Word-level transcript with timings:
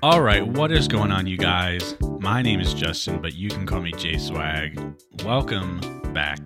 All 0.00 0.20
right, 0.20 0.46
what 0.46 0.70
is 0.70 0.86
going 0.86 1.12
on, 1.12 1.26
you 1.26 1.38
guys? 1.38 1.96
My 2.20 2.42
name 2.42 2.60
is 2.60 2.74
Justin, 2.74 3.22
but 3.22 3.34
you 3.34 3.48
can 3.48 3.64
call 3.64 3.80
me 3.80 3.92
J 3.92 4.18
Swag. 4.18 4.78
Welcome 5.24 5.80
back 6.12 6.44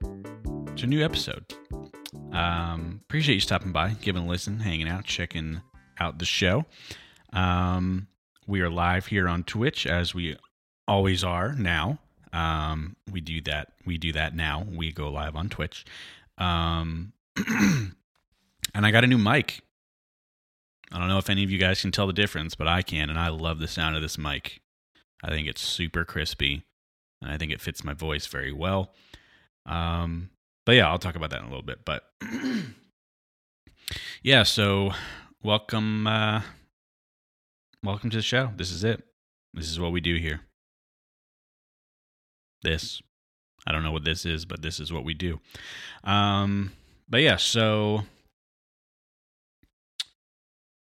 to 0.00 0.84
a 0.84 0.86
new 0.86 1.04
episode. 1.04 1.44
Um, 2.32 3.00
appreciate 3.04 3.34
you 3.34 3.40
stopping 3.40 3.72
by, 3.72 3.90
giving 4.00 4.22
a 4.22 4.26
listen, 4.26 4.60
hanging 4.60 4.88
out, 4.88 5.04
checking 5.04 5.60
out 6.00 6.18
the 6.18 6.24
show. 6.24 6.64
Um, 7.32 8.08
we 8.46 8.60
are 8.62 8.70
live 8.70 9.06
here 9.06 9.28
on 9.28 9.44
Twitch 9.44 9.86
as 9.86 10.14
we 10.14 10.36
always 10.88 11.22
are 11.22 11.54
now. 11.54 11.98
Um, 12.32 12.96
we 13.10 13.20
do 13.20 13.40
that. 13.42 13.72
We 13.84 13.98
do 13.98 14.12
that 14.12 14.34
now. 14.34 14.66
We 14.68 14.92
go 14.92 15.10
live 15.10 15.36
on 15.36 15.50
Twitch. 15.50 15.84
Um, 16.38 17.12
and 17.36 17.94
I 18.74 18.90
got 18.90 19.04
a 19.04 19.06
new 19.06 19.18
mic. 19.18 19.60
I 20.90 20.98
don't 20.98 21.08
know 21.08 21.18
if 21.18 21.30
any 21.30 21.44
of 21.44 21.50
you 21.50 21.58
guys 21.58 21.80
can 21.80 21.92
tell 21.92 22.06
the 22.06 22.12
difference, 22.12 22.54
but 22.54 22.68
I 22.68 22.82
can, 22.82 23.10
and 23.10 23.18
I 23.18 23.28
love 23.28 23.58
the 23.58 23.68
sound 23.68 23.96
of 23.96 24.02
this 24.02 24.18
mic. 24.18 24.60
I 25.22 25.28
think 25.28 25.46
it's 25.48 25.60
super 25.60 26.04
crispy, 26.04 26.64
and 27.20 27.30
I 27.30 27.38
think 27.38 27.52
it 27.52 27.60
fits 27.60 27.84
my 27.84 27.94
voice 27.94 28.26
very 28.26 28.52
well. 28.52 28.94
Um, 29.64 30.30
but 30.64 30.72
yeah, 30.72 30.88
I'll 30.88 30.98
talk 30.98 31.16
about 31.16 31.30
that 31.30 31.40
in 31.40 31.46
a 31.46 31.48
little 31.48 31.62
bit. 31.62 31.84
But 31.84 32.04
yeah, 34.22 34.42
so 34.42 34.92
welcome, 35.42 36.06
uh, 36.06 36.42
welcome 37.82 38.10
to 38.10 38.18
the 38.18 38.22
show. 38.22 38.50
This 38.56 38.70
is 38.70 38.84
it. 38.84 39.02
This 39.54 39.68
is 39.68 39.80
what 39.80 39.92
we 39.92 40.00
do 40.00 40.16
here. 40.16 40.40
This, 42.62 43.02
I 43.66 43.72
don't 43.72 43.82
know 43.82 43.92
what 43.92 44.04
this 44.04 44.24
is, 44.24 44.44
but 44.44 44.62
this 44.62 44.78
is 44.78 44.92
what 44.92 45.04
we 45.04 45.14
do. 45.14 45.40
Um, 46.04 46.72
but 47.08 47.22
yeah, 47.22 47.36
so 47.36 48.02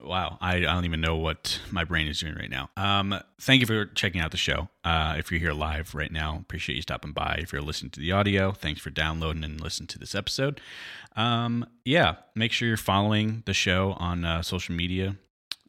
Wow, 0.05 0.39
I, 0.41 0.57
I 0.57 0.61
don't 0.61 0.85
even 0.85 1.01
know 1.01 1.17
what 1.17 1.61
my 1.71 1.85
brain 1.85 2.09
is 2.09 2.21
doing 2.21 2.35
right 2.35 2.51
now. 2.51 2.71
Um, 2.77 3.21
thank 3.41 3.61
you 3.61 3.67
for 3.67 3.87
checking 3.87 4.21
out 4.21 4.33
the 4.33 4.37
show. 4.37 4.69
Uh, 4.83 5.15
if 5.17 5.31
you're 5.31 5.39
here 5.39 5.53
live 5.53 5.95
right 5.95 6.11
now, 6.11 6.39
appreciate 6.41 6.75
you 6.75 6.83
stopping 6.83 7.13
by. 7.13 7.39
If 7.41 7.53
you're 7.53 7.63
listening 7.63 7.91
to 7.91 8.01
the 8.01 8.11
audio, 8.11 8.51
thanks 8.51 8.81
for 8.81 8.91
downloading 8.91 9.45
and 9.45 9.61
listening 9.61 9.87
to 9.89 9.99
this 9.99 10.15
episode. 10.15 10.61
Um, 11.15 11.67
yeah, 11.85 12.17
make 12.35 12.51
sure 12.51 12.67
you're 12.67 12.77
following 12.77 13.45
the 13.47 13.55
show 13.55 13.93
on 13.93 14.25
uh, 14.25 14.43
social 14.43 14.75
media. 14.75 15.17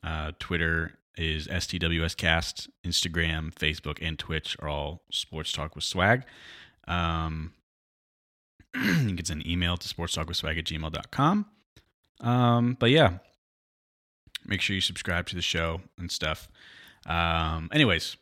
Uh, 0.03 0.31
Twitter 0.39 0.93
is 1.15 1.47
STWScast, 1.47 2.69
Instagram, 2.83 3.53
Facebook, 3.53 3.99
and 4.01 4.17
Twitch 4.17 4.57
are 4.59 4.67
all 4.67 5.03
Sports 5.11 5.51
Talk 5.51 5.75
with 5.75 5.83
Swag. 5.83 6.23
Um, 6.87 7.53
you 8.75 9.15
can 9.15 9.25
send 9.25 9.41
an 9.41 9.47
email 9.47 9.77
to 9.77 9.87
sportstalkwithswag 9.87 10.57
at 10.57 10.65
gmail.com. 10.65 11.45
Um, 12.19 12.77
but 12.79 12.89
yeah, 12.89 13.17
make 14.45 14.61
sure 14.61 14.73
you 14.75 14.81
subscribe 14.81 15.27
to 15.27 15.35
the 15.35 15.41
show 15.41 15.81
and 15.97 16.11
stuff. 16.11 16.49
Um, 17.05 17.69
anyways, 17.73 18.17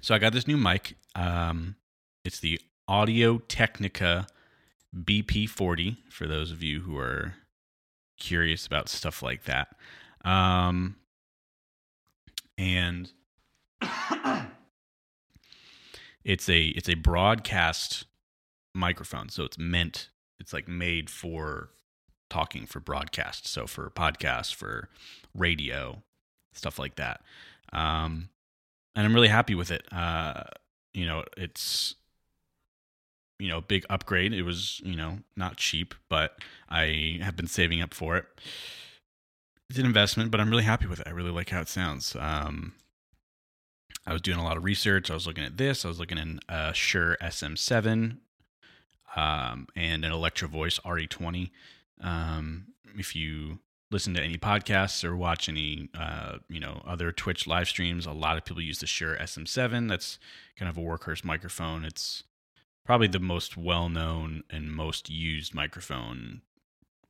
so 0.00 0.14
I 0.14 0.18
got 0.18 0.32
this 0.32 0.46
new 0.46 0.56
mic. 0.56 0.96
Um, 1.14 1.76
it's 2.24 2.40
the 2.40 2.60
Audio 2.86 3.38
Technica 3.38 4.26
BP40 4.94 5.96
for 6.10 6.26
those 6.26 6.50
of 6.50 6.62
you 6.62 6.82
who 6.82 6.98
are 6.98 7.34
curious 8.18 8.66
about 8.66 8.88
stuff 8.88 9.22
like 9.22 9.44
that. 9.44 9.68
Um, 10.24 10.96
and 12.56 13.10
it's 16.24 16.48
a 16.48 16.66
it's 16.66 16.88
a 16.88 16.94
broadcast 16.94 18.04
microphone, 18.74 19.28
so 19.28 19.44
it's 19.44 19.58
meant 19.58 20.08
it's 20.38 20.52
like 20.52 20.68
made 20.68 21.10
for 21.10 21.70
talking 22.30 22.66
for 22.66 22.80
broadcast. 22.80 23.46
So 23.46 23.66
for 23.66 23.90
podcasts, 23.90 24.54
for 24.54 24.88
radio, 25.34 26.02
stuff 26.52 26.78
like 26.78 26.96
that. 26.96 27.20
Um, 27.72 28.28
and 28.94 29.06
I'm 29.06 29.14
really 29.14 29.28
happy 29.28 29.54
with 29.54 29.70
it. 29.70 29.86
Uh, 29.92 30.44
you 30.92 31.06
know, 31.06 31.24
it's 31.36 31.96
you 33.38 33.48
know, 33.48 33.58
a 33.58 33.62
big 33.62 33.84
upgrade. 33.90 34.32
It 34.32 34.42
was, 34.42 34.80
you 34.84 34.96
know, 34.96 35.18
not 35.36 35.56
cheap, 35.56 35.94
but 36.08 36.38
I 36.68 37.18
have 37.22 37.36
been 37.36 37.46
saving 37.46 37.82
up 37.82 37.92
for 37.92 38.16
it. 38.16 38.26
It's 39.68 39.78
an 39.78 39.86
investment, 39.86 40.30
but 40.30 40.40
I'm 40.40 40.50
really 40.50 40.62
happy 40.62 40.86
with 40.86 41.00
it. 41.00 41.06
I 41.06 41.10
really 41.10 41.30
like 41.30 41.50
how 41.50 41.60
it 41.60 41.68
sounds. 41.68 42.16
Um, 42.18 42.74
I 44.06 44.12
was 44.12 44.22
doing 44.22 44.38
a 44.38 44.44
lot 44.44 44.56
of 44.56 44.64
research. 44.64 45.10
I 45.10 45.14
was 45.14 45.26
looking 45.26 45.44
at 45.44 45.56
this. 45.56 45.84
I 45.84 45.88
was 45.88 45.98
looking 45.98 46.18
in 46.18 46.40
uh, 46.48 46.72
Shure 46.72 47.16
SM7 47.22 48.18
um, 49.16 49.66
and 49.74 50.04
an 50.04 50.12
Electro 50.12 50.48
Voice 50.48 50.78
RE20. 50.80 51.50
Um, 52.00 52.66
if 52.96 53.14
you 53.14 53.58
listen 53.90 54.14
to 54.14 54.22
any 54.22 54.36
podcasts 54.36 55.04
or 55.04 55.16
watch 55.16 55.48
any, 55.48 55.88
uh, 55.98 56.38
you 56.48 56.60
know, 56.60 56.82
other 56.86 57.12
Twitch 57.12 57.46
live 57.46 57.68
streams, 57.68 58.06
a 58.06 58.12
lot 58.12 58.36
of 58.36 58.44
people 58.44 58.62
use 58.62 58.80
the 58.80 58.86
Shure 58.86 59.16
SM7. 59.16 59.88
That's 59.88 60.18
kind 60.58 60.68
of 60.68 60.76
a 60.76 60.80
workhorse 60.80 61.24
microphone. 61.24 61.84
It's 61.84 62.24
probably 62.84 63.06
the 63.06 63.20
most 63.20 63.56
well-known 63.56 64.42
and 64.50 64.72
most 64.72 65.08
used 65.08 65.54
microphone, 65.54 66.42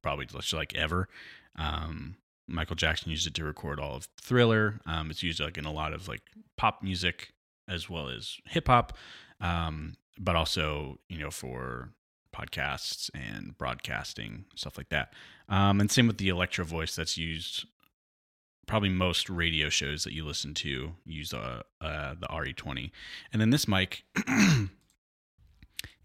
probably 0.03 0.27
just 0.27 0.53
like 0.53 0.75
ever. 0.75 1.09
Um, 1.57 2.17
Michael 2.47 2.77
Jackson 2.77 3.11
used 3.11 3.27
it 3.27 3.35
to 3.35 3.45
record 3.45 3.81
all 3.81 3.97
of 3.97 4.09
Thriller. 4.21 4.81
Um, 4.87 5.11
it's 5.11 5.23
used 5.23 5.41
like 5.41 5.57
in 5.57 5.65
a 5.65 5.73
lot 5.73 5.93
of 5.93 6.09
like 6.09 6.23
pop 6.57 6.83
music 6.83 7.33
as 7.69 7.89
well 7.89 8.09
as 8.09 8.37
hip 8.47 8.67
hop, 8.69 8.97
um, 9.41 9.95
but 10.19 10.37
also 10.37 10.99
you 11.09 11.19
know 11.19 11.31
for 11.31 11.91
podcasts 12.35 13.11
and 13.15 13.57
broadcasting 13.57 14.45
stuff 14.55 14.77
like 14.77 14.89
that. 14.89 15.13
Um, 15.49 15.81
and 15.81 15.91
same 15.91 16.07
with 16.07 16.19
the 16.19 16.29
Electro 16.29 16.65
Voice 16.65 16.97
that's 16.97 17.17
used. 17.17 17.67
Probably 18.67 18.89
most 18.89 19.29
radio 19.29 19.69
shows 19.69 20.05
that 20.05 20.15
you 20.15 20.25
listen 20.25 20.55
to 20.55 20.95
use 21.05 21.35
uh, 21.35 21.63
uh, 21.81 22.15
the 22.19 22.27
RE20, 22.27 22.91
and 23.33 23.41
then 23.41 23.51
this 23.51 23.69
mic 23.69 24.05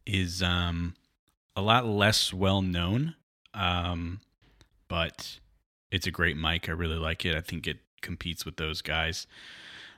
is 0.06 0.44
um, 0.44 0.94
a 1.56 1.62
lot 1.62 1.86
less 1.86 2.34
well 2.34 2.62
known, 2.62 3.16
um, 3.54 4.20
but 4.90 5.40
it's 5.90 6.06
a 6.06 6.12
great 6.12 6.36
mic. 6.36 6.68
I 6.68 6.74
really 6.74 6.98
like 6.98 7.26
it. 7.26 7.34
I 7.34 7.40
think 7.40 7.66
it 7.66 7.78
competes 8.02 8.46
with 8.46 8.58
those 8.58 8.82
guys. 8.82 9.26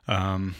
Um, 0.08 0.54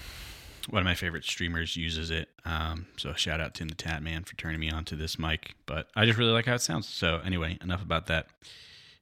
one 0.70 0.82
of 0.82 0.86
my 0.86 0.96
favorite 0.96 1.24
streamers 1.24 1.76
uses 1.76 2.12
it. 2.12 2.30
Um, 2.46 2.88
so 2.98 3.14
shout 3.14 3.42
out 3.42 3.54
to 3.56 3.66
the 3.66 3.76
Tat 3.76 4.04
Man 4.04 4.24
for 4.24 4.36
turning 4.36 4.60
me 4.60 4.70
on 4.70 4.86
to 4.86 4.96
this 4.96 5.18
mic. 5.18 5.56
But 5.66 5.88
I 5.96 6.06
just 6.06 6.18
really 6.18 6.32
like 6.32 6.46
how 6.46 6.56
it 6.56 6.62
sounds. 6.62 6.88
So 6.88 7.22
anyway, 7.26 7.58
enough 7.62 7.82
about 7.82 8.08
that 8.08 8.28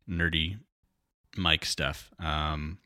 nerdy 0.10 0.58
mic 1.38 1.66
stuff. 1.66 2.12
Um, 2.20 2.80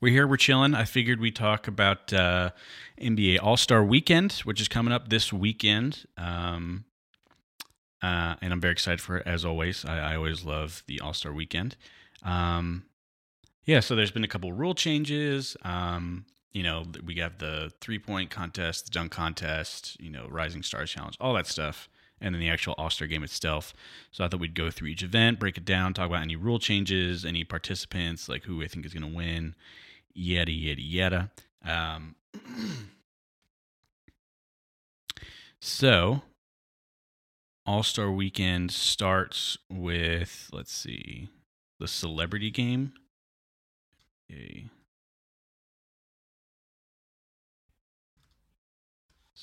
we're 0.00 0.12
here, 0.12 0.26
we're 0.26 0.36
chilling. 0.36 0.74
I 0.74 0.84
figured 0.84 1.20
we 1.20 1.30
talk 1.30 1.66
about 1.68 2.12
uh, 2.12 2.50
NBA 3.00 3.38
All 3.42 3.56
Star 3.56 3.82
Weekend, 3.82 4.32
which 4.44 4.60
is 4.60 4.68
coming 4.68 4.92
up 4.92 5.08
this 5.08 5.32
weekend. 5.32 6.04
Um, 6.18 6.84
uh, 8.02 8.36
and 8.42 8.52
I'm 8.52 8.60
very 8.60 8.72
excited 8.72 9.00
for 9.00 9.18
it 9.18 9.26
as 9.26 9.44
always. 9.44 9.84
I, 9.84 10.12
I 10.12 10.16
always 10.16 10.44
love 10.44 10.82
the 10.86 11.00
All 11.00 11.14
Star 11.14 11.32
Weekend. 11.32 11.76
Um, 12.22 12.84
yeah, 13.64 13.80
so 13.80 13.96
there's 13.96 14.10
been 14.10 14.24
a 14.24 14.28
couple 14.28 14.52
rule 14.52 14.74
changes. 14.74 15.56
Um, 15.62 16.26
you 16.56 16.62
know, 16.62 16.84
we 17.04 17.16
have 17.16 17.36
the 17.36 17.70
three 17.82 17.98
point 17.98 18.30
contest, 18.30 18.86
the 18.86 18.90
dunk 18.90 19.12
contest, 19.12 20.00
you 20.00 20.08
know, 20.08 20.26
Rising 20.30 20.62
Stars 20.62 20.90
Challenge, 20.90 21.14
all 21.20 21.34
that 21.34 21.46
stuff, 21.46 21.86
and 22.18 22.34
then 22.34 22.40
the 22.40 22.48
actual 22.48 22.74
All 22.78 22.88
Star 22.88 23.06
game 23.06 23.22
itself. 23.22 23.74
So 24.10 24.24
I 24.24 24.28
thought 24.28 24.40
we'd 24.40 24.54
go 24.54 24.70
through 24.70 24.88
each 24.88 25.02
event, 25.02 25.38
break 25.38 25.58
it 25.58 25.66
down, 25.66 25.92
talk 25.92 26.08
about 26.08 26.22
any 26.22 26.34
rule 26.34 26.58
changes, 26.58 27.26
any 27.26 27.44
participants, 27.44 28.26
like 28.26 28.44
who 28.44 28.62
I 28.62 28.68
think 28.68 28.86
is 28.86 28.94
going 28.94 29.02
to 29.02 29.14
win, 29.14 29.54
yada, 30.14 30.50
yada, 30.50 30.80
yada. 30.80 31.30
Um, 31.62 32.14
so 35.60 36.22
All 37.66 37.82
Star 37.82 38.10
Weekend 38.10 38.72
starts 38.72 39.58
with, 39.68 40.48
let's 40.54 40.72
see, 40.72 41.28
the 41.78 41.86
celebrity 41.86 42.50
game. 42.50 42.94
Okay. 44.32 44.70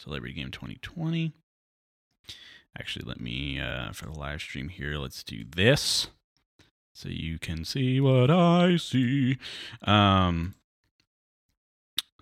Celebrity 0.03 0.33
Game 0.33 0.51
2020. 0.51 1.33
Actually, 2.77 3.05
let 3.05 3.21
me, 3.21 3.59
uh, 3.59 3.91
for 3.91 4.05
the 4.05 4.19
live 4.19 4.41
stream 4.41 4.69
here, 4.69 4.97
let's 4.97 5.23
do 5.23 5.43
this 5.55 6.07
so 6.93 7.09
you 7.09 7.39
can 7.39 7.65
see 7.65 7.99
what 7.99 8.29
I 8.29 8.77
see. 8.77 9.37
Um, 9.83 10.55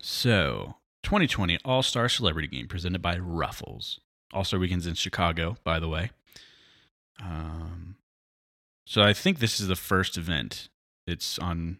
so, 0.00 0.76
2020 1.02 1.58
All 1.64 1.82
Star 1.82 2.08
Celebrity 2.08 2.48
Game 2.48 2.68
presented 2.68 3.02
by 3.02 3.18
Ruffles. 3.18 4.00
All 4.32 4.44
Star 4.44 4.60
Weekend's 4.60 4.86
in 4.86 4.94
Chicago, 4.94 5.56
by 5.64 5.78
the 5.78 5.88
way. 5.88 6.10
Um, 7.22 7.96
so 8.86 9.02
I 9.02 9.12
think 9.12 9.38
this 9.38 9.60
is 9.60 9.68
the 9.68 9.76
first 9.76 10.16
event. 10.16 10.68
It's 11.06 11.38
on 11.38 11.78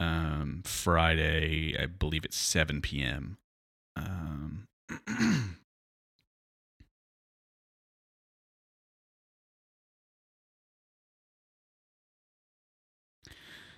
um, 0.00 0.62
Friday, 0.64 1.76
I 1.78 1.86
believe 1.86 2.24
it's 2.24 2.36
7 2.36 2.80
p.m. 2.80 3.38
Um, 3.96 4.66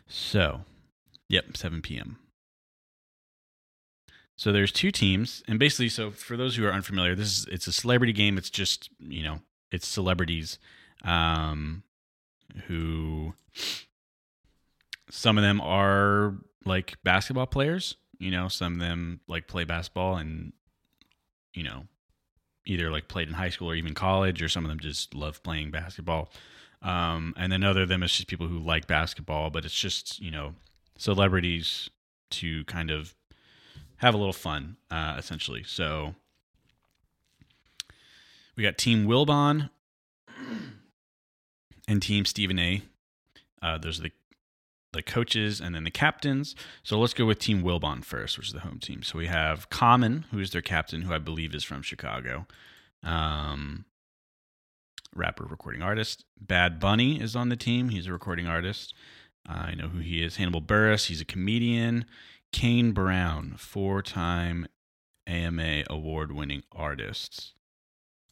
so, 0.08 0.60
yep, 1.28 1.56
7 1.56 1.82
p.m. 1.82 2.18
So 4.36 4.52
there's 4.52 4.70
two 4.70 4.90
teams, 4.90 5.42
and 5.48 5.58
basically, 5.58 5.88
so 5.88 6.10
for 6.10 6.36
those 6.36 6.56
who 6.56 6.66
are 6.66 6.72
unfamiliar, 6.72 7.14
this 7.14 7.38
is 7.38 7.46
it's 7.50 7.66
a 7.66 7.72
celebrity 7.72 8.12
game. 8.12 8.36
It's 8.36 8.50
just 8.50 8.90
you 8.98 9.22
know, 9.22 9.40
it's 9.72 9.88
celebrities, 9.88 10.58
um, 11.04 11.82
who 12.66 13.32
some 15.10 15.38
of 15.38 15.42
them 15.42 15.60
are 15.62 16.34
like 16.66 16.96
basketball 17.02 17.46
players. 17.46 17.96
You 18.18 18.30
know, 18.30 18.48
some 18.48 18.74
of 18.74 18.80
them 18.80 19.20
like 19.28 19.46
play 19.46 19.64
basketball 19.64 20.16
and 20.16 20.52
you 21.54 21.62
know, 21.62 21.86
either 22.66 22.90
like 22.90 23.08
played 23.08 23.28
in 23.28 23.34
high 23.34 23.48
school 23.48 23.70
or 23.70 23.74
even 23.74 23.94
college, 23.94 24.42
or 24.42 24.48
some 24.48 24.64
of 24.64 24.68
them 24.68 24.78
just 24.78 25.14
love 25.14 25.42
playing 25.42 25.70
basketball. 25.70 26.30
Um, 26.82 27.34
and 27.36 27.50
then 27.50 27.64
other 27.64 27.86
them 27.86 28.02
is 28.02 28.12
just 28.12 28.28
people 28.28 28.46
who 28.46 28.58
like 28.58 28.86
basketball, 28.86 29.50
but 29.50 29.64
it's 29.64 29.74
just 29.74 30.20
you 30.20 30.30
know 30.30 30.54
celebrities 30.98 31.90
to 32.30 32.64
kind 32.64 32.90
of 32.90 33.14
have 33.96 34.14
a 34.14 34.18
little 34.18 34.32
fun, 34.32 34.76
uh, 34.90 35.16
essentially. 35.18 35.64
So 35.64 36.14
we 38.56 38.62
got 38.62 38.76
Team 38.76 39.06
Wilbon 39.06 39.70
and 41.88 42.02
Team 42.02 42.24
Stephen 42.24 42.58
A. 42.58 42.82
Uh, 43.62 43.78
those 43.78 43.98
are 43.98 44.04
the 44.04 44.12
the 44.96 45.02
coaches 45.02 45.60
and 45.60 45.74
then 45.74 45.84
the 45.84 45.90
captains. 45.90 46.56
So 46.82 46.98
let's 46.98 47.14
go 47.14 47.26
with 47.26 47.38
Team 47.38 47.62
Wilbon 47.62 48.04
first, 48.04 48.36
which 48.36 48.48
is 48.48 48.52
the 48.52 48.60
home 48.60 48.78
team. 48.80 49.02
So 49.02 49.18
we 49.18 49.26
have 49.26 49.70
Common, 49.70 50.24
who 50.30 50.40
is 50.40 50.50
their 50.50 50.62
captain, 50.62 51.02
who 51.02 51.14
I 51.14 51.18
believe 51.18 51.54
is 51.54 51.62
from 51.62 51.82
Chicago. 51.82 52.46
Um, 53.02 53.84
rapper, 55.14 55.44
recording 55.44 55.82
artist. 55.82 56.24
Bad 56.40 56.80
Bunny 56.80 57.20
is 57.20 57.36
on 57.36 57.48
the 57.48 57.56
team. 57.56 57.90
He's 57.90 58.06
a 58.06 58.12
recording 58.12 58.46
artist. 58.46 58.94
I 59.46 59.74
know 59.74 59.88
who 59.88 60.00
he 60.00 60.24
is. 60.24 60.36
Hannibal 60.36 60.62
Buress, 60.62 61.06
he's 61.06 61.20
a 61.20 61.24
comedian. 61.24 62.04
Kane 62.52 62.92
Brown, 62.92 63.54
four 63.56 64.02
time 64.02 64.66
AMA 65.26 65.84
award 65.90 66.32
winning 66.32 66.62
artist. 66.72 67.52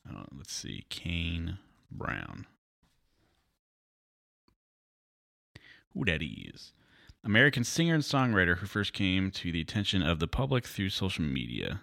Uh, 0.09 0.25
let's 0.37 0.53
see. 0.53 0.85
Kane 0.89 1.59
Brown. 1.91 2.47
Who 5.95 6.05
that 6.05 6.23
is? 6.23 6.73
American 7.25 7.65
singer 7.65 7.95
and 7.95 8.03
songwriter 8.03 8.59
who 8.59 8.67
first 8.67 8.93
came 8.93 9.31
to 9.31 9.51
the 9.51 9.61
attention 9.61 10.03
of 10.03 10.19
the 10.19 10.27
public 10.27 10.67
through 10.67 10.91
social 10.91 11.25
media. 11.25 11.81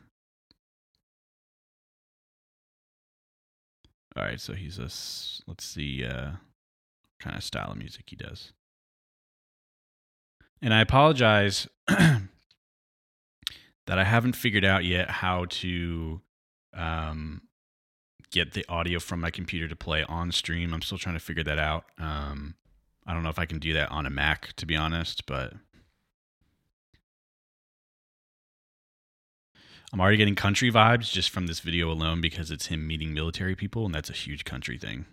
All 4.15 4.23
right, 4.23 4.39
so 4.39 4.53
he's 4.53 4.77
a 4.77 4.89
let's 5.49 5.63
see 5.63 6.05
uh 6.05 6.31
kind 7.19 7.35
of 7.35 7.43
style 7.43 7.71
of 7.71 7.77
music 7.77 8.05
he 8.07 8.15
does. 8.15 8.51
And 10.61 10.73
I 10.73 10.81
apologize 10.81 11.67
that 11.87 12.19
I 13.87 14.03
haven't 14.03 14.35
figured 14.35 14.65
out 14.65 14.83
yet 14.83 15.09
how 15.09 15.45
to 15.45 16.21
um 16.75 17.41
get 18.31 18.53
the 18.53 18.65
audio 18.69 18.99
from 18.99 19.21
my 19.21 19.31
computer 19.31 19.67
to 19.67 19.75
play 19.75 20.03
on 20.03 20.31
stream. 20.31 20.73
I'm 20.73 20.81
still 20.81 20.97
trying 20.97 21.15
to 21.15 21.19
figure 21.19 21.43
that 21.43 21.57
out. 21.59 21.85
Um 21.97 22.55
I 23.05 23.13
don't 23.13 23.23
know 23.23 23.29
if 23.29 23.39
I 23.39 23.45
can 23.45 23.59
do 23.59 23.73
that 23.73 23.91
on 23.91 24.05
a 24.05 24.09
Mac 24.09 24.53
to 24.53 24.65
be 24.65 24.75
honest, 24.75 25.25
but 25.25 25.53
I'm 29.93 29.99
already 29.99 30.17
getting 30.17 30.35
country 30.35 30.71
vibes 30.71 31.11
just 31.11 31.29
from 31.29 31.47
this 31.47 31.59
video 31.59 31.91
alone 31.91 32.21
because 32.21 32.49
it's 32.49 32.67
him 32.67 32.87
meeting 32.87 33.13
military 33.13 33.55
people, 33.55 33.85
and 33.85 33.93
that's 33.93 34.09
a 34.09 34.13
huge 34.13 34.45
country 34.45 34.77
thing. 34.77 35.05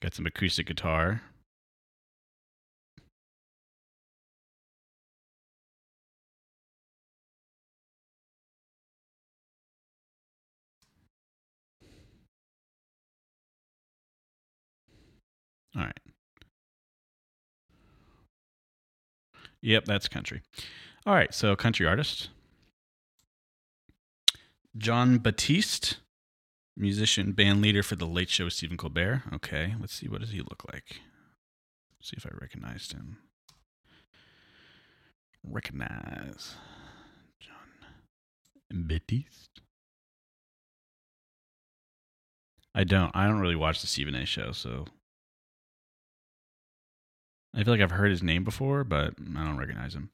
Got 0.00 0.14
some 0.14 0.26
acoustic 0.26 0.66
guitar. 0.66 1.22
All 15.76 15.82
right. 15.82 15.98
Yep, 19.60 19.84
that's 19.86 20.08
country. 20.08 20.42
All 21.06 21.14
right, 21.14 21.32
so 21.34 21.54
country 21.56 21.86
artist. 21.86 22.30
Jon 24.76 25.18
Batiste, 25.18 25.98
musician, 26.76 27.32
band 27.32 27.60
leader 27.60 27.82
for 27.82 27.96
the 27.96 28.06
Late 28.06 28.30
Show 28.30 28.44
with 28.44 28.52
Stephen 28.52 28.76
Colbert. 28.76 29.22
Okay, 29.32 29.74
let's 29.80 29.94
see 29.94 30.08
what 30.08 30.20
does 30.20 30.30
he 30.30 30.40
look 30.40 30.64
like. 30.72 31.00
see 32.00 32.16
if 32.16 32.26
I 32.26 32.30
recognized 32.40 32.92
him. 32.92 33.18
Recognize 35.42 36.54
Jon 37.40 38.86
Batiste. 38.86 39.60
I 42.74 42.84
don't. 42.84 43.10
I 43.14 43.26
don't 43.26 43.40
really 43.40 43.56
watch 43.56 43.80
the 43.80 43.88
Stephen 43.88 44.14
A. 44.14 44.24
show, 44.24 44.52
so 44.52 44.84
I 47.54 47.64
feel 47.64 47.74
like 47.74 47.80
I've 47.80 47.92
heard 47.92 48.10
his 48.10 48.22
name 48.22 48.44
before, 48.44 48.84
but 48.84 49.14
I 49.18 49.44
don't 49.44 49.56
recognize 49.56 49.94
him. 49.94 50.10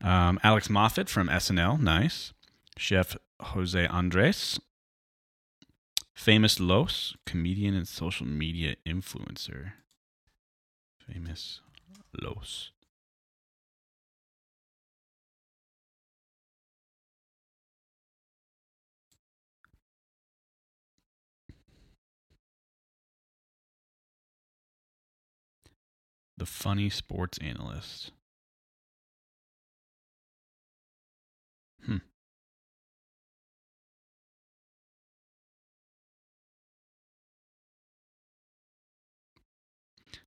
Um, 0.00 0.38
Alex 0.42 0.68
Moffat 0.68 1.08
from 1.08 1.28
SNL, 1.28 1.80
nice. 1.80 2.32
Chef 2.76 3.16
Jose 3.40 3.86
Andres. 3.86 4.60
Famous 6.14 6.60
Los, 6.60 7.16
comedian 7.26 7.74
and 7.74 7.88
social 7.88 8.26
media 8.26 8.76
influencer. 8.86 9.72
Famous 10.98 11.60
Los. 12.20 12.70
The 26.36 26.46
funny 26.46 26.90
sports 26.90 27.38
analyst. 27.38 28.10
Hmm. 31.84 31.98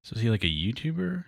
So 0.04 0.16
is 0.16 0.22
he 0.22 0.30
like 0.30 0.44
a 0.44 0.48
YouTuber? 0.48 1.26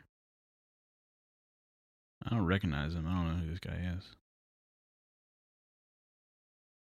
I 2.26 2.30
don't 2.30 2.46
recognize 2.46 2.94
him. 2.94 3.06
I 3.08 3.12
don't 3.12 3.28
know 3.28 3.44
who 3.44 3.50
this 3.50 3.60
guy 3.60 3.94
is. 3.98 4.16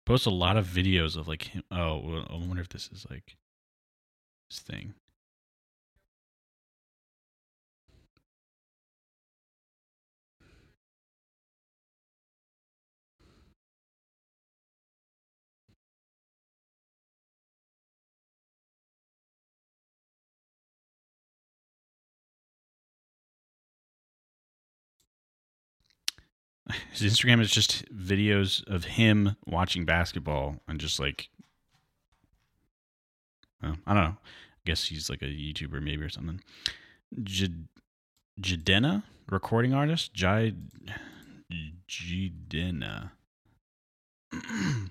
Posts 0.06 0.26
a 0.26 0.30
lot 0.30 0.56
of 0.56 0.66
videos 0.66 1.16
of 1.16 1.28
like 1.28 1.42
him. 1.44 1.62
Oh, 1.70 2.24
I 2.28 2.34
wonder 2.34 2.62
if 2.62 2.68
this 2.68 2.88
is 2.92 3.06
like 3.10 3.36
his 4.50 4.60
thing. 4.60 4.94
His 26.92 27.02
Instagram 27.12 27.40
is 27.40 27.50
just 27.50 27.84
videos 27.94 28.66
of 28.66 28.84
him 28.84 29.36
watching 29.46 29.84
basketball 29.84 30.56
and 30.68 30.80
just 30.80 31.00
like, 31.00 31.28
well, 33.62 33.76
I 33.86 33.94
don't 33.94 34.04
know. 34.04 34.16
I 34.18 34.64
guess 34.64 34.84
he's 34.84 35.10
like 35.10 35.22
a 35.22 35.26
YouTuber 35.26 35.82
maybe 35.82 36.02
or 36.02 36.08
something. 36.08 36.40
J- 37.22 37.48
recording 39.30 39.74
artist. 39.74 40.14
Jai. 40.14 40.52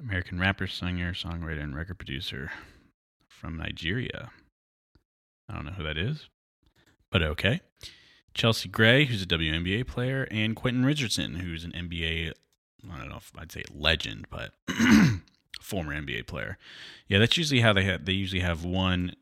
American 0.00 0.38
rapper, 0.38 0.66
singer, 0.66 1.12
songwriter, 1.12 1.62
and 1.62 1.76
record 1.76 1.98
producer 1.98 2.50
from 3.28 3.56
Nigeria. 3.56 4.30
I 5.48 5.54
don't 5.54 5.66
know 5.66 5.72
who 5.72 5.84
that 5.84 5.98
is, 5.98 6.28
but 7.12 7.22
okay. 7.22 7.60
Chelsea 8.34 8.68
Gray, 8.68 9.04
who's 9.04 9.22
a 9.22 9.26
WNBA 9.26 9.86
player, 9.86 10.26
and 10.30 10.56
Quentin 10.56 10.84
Richardson, 10.84 11.36
who's 11.36 11.64
an 11.64 11.72
NBA, 11.72 12.32
I 12.90 12.98
don't 12.98 13.08
know 13.08 13.18
if 13.18 13.30
I'd 13.38 13.52
say 13.52 13.62
legend, 13.72 14.26
but 14.30 14.54
former 15.60 15.94
NBA 15.94 16.26
player. 16.26 16.58
Yeah, 17.06 17.18
that's 17.18 17.36
usually 17.36 17.60
how 17.60 17.72
they 17.72 17.84
have. 17.84 18.06
They 18.06 18.12
usually 18.12 18.40
have 18.40 18.64
one 18.64 19.14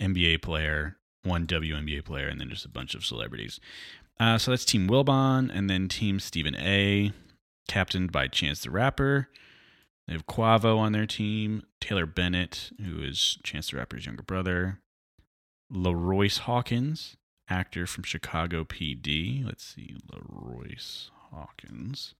NBA 0.00 0.42
player, 0.42 0.98
one 1.24 1.46
WNBA 1.46 2.04
player, 2.04 2.28
and 2.28 2.40
then 2.40 2.50
just 2.50 2.66
a 2.66 2.70
bunch 2.70 2.94
of 2.94 3.04
celebrities. 3.04 3.58
Uh, 4.18 4.36
so 4.36 4.50
that's 4.50 4.66
Team 4.66 4.86
Wilbon, 4.86 5.50
and 5.52 5.70
then 5.70 5.88
Team 5.88 6.20
Stephen 6.20 6.54
A, 6.56 7.12
captained 7.66 8.12
by 8.12 8.28
Chance 8.28 8.62
the 8.62 8.70
Rapper. 8.70 9.30
They 10.06 10.12
have 10.12 10.26
Quavo 10.26 10.76
on 10.76 10.92
their 10.92 11.06
team, 11.06 11.62
Taylor 11.80 12.04
Bennett, 12.04 12.72
who 12.84 13.02
is 13.02 13.38
Chance 13.42 13.70
the 13.70 13.78
Rapper's 13.78 14.04
younger 14.04 14.22
brother, 14.22 14.80
LaRoyce 15.72 16.40
Hawkins, 16.40 17.16
actor 17.50 17.86
from 17.86 18.04
Chicago 18.04 18.64
PD. 18.64 19.44
Let's 19.44 19.64
see, 19.64 19.96
LaRoyce 20.10 21.10
Hawkins. 21.30 22.14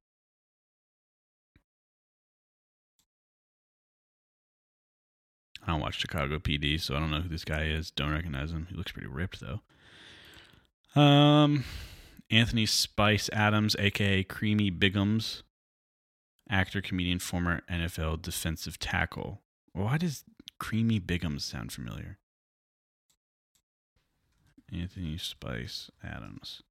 I 5.63 5.73
don't 5.73 5.81
watch 5.81 6.01
Chicago 6.01 6.39
PD, 6.39 6.81
so 6.81 6.97
I 6.97 7.01
don't 7.01 7.11
know 7.11 7.21
who 7.21 7.29
this 7.29 7.45
guy 7.45 7.65
is. 7.65 7.91
Don't 7.91 8.13
recognize 8.13 8.51
him. 8.51 8.67
He 8.71 8.77
looks 8.77 8.93
pretty 8.93 9.09
ripped 9.09 9.41
though. 9.41 9.61
Um, 11.01 11.65
Anthony 12.31 12.67
Spice 12.67 13.29
Adams, 13.33 13.77
aka 13.79 14.25
Creamy 14.25 14.71
Biggums, 14.71 15.43
actor, 16.49 16.81
comedian, 16.81 17.19
former 17.19 17.63
NFL 17.71 18.23
defensive 18.23 18.79
tackle. 18.79 19.43
Why 19.73 19.99
does 19.99 20.25
Creamy 20.59 20.99
Biggums 20.99 21.43
sound 21.43 21.73
familiar? 21.73 22.19
Anthony 24.73 25.19
Spice 25.19 25.91
Adams. 26.03 26.63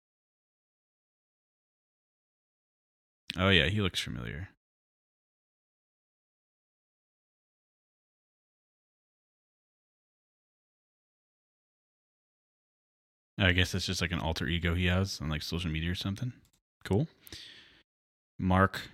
Oh 3.37 3.49
yeah, 3.49 3.67
he 3.67 3.81
looks 3.81 3.99
familiar. 3.99 4.49
I 13.37 13.53
guess 13.53 13.71
that's 13.71 13.85
just 13.85 14.01
like 14.01 14.11
an 14.11 14.19
alter 14.19 14.47
ego 14.47 14.73
he 14.75 14.87
has 14.87 15.19
on 15.21 15.29
like 15.29 15.41
social 15.41 15.71
media 15.71 15.91
or 15.91 15.95
something. 15.95 16.33
Cool. 16.83 17.07
Mark 18.37 18.89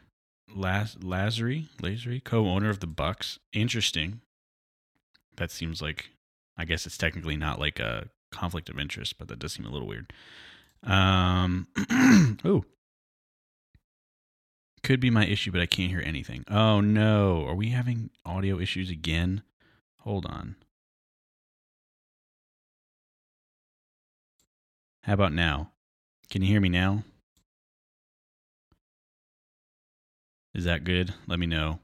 Laz- 0.54 0.96
Lazary, 0.96 1.68
Lazary, 1.82 2.24
co-owner 2.24 2.70
of 2.70 2.80
the 2.80 2.88
Bucks. 2.88 3.40
Interesting. 3.54 4.22
That 5.38 5.52
seems 5.52 5.82
like, 5.82 6.10
I 6.58 6.66
guess 6.66 6.86
it's 6.86 6.98
technically 6.98 7.38
not 7.38 7.60
like 7.60 7.80
a 7.80 8.10
conflict 8.32 8.70
of 8.70 8.80
interest, 8.80 9.18
but 9.18 9.28
that 9.28 9.40
does 9.40 9.54
seem 9.54 9.66
a 9.66 9.72
little 9.72 9.88
weird. 9.88 10.12
Um, 10.84 11.68
oh, 12.46 12.64
could 14.84 15.00
be 15.00 15.10
my 15.10 15.26
issue, 15.26 15.52
but 15.52 15.62
I 15.62 15.66
can't 15.66 15.90
hear 15.90 16.04
anything. 16.06 16.44
Oh 16.50 16.80
no, 16.80 17.46
are 17.48 17.56
we 17.56 17.70
having 17.70 18.12
audio 18.26 18.60
issues 18.60 18.90
again? 18.92 19.42
Hold 20.02 20.26
on. 20.28 20.56
How 25.02 25.14
about 25.14 25.34
now? 25.34 25.72
Can 26.30 26.42
you 26.42 26.48
hear 26.48 26.62
me 26.62 26.70
now? 26.70 27.04
Is 30.54 30.66
that 30.66 30.84
good? 30.84 31.14
Let 31.28 31.40
me 31.40 31.48
know 31.48 31.80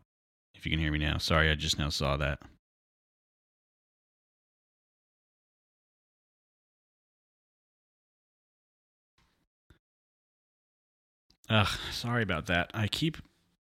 if 0.56 0.66
you 0.66 0.72
can 0.72 0.80
hear 0.80 0.92
me 0.92 1.00
now. 1.00 1.18
Sorry, 1.18 1.50
I 1.50 1.56
just 1.56 1.78
now 1.78 1.90
saw 1.90 2.18
that. 2.18 2.40
Ugh, 11.52 11.68
sorry 11.92 12.24
about 12.24 12.46
that. 12.46 12.72
I 12.74 12.88
keep 12.88 13.18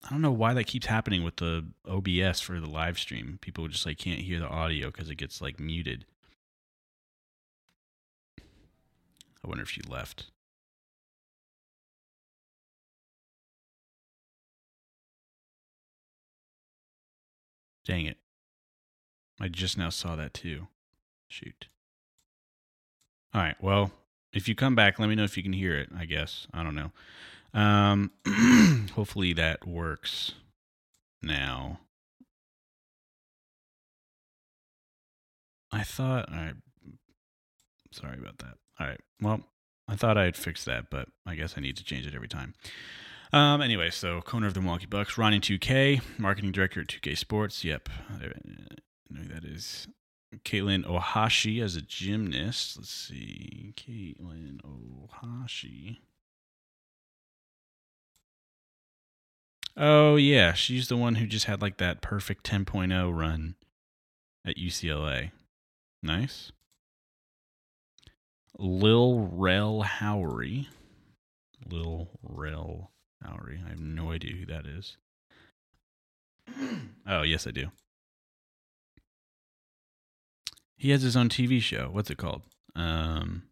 I 0.04 0.10
don't 0.10 0.20
know 0.20 0.32
why 0.32 0.52
that 0.54 0.64
keeps 0.64 0.86
happening 0.86 1.24
with 1.24 1.36
the 1.36 1.66
OBS 1.88 2.40
for 2.40 2.60
the 2.60 2.68
live 2.68 2.98
stream. 2.98 3.38
People 3.40 3.68
just 3.68 3.86
like 3.86 3.96
can't 3.98 4.20
hear 4.20 4.38
the 4.38 4.48
audio 4.48 4.90
cuz 4.90 5.08
it 5.08 5.14
gets 5.14 5.40
like 5.40 5.58
muted. 5.58 6.04
I 8.38 9.48
wonder 9.48 9.62
if 9.62 9.70
she 9.70 9.80
left. 9.80 10.30
Dang 17.86 18.04
it. 18.04 18.18
I 19.40 19.48
just 19.48 19.78
now 19.78 19.88
saw 19.88 20.16
that 20.16 20.34
too. 20.34 20.68
Shoot. 21.28 21.68
All 23.32 23.40
right. 23.40 23.56
Well, 23.62 23.92
if 24.34 24.48
you 24.48 24.54
come 24.54 24.74
back, 24.74 24.98
let 24.98 25.08
me 25.08 25.14
know 25.14 25.24
if 25.24 25.36
you 25.38 25.42
can 25.42 25.54
hear 25.54 25.78
it, 25.78 25.88
I 25.96 26.04
guess. 26.04 26.46
I 26.52 26.62
don't 26.62 26.74
know. 26.74 26.92
Um 27.52 28.12
hopefully 28.94 29.32
that 29.34 29.66
works 29.66 30.32
now. 31.22 31.80
I 35.72 35.82
thought 35.82 36.30
right. 36.30 36.54
Sorry 37.92 38.18
about 38.18 38.38
that. 38.38 38.54
All 38.78 38.86
right. 38.86 39.00
Well, 39.20 39.40
I 39.88 39.96
thought 39.96 40.16
I'd 40.16 40.36
fix 40.36 40.64
that, 40.64 40.90
but 40.90 41.08
I 41.26 41.34
guess 41.34 41.54
I 41.56 41.60
need 41.60 41.76
to 41.78 41.84
change 41.84 42.06
it 42.06 42.14
every 42.14 42.28
time. 42.28 42.54
Um, 43.32 43.60
anyway, 43.60 43.90
so 43.90 44.20
corner 44.20 44.46
of 44.46 44.54
the 44.54 44.60
Milwaukee 44.60 44.86
Bucks, 44.86 45.16
Ronnie 45.16 45.40
2K, 45.40 46.00
marketing 46.18 46.52
director 46.52 46.80
at 46.80 46.88
2K 46.88 47.16
Sports. 47.16 47.64
Yep, 47.64 47.88
I 48.08 48.32
that 49.10 49.44
is. 49.44 49.88
Katelyn 50.44 50.84
Ohashi 50.84 51.60
as 51.60 51.74
a 51.74 51.80
gymnast. 51.80 52.76
Let's 52.76 52.90
see, 52.90 53.74
Katelyn 53.76 54.60
Ohashi. 54.62 55.98
Oh 59.76 60.16
yeah, 60.16 60.52
she's 60.52 60.88
the 60.88 60.96
one 60.96 61.16
who 61.16 61.26
just 61.26 61.46
had 61.46 61.62
like 61.62 61.78
that 61.78 62.02
perfect 62.02 62.44
10.0 62.44 63.16
run 63.16 63.54
at 64.44 64.56
UCLA. 64.56 65.30
Nice. 66.02 66.52
Lil 68.58 69.28
Rel 69.32 69.82
Howery. 69.82 70.66
Lil 71.66 72.08
Rel 72.22 72.90
Howery. 73.24 73.64
I 73.64 73.70
have 73.70 73.80
no 73.80 74.10
idea 74.10 74.36
who 74.36 74.46
that 74.46 74.66
is. 74.66 74.96
oh, 77.06 77.22
yes, 77.22 77.46
I 77.46 77.50
do. 77.50 77.68
He 80.76 80.90
has 80.90 81.02
his 81.02 81.16
own 81.16 81.28
TV 81.28 81.60
show. 81.60 81.90
What's 81.92 82.10
it 82.10 82.18
called? 82.18 82.42
Um, 82.74 83.44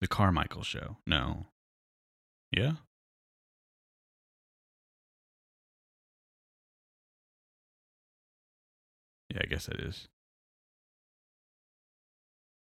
the 0.00 0.08
Carmichael 0.08 0.62
Show. 0.64 0.96
No. 1.06 1.46
Yeah? 2.50 2.72
Yeah, 9.30 9.40
I 9.42 9.46
guess 9.46 9.66
that 9.66 9.80
is. 9.80 10.08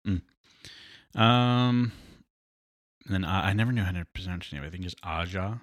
Mm. 0.08 0.22
Um, 1.20 1.92
and 3.06 3.14
then 3.14 3.26
I, 3.26 3.50
I 3.50 3.54
never 3.54 3.72
knew 3.72 3.84
how 3.84 3.92
to 3.92 4.06
pronounce 4.14 4.46
his 4.46 4.54
name. 4.54 4.64
I 4.64 4.70
think 4.70 4.86
it's 4.86 4.96
A'ja 4.96 5.62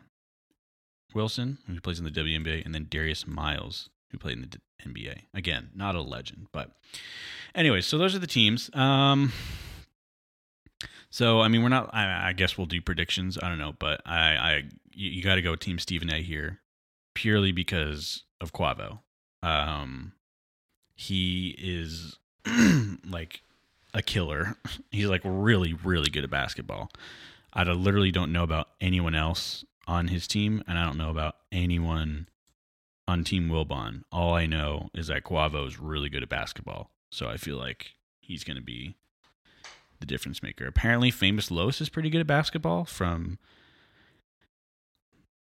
Wilson, 1.14 1.58
who 1.66 1.80
plays 1.80 1.98
in 1.98 2.04
the 2.04 2.10
WNBA, 2.10 2.64
and 2.64 2.74
then 2.74 2.86
Darius 2.88 3.26
Miles, 3.26 3.88
who 4.10 4.18
played 4.18 4.36
in 4.36 4.42
the 4.42 4.46
D- 4.48 4.58
NBA. 4.84 5.22
Again, 5.32 5.70
not 5.74 5.94
a 5.94 6.00
legend, 6.00 6.48
but 6.52 6.72
anyway. 7.54 7.80
So 7.80 7.98
those 7.98 8.14
are 8.14 8.18
the 8.18 8.26
teams. 8.26 8.70
Um, 8.74 9.32
so 11.10 11.40
I 11.40 11.48
mean, 11.48 11.62
we're 11.62 11.68
not. 11.68 11.94
I, 11.94 12.28
I 12.28 12.32
guess 12.32 12.58
we'll 12.58 12.66
do 12.66 12.80
predictions. 12.80 13.38
I 13.40 13.48
don't 13.48 13.58
know, 13.58 13.74
but 13.78 14.00
I, 14.04 14.36
I 14.36 14.62
you, 14.92 15.10
you 15.10 15.22
got 15.22 15.36
to 15.36 15.42
go 15.42 15.52
with 15.52 15.60
Team 15.60 15.78
Stephen 15.78 16.12
A. 16.12 16.22
here, 16.22 16.60
purely 17.14 17.52
because 17.52 18.24
of 18.40 18.52
Quavo. 18.52 19.00
Um, 19.42 20.12
he 20.94 21.54
is 21.58 22.18
like 23.08 23.42
a 23.92 24.02
killer. 24.02 24.56
He's 24.90 25.06
like 25.06 25.22
really, 25.24 25.72
really 25.72 26.10
good 26.10 26.24
at 26.24 26.30
basketball. 26.30 26.90
I 27.52 27.62
literally 27.64 28.10
don't 28.10 28.32
know 28.32 28.42
about 28.42 28.68
anyone 28.80 29.14
else 29.14 29.64
on 29.86 30.08
his 30.08 30.26
team, 30.26 30.62
and 30.66 30.78
I 30.78 30.84
don't 30.84 30.98
know 30.98 31.10
about 31.10 31.36
anyone 31.52 32.28
on 33.06 33.22
Team 33.22 33.48
Wilbon. 33.48 34.02
All 34.10 34.34
I 34.34 34.46
know 34.46 34.90
is 34.94 35.06
that 35.06 35.24
Quavo 35.24 35.66
is 35.66 35.78
really 35.78 36.08
good 36.08 36.22
at 36.22 36.28
basketball, 36.28 36.90
so 37.10 37.28
I 37.28 37.36
feel 37.36 37.56
like 37.56 37.92
he's 38.20 38.44
going 38.44 38.56
to 38.56 38.62
be 38.62 38.96
the 40.00 40.06
difference 40.06 40.42
maker. 40.42 40.66
Apparently, 40.66 41.10
Famous 41.10 41.50
Los 41.50 41.80
is 41.80 41.88
pretty 41.88 42.10
good 42.10 42.20
at 42.20 42.26
basketball. 42.26 42.84
From 42.84 43.38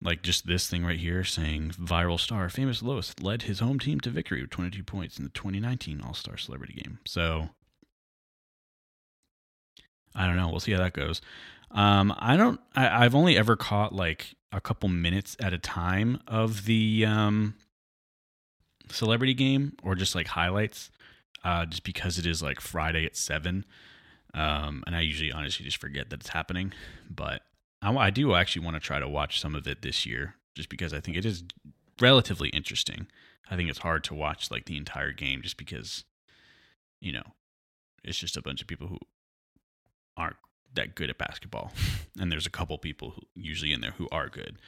like 0.02 0.22
just 0.22 0.46
this 0.46 0.68
thing 0.68 0.84
right 0.84 0.98
here 0.98 1.24
saying 1.24 1.70
viral 1.70 2.18
star 2.18 2.48
Famous 2.48 2.82
Los 2.82 3.14
led 3.20 3.42
his 3.42 3.60
home 3.60 3.78
team 3.78 4.00
to 4.00 4.10
victory 4.10 4.40
with 4.40 4.50
22 4.50 4.82
points 4.82 5.18
in 5.18 5.24
the 5.24 5.30
2019 5.30 6.00
All 6.00 6.14
Star 6.14 6.36
Celebrity 6.36 6.74
Game. 6.74 6.98
So 7.04 7.50
I 10.14 10.26
don't 10.26 10.36
know. 10.36 10.48
We'll 10.48 10.60
see 10.60 10.72
how 10.72 10.78
that 10.78 10.92
goes. 10.92 11.20
Um, 11.70 12.14
I 12.18 12.36
don't. 12.36 12.60
I, 12.74 13.04
I've 13.04 13.14
only 13.14 13.36
ever 13.36 13.56
caught 13.56 13.94
like 13.94 14.34
a 14.52 14.60
couple 14.60 14.88
minutes 14.88 15.36
at 15.40 15.52
a 15.52 15.58
time 15.58 16.20
of 16.26 16.64
the 16.64 17.04
um, 17.06 17.54
celebrity 18.90 19.34
game, 19.34 19.74
or 19.82 19.94
just 19.94 20.14
like 20.14 20.26
highlights, 20.26 20.90
uh, 21.44 21.66
just 21.66 21.84
because 21.84 22.18
it 22.18 22.26
is 22.26 22.42
like 22.42 22.60
Friday 22.60 23.04
at 23.06 23.16
seven. 23.16 23.64
Um, 24.34 24.84
and 24.86 24.94
I 24.94 25.00
usually 25.00 25.32
honestly 25.32 25.64
just 25.64 25.78
forget 25.78 26.10
that 26.10 26.20
it's 26.20 26.30
happening. 26.30 26.72
But 27.08 27.42
I, 27.82 27.94
I 27.94 28.10
do 28.10 28.34
actually 28.34 28.64
want 28.64 28.76
to 28.76 28.80
try 28.80 28.98
to 28.98 29.08
watch 29.08 29.40
some 29.40 29.54
of 29.54 29.66
it 29.66 29.82
this 29.82 30.06
year 30.06 30.34
just 30.54 30.68
because 30.68 30.92
I 30.92 31.00
think 31.00 31.16
it 31.16 31.24
is 31.24 31.44
relatively 32.00 32.48
interesting. 32.50 33.06
I 33.50 33.56
think 33.56 33.68
it's 33.68 33.80
hard 33.80 34.04
to 34.04 34.14
watch 34.14 34.50
like 34.50 34.66
the 34.66 34.76
entire 34.76 35.12
game 35.12 35.42
just 35.42 35.56
because, 35.56 36.04
you 37.00 37.12
know, 37.12 37.24
it's 38.04 38.18
just 38.18 38.36
a 38.36 38.42
bunch 38.42 38.60
of 38.60 38.68
people 38.68 38.86
who 38.86 38.98
aren't 40.16 40.36
that 40.74 40.94
good 40.94 41.10
at 41.10 41.18
basketball. 41.18 41.72
and 42.18 42.30
there's 42.30 42.46
a 42.46 42.50
couple 42.50 42.76
people 42.78 43.10
who 43.10 43.22
usually 43.34 43.72
in 43.72 43.80
there 43.80 43.92
who 43.92 44.08
are 44.12 44.28
good. 44.28 44.58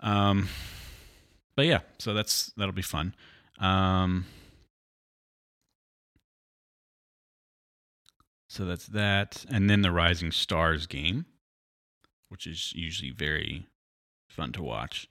Um, 0.00 0.48
but 1.56 1.66
yeah, 1.66 1.80
so 1.98 2.14
that's 2.14 2.52
that'll 2.56 2.72
be 2.72 2.82
fun. 2.82 3.14
Um, 3.58 4.26
so 8.48 8.64
that's 8.64 8.86
that, 8.88 9.44
and 9.48 9.70
then 9.70 9.82
the 9.82 9.92
Rising 9.92 10.32
Stars 10.32 10.86
game, 10.86 11.26
which 12.34 12.48
is 12.48 12.72
usually 12.74 13.12
very 13.12 13.68
fun 14.28 14.50
to 14.50 14.60
watch, 14.60 15.08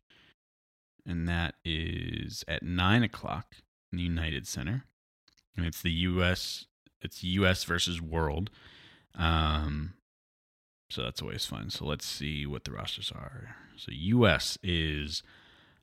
and 1.05 1.25
that 1.29 1.55
is 1.63 2.43
at 2.49 2.63
nine 2.63 3.01
o'clock 3.01 3.55
in 3.93 3.97
the 3.97 4.03
United 4.03 4.45
Center, 4.45 4.83
and 5.55 5.65
it's 5.65 5.81
the 5.81 5.91
U.S. 5.91 6.65
It's 7.01 7.23
U.S. 7.23 7.63
versus 7.63 8.01
World. 8.01 8.49
Um, 9.15 9.93
so 10.89 11.01
that's 11.01 11.21
always 11.21 11.45
fun. 11.45 11.69
So 11.69 11.85
let's 11.85 12.05
see 12.05 12.45
what 12.45 12.65
the 12.65 12.73
rosters 12.73 13.09
are. 13.15 13.55
So 13.77 13.93
U.S. 13.93 14.57
is 14.61 15.23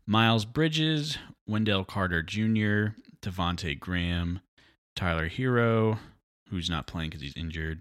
Miles 0.06 0.44
Bridges, 0.44 1.16
Wendell 1.48 1.86
Carter 1.86 2.22
Jr., 2.22 2.96
Devonte 3.22 3.80
Graham, 3.80 4.40
Tyler 4.94 5.30
Herro, 5.30 6.00
who's 6.50 6.68
not 6.68 6.86
playing 6.86 7.08
because 7.08 7.22
he's 7.22 7.34
injured, 7.34 7.80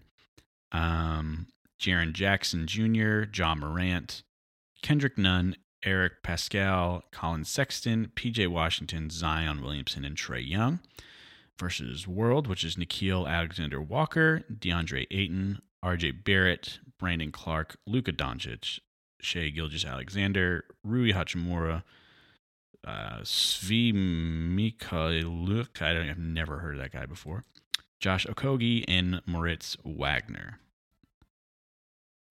um, 0.71 1.47
Jaren 1.79 2.13
Jackson 2.13 2.67
Jr., 2.67 3.23
Ja 3.33 3.55
Morant, 3.55 4.23
Kendrick 4.81 5.17
Nunn, 5.17 5.55
Eric 5.83 6.23
Paschall, 6.23 7.03
Collin 7.11 7.45
Sexton, 7.45 8.11
PJ 8.15 8.47
Washington, 8.47 9.09
Zion 9.09 9.61
Williamson, 9.61 10.03
and 10.03 10.17
Trae 10.17 10.47
Young 10.47 10.79
versus 11.57 12.07
World, 12.07 12.47
which 12.47 12.63
is 12.63 12.75
Nickeil 12.75 13.29
Alexander 13.29 13.81
Walker, 13.81 14.43
DeAndre 14.51 15.07
Ayton, 15.11 15.61
RJ 15.83 16.23
Barrett, 16.23 16.79
Brandon 16.97 17.31
Clarke, 17.31 17.77
Luka 17.87 18.11
Doncic, 18.11 18.79
Shai 19.21 19.49
Gilgeous 19.49 19.85
Alexander, 19.85 20.65
Rui 20.83 21.13
Hachimura, 21.13 21.83
uh, 22.85 23.19
Svi 23.21 23.93
Mikhailuk. 23.93 25.81
I 25.81 25.93
don't, 25.93 26.09
I've 26.09 26.17
never 26.17 26.59
heard 26.59 26.75
of 26.75 26.81
that 26.81 26.91
guy 26.91 27.05
before. 27.05 27.43
Josh 27.99 28.25
Okogie 28.25 28.85
and 28.87 29.21
Moritz 29.25 29.75
Wagner. 29.83 30.59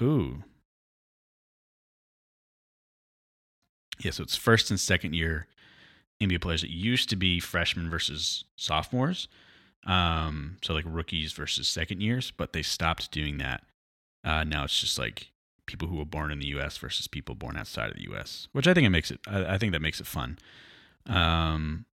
Ooh. 0.03 0.43
Yeah, 4.01 4.13
so 4.13 4.23
it's 4.23 4.37
first 4.37 4.71
and 4.71 4.79
second 4.79 5.15
year 5.15 5.47
NBA 6.21 6.41
players. 6.41 6.63
It 6.63 6.71
used 6.71 7.09
to 7.11 7.17
be 7.17 7.41
freshmen 7.41 7.91
versus 7.91 8.45
sophomores. 8.57 9.29
Um, 9.87 10.57
so 10.63 10.75
like 10.75 10.85
rookies 10.87 11.33
versus 11.33 11.69
second 11.69 12.01
years, 12.01 12.31
but 12.31 12.53
they 12.53 12.63
stopped 12.63 13.11
doing 13.11 13.39
that. 13.39 13.65
Uh, 14.25 14.45
now 14.45 14.65
it's 14.65 14.81
just 14.81 14.99
like 14.99 15.31
people 15.67 15.89
who 15.89 15.97
were 15.97 16.05
born 16.05 16.31
in 16.31 16.41
the 16.41 16.47
U.S. 16.49 16.77
versus 16.77 17.07
people 17.09 17.35
born 17.35 17.57
outside 17.57 17.91
of 17.91 17.97
the 17.97 18.03
U.S., 18.05 18.49
which 18.53 18.67
I 18.67 18.75
think 18.75 18.87
it 18.87 18.91
makes 18.91 19.11
it. 19.11 19.21
I, 19.27 19.55
I 19.55 19.59
think 19.59 19.73
that 19.73 19.83
makes 19.83 20.01
it 20.01 20.07
fun. 20.07 20.39
Um, 21.07 21.87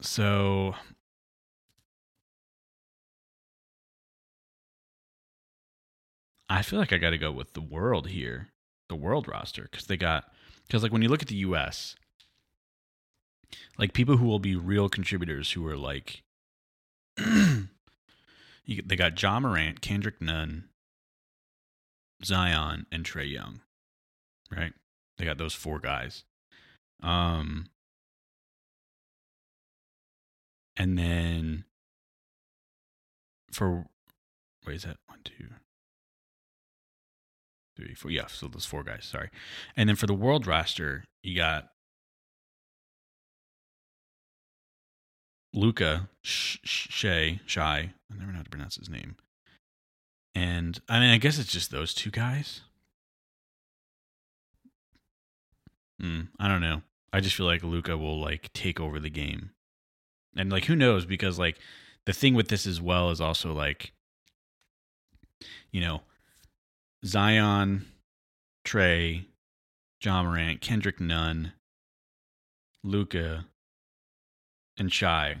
so 0.00 0.74
I 6.48 6.62
feel 6.62 6.78
like 6.78 6.92
I 6.92 6.98
got 6.98 7.10
to 7.10 7.18
go 7.18 7.32
with 7.32 7.54
the 7.54 7.60
world 7.60 8.08
here, 8.08 8.48
the 8.88 8.94
world 8.94 9.26
roster, 9.28 9.68
because 9.70 9.86
they 9.86 9.96
got 9.96 10.30
because 10.66 10.82
like 10.82 10.92
when 10.92 11.02
you 11.02 11.08
look 11.08 11.22
at 11.22 11.28
the 11.28 11.36
U.S. 11.36 11.96
Like 13.78 13.92
people 13.92 14.16
who 14.16 14.26
will 14.26 14.38
be 14.38 14.56
real 14.56 14.88
contributors 14.88 15.52
who 15.52 15.66
are 15.66 15.76
like, 15.76 16.22
you, 17.18 18.82
they 18.84 18.96
got 18.96 19.20
Ja 19.20 19.38
Morant, 19.38 19.80
Kendrick 19.80 20.20
Nunn, 20.20 20.64
Zion, 22.24 22.86
and 22.90 23.04
Trae 23.04 23.30
Young, 23.30 23.60
right? 24.50 24.72
They 25.18 25.24
got 25.24 25.38
those 25.38 25.54
four 25.54 25.78
guys. 25.78 26.24
Um, 27.02 27.66
and 30.76 30.98
then 30.98 31.64
for 33.52 33.86
wait, 34.66 34.76
is 34.76 34.82
that 34.82 34.96
one, 35.06 35.20
two, 35.24 35.48
three, 37.76 37.94
four? 37.94 38.10
Yeah, 38.10 38.26
so 38.26 38.48
those 38.48 38.66
four 38.66 38.82
guys. 38.82 39.04
Sorry. 39.04 39.30
And 39.76 39.88
then 39.88 39.96
for 39.96 40.06
the 40.06 40.14
world 40.14 40.46
roster, 40.46 41.04
you 41.22 41.36
got 41.36 41.68
Luka 45.52 46.08
Sh- 46.22 46.58
Sh- 46.64 46.88
Shay 46.90 47.40
Shai. 47.46 47.92
I 48.10 48.16
never 48.18 48.30
know 48.32 48.38
how 48.38 48.44
to 48.44 48.50
pronounce 48.50 48.76
his 48.76 48.88
name. 48.88 49.16
And 50.34 50.78
I 50.88 51.00
mean, 51.00 51.10
I 51.10 51.18
guess 51.18 51.38
it's 51.38 51.52
just 51.52 51.70
those 51.70 51.94
two 51.94 52.10
guys. 52.10 52.60
Mm, 56.00 56.28
I 56.38 56.48
don't 56.48 56.60
know. 56.60 56.82
I 57.12 57.20
just 57.20 57.34
feel 57.36 57.46
like 57.46 57.62
Luka 57.62 57.96
will 57.96 58.20
like 58.20 58.52
take 58.52 58.78
over 58.78 59.00
the 59.00 59.08
game, 59.08 59.50
and 60.36 60.52
like 60.52 60.66
who 60.66 60.76
knows? 60.76 61.06
Because 61.06 61.38
like 61.38 61.58
the 62.04 62.12
thing 62.12 62.34
with 62.34 62.48
this 62.48 62.66
as 62.66 62.80
well 62.80 63.10
is 63.10 63.20
also 63.20 63.54
like, 63.54 63.92
you 65.72 65.80
know, 65.80 66.02
Zion, 67.06 67.86
Trae, 68.64 69.26
Ja 70.02 70.22
Morant, 70.22 70.60
Kendrick 70.60 71.00
Nunn, 71.00 71.52
Luka, 72.82 73.46
and 74.76 74.92
Shai. 74.92 75.36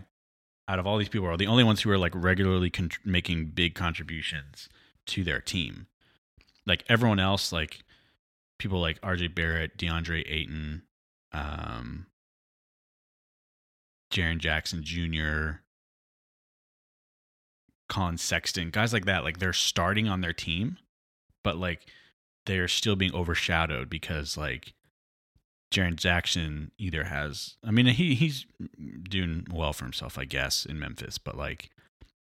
Out 0.68 0.78
of 0.78 0.86
all 0.86 0.98
these 0.98 1.08
people, 1.08 1.28
are 1.28 1.36
the 1.36 1.46
only 1.46 1.64
ones 1.64 1.82
who 1.82 1.90
are 1.90 1.98
like 1.98 2.12
regularly 2.14 2.70
con- 2.70 2.90
making 3.04 3.46
big 3.46 3.74
contributions 3.74 4.68
to 5.06 5.22
their 5.22 5.40
team. 5.40 5.86
Like 6.66 6.84
everyone 6.88 7.20
else, 7.20 7.52
like 7.52 7.84
people 8.58 8.80
like 8.80 9.00
RJ 9.00 9.34
Barrett, 9.34 9.76
DeAndre 9.76 10.24
Ayton, 10.26 10.82
um, 11.32 12.06
Jaren 14.12 14.38
Jackson 14.38 14.82
Jr., 14.82 15.60
Collin 17.88 18.18
Sexton, 18.18 18.70
guys 18.70 18.92
like 18.92 19.04
that, 19.04 19.22
like 19.22 19.38
they're 19.38 19.52
starting 19.52 20.08
on 20.08 20.20
their 20.20 20.32
team, 20.32 20.78
but 21.46 21.58
like 21.58 21.86
they're 22.46 22.66
still 22.66 22.96
being 22.96 23.14
overshadowed 23.14 23.88
because 23.88 24.36
like 24.36 24.74
Jaren 25.72 25.94
Jackson 25.94 26.72
either 26.76 27.04
has, 27.04 27.54
I 27.64 27.70
mean, 27.70 27.86
he 27.86 28.16
he's 28.16 28.46
doing 29.08 29.46
well 29.52 29.72
for 29.72 29.84
himself, 29.84 30.18
I 30.18 30.24
guess, 30.24 30.66
in 30.66 30.80
Memphis, 30.80 31.18
but 31.18 31.36
like 31.36 31.70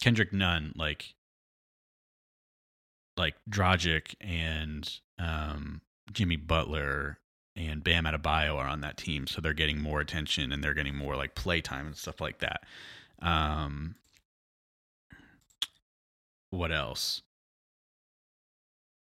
Kendrick 0.02 0.32
Nunn, 0.32 0.72
like 0.78 1.16
like 3.18 3.36
Dragic 3.50 4.16
and 4.22 4.90
um, 5.20 5.82
Jimmy 6.14 6.38
Butler 6.38 7.20
and 7.58 7.84
Bam 7.84 8.06
Adebayo 8.06 8.56
are 8.56 8.68
on 8.68 8.80
that 8.80 8.96
team, 8.96 9.28
so 9.28 9.42
they're 9.42 9.52
getting 9.52 9.82
more 9.82 10.00
attention 10.00 10.54
and 10.54 10.64
they're 10.64 10.74
getting 10.74 10.96
more 10.96 11.18
like 11.18 11.36
play 11.36 11.60
time 11.60 11.88
and 11.88 11.98
stuff 11.98 12.22
like 12.22 12.40
that. 12.40 12.62
Um, 13.22 13.96
what 16.52 16.72
else? 16.72 17.22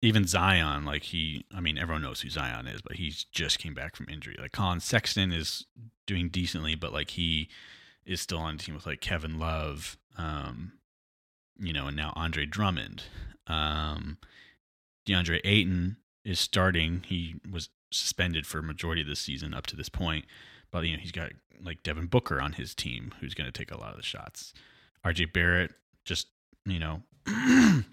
Even 0.06 0.28
Zion, 0.28 0.86
like 0.86 1.04
he, 1.04 1.46
I 1.54 1.60
mean, 1.60 1.78
everyone 1.78 2.04
knows 2.04 2.22
who 2.22 2.30
Zion 2.30 2.68
is, 2.68 2.82
but 2.82 2.98
he's 2.98 3.24
just 3.24 3.60
came 3.60 3.74
back 3.74 3.96
from 3.96 4.08
injury. 4.10 4.36
Like 4.39 4.52
Collin 4.52 4.80
Sexton 4.80 5.32
is 5.32 5.65
doing 6.06 6.30
decently, 6.30 6.76
but 6.76 6.94
like 6.94 7.12
he 7.12 7.50
is 8.06 8.22
still 8.22 8.38
on 8.38 8.56
a 8.56 8.58
team 8.58 8.76
with 8.76 8.86
like 8.86 9.02
Kevin 9.02 9.39
Love, 9.39 9.98
um, 10.18 10.74
you 11.58 11.74
know, 11.74 11.88
and 11.88 11.98
now 11.98 12.13
Andre 12.15 12.46
Drummond. 12.46 13.04
Um, 13.48 14.18
DeAndre 15.08 15.41
Ayton 15.44 15.98
is 16.24 16.39
starting. 16.39 17.04
He 17.06 17.36
was 17.50 17.70
suspended 17.91 18.46
for 18.46 18.62
majority 18.62 19.02
of 19.02 19.08
the 19.08 19.15
season 19.15 19.54
up 19.54 19.68
to 19.68 19.76
this 19.76 19.89
point, 19.89 20.26
but 20.72 20.86
you 20.86 20.94
know 20.96 21.02
he's 21.02 21.12
got 21.12 21.32
like 21.63 21.84
Devin 21.84 22.08
Booker 22.08 22.41
on 22.41 22.54
his 22.54 22.76
team, 22.76 23.13
who's 23.20 23.34
going 23.34 23.52
to 23.52 23.58
take 23.58 23.72
a 23.72 23.80
lot 23.80 23.91
of 23.91 23.98
the 23.98 24.04
shots. 24.04 24.54
RJ 25.06 25.34
Barrett 25.34 25.72
just 26.04 26.28
you 26.65 26.80
know 26.80 27.02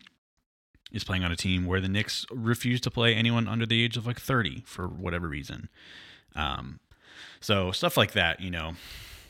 is 0.92 1.04
playing 1.04 1.24
on 1.24 1.32
a 1.32 1.36
team 1.36 1.66
where 1.66 1.80
the 1.80 1.88
Knicks 1.88 2.26
refuse 2.30 2.80
to 2.82 2.90
play 2.90 3.14
anyone 3.14 3.48
under 3.48 3.66
the 3.66 3.82
age 3.82 3.96
of 3.96 4.06
like 4.06 4.20
30 4.20 4.62
for 4.66 4.86
whatever 4.86 5.28
reason. 5.28 5.68
Um, 6.36 6.80
so 7.40 7.72
stuff 7.72 7.96
like 7.96 8.12
that, 8.12 8.40
you 8.40 8.50
know. 8.50 8.72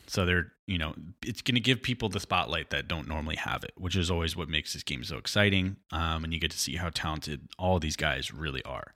So 0.06 0.26
they're, 0.26 0.52
you 0.66 0.76
know, 0.76 0.94
it's 1.24 1.40
going 1.40 1.54
to 1.54 1.60
give 1.60 1.80
people 1.80 2.08
the 2.08 2.20
spotlight 2.20 2.70
that 2.70 2.88
don't 2.88 3.08
normally 3.08 3.36
have 3.36 3.64
it, 3.64 3.72
which 3.76 3.96
is 3.96 4.10
always 4.10 4.36
what 4.36 4.48
makes 4.48 4.72
this 4.72 4.82
game 4.82 5.04
so 5.04 5.16
exciting. 5.16 5.76
Um, 5.90 6.24
and 6.24 6.34
you 6.34 6.40
get 6.40 6.50
to 6.50 6.58
see 6.58 6.76
how 6.76 6.90
talented 6.90 7.48
all 7.58 7.78
these 7.78 7.96
guys 7.96 8.34
really 8.34 8.62
are. 8.64 8.94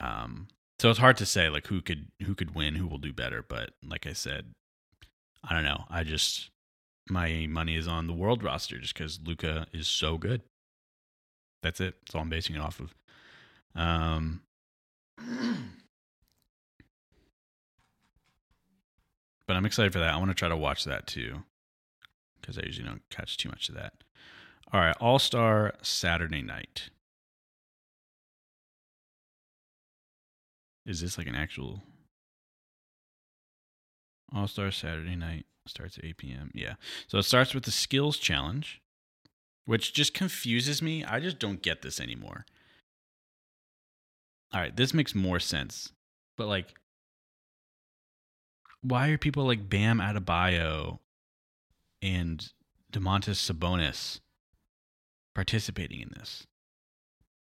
Um, 0.00 0.48
so 0.78 0.90
it's 0.90 1.00
hard 1.00 1.16
to 1.18 1.26
say 1.26 1.48
like 1.48 1.66
who 1.66 1.82
could 1.82 2.06
who 2.24 2.34
could 2.34 2.54
win, 2.54 2.76
who 2.76 2.86
will 2.86 2.98
do 2.98 3.12
better. 3.12 3.44
But 3.46 3.70
like 3.86 4.06
I 4.06 4.12
said, 4.12 4.54
I 5.42 5.54
don't 5.54 5.64
know. 5.64 5.84
I 5.90 6.04
just 6.04 6.50
my 7.10 7.46
money 7.48 7.76
is 7.76 7.88
on 7.88 8.06
the 8.06 8.12
world 8.12 8.42
roster 8.44 8.78
just 8.78 8.94
because 8.94 9.18
Luka 9.24 9.66
is 9.72 9.88
so 9.88 10.18
good. 10.18 10.42
That's 11.62 11.80
it. 11.80 11.94
That's 12.00 12.14
all 12.14 12.22
I'm 12.22 12.28
basing 12.28 12.56
it 12.56 12.60
off 12.60 12.80
of. 12.80 12.94
Um, 13.74 14.42
but 19.46 19.56
I'm 19.56 19.66
excited 19.66 19.92
for 19.92 19.98
that. 19.98 20.14
I 20.14 20.16
want 20.16 20.30
to 20.30 20.34
try 20.34 20.48
to 20.48 20.56
watch 20.56 20.84
that 20.84 21.06
too 21.06 21.42
because 22.40 22.58
I 22.58 22.62
usually 22.62 22.88
don't 22.88 23.02
catch 23.10 23.36
too 23.36 23.48
much 23.48 23.68
of 23.68 23.74
that. 23.74 23.92
All 24.72 24.80
right, 24.80 24.96
All 25.00 25.18
Star 25.18 25.74
Saturday 25.82 26.42
night. 26.42 26.90
Is 30.86 31.00
this 31.00 31.18
like 31.18 31.26
an 31.26 31.34
actual 31.34 31.82
All 34.34 34.48
Star 34.48 34.70
Saturday 34.70 35.16
night? 35.16 35.46
Starts 35.66 35.98
at 35.98 36.04
8 36.04 36.16
p.m. 36.16 36.50
Yeah. 36.54 36.74
So 37.08 37.18
it 37.18 37.24
starts 37.24 37.52
with 37.54 37.64
the 37.64 37.70
skills 37.70 38.16
challenge, 38.16 38.80
which 39.68 39.92
just 39.92 40.14
confuses 40.14 40.80
me. 40.80 41.04
I 41.04 41.20
just 41.20 41.38
don't 41.38 41.60
get 41.60 41.82
this 41.82 42.00
anymore. 42.00 42.46
All 44.50 44.62
right, 44.62 44.74
this 44.74 44.94
makes 44.94 45.14
more 45.14 45.38
sense. 45.38 45.92
But 46.38 46.46
like, 46.46 46.68
why 48.80 49.08
are 49.10 49.18
people 49.18 49.44
like 49.44 49.68
Bam 49.68 49.98
Adebayo 49.98 51.00
and 52.00 52.50
Domantas 52.90 53.36
Sabonis 53.36 54.20
participating 55.34 56.00
in 56.00 56.12
this? 56.16 56.46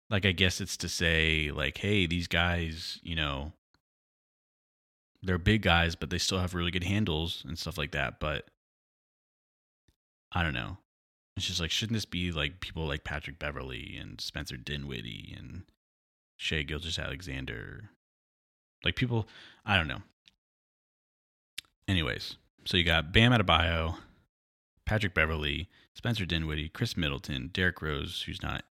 Like, 0.08 0.24
I 0.24 0.32
guess 0.32 0.62
it's 0.62 0.78
to 0.78 0.88
say, 0.88 1.50
like, 1.54 1.76
hey, 1.76 2.06
these 2.06 2.26
guys, 2.26 3.00
you 3.02 3.16
know, 3.16 3.52
they're 5.22 5.36
big 5.36 5.60
guys, 5.60 5.94
but 5.94 6.08
they 6.08 6.16
still 6.16 6.38
have 6.38 6.54
really 6.54 6.70
good 6.70 6.84
handles 6.84 7.44
and 7.46 7.58
stuff 7.58 7.76
like 7.76 7.92
that. 7.92 8.18
But 8.18 8.46
I 10.32 10.42
don't 10.42 10.54
know. 10.54 10.78
It's 11.38 11.46
just 11.46 11.60
like, 11.60 11.70
shouldn't 11.70 11.94
this 11.96 12.04
be 12.04 12.32
like 12.32 12.58
people 12.58 12.86
like 12.86 13.04
Patrick 13.04 13.38
Beverley 13.38 13.96
and 13.98 14.20
Spencer 14.20 14.56
Dinwiddie 14.56 15.34
and 15.38 15.62
Shai 16.36 16.62
Gilgeous 16.62 16.98
Alexander? 16.98 17.90
Like 18.84 18.96
people, 18.96 19.28
I 19.64 19.76
don't 19.76 19.86
know. 19.86 20.02
Anyways, 21.86 22.36
so 22.64 22.76
you 22.76 22.82
got 22.82 23.12
Bam 23.12 23.32
Adebayo, 23.32 23.98
Patrick 24.84 25.14
Beverley, 25.14 25.68
Spencer 25.94 26.26
Dinwiddie, 26.26 26.70
Khris 26.70 26.96
Middleton, 26.96 27.50
Derrick 27.52 27.80
Rose, 27.80 28.22
who's 28.26 28.42
not 28.42 28.64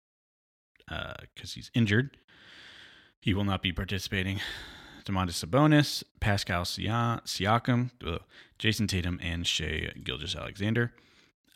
uh 0.90 1.14
because 1.36 1.54
he's 1.54 1.70
injured. 1.76 2.18
He 3.22 3.34
will 3.36 3.46
not 3.46 3.62
be 3.62 3.72
participating. 3.72 4.40
Domantas 5.06 5.46
Sabonis, 5.46 6.04
Pascal 6.20 6.64
Siakam, 6.64 7.92
Jayson 8.58 8.88
Tatum, 8.88 9.20
and 9.22 9.46
Shai 9.46 9.92
Gilgeous 10.04 10.36
Alexander. 10.36 10.94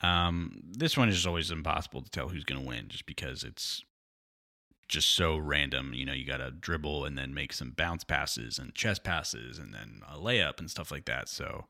Um, 0.01 0.61
this 0.63 0.97
one 0.97 1.09
is 1.09 1.25
always 1.25 1.51
impossible 1.51 2.01
to 2.01 2.09
tell 2.09 2.29
who's 2.29 2.45
going 2.45 2.61
to 2.61 2.67
win 2.67 2.87
just 2.87 3.05
because 3.05 3.43
it's 3.43 3.83
just 4.87 5.09
so 5.15 5.37
random. 5.37 5.93
You 5.93 6.05
know, 6.05 6.13
you 6.13 6.25
got 6.25 6.37
to 6.37 6.51
dribble 6.51 7.05
and 7.05 7.17
then 7.17 7.33
make 7.33 7.53
some 7.53 7.71
bounce 7.71 8.03
passes 8.03 8.57
and 8.57 8.73
chest 8.73 9.03
passes 9.03 9.57
and 9.57 9.73
then 9.73 10.01
a 10.09 10.17
layup 10.17 10.59
and 10.59 10.69
stuff 10.69 10.91
like 10.91 11.05
that. 11.05 11.29
So 11.29 11.65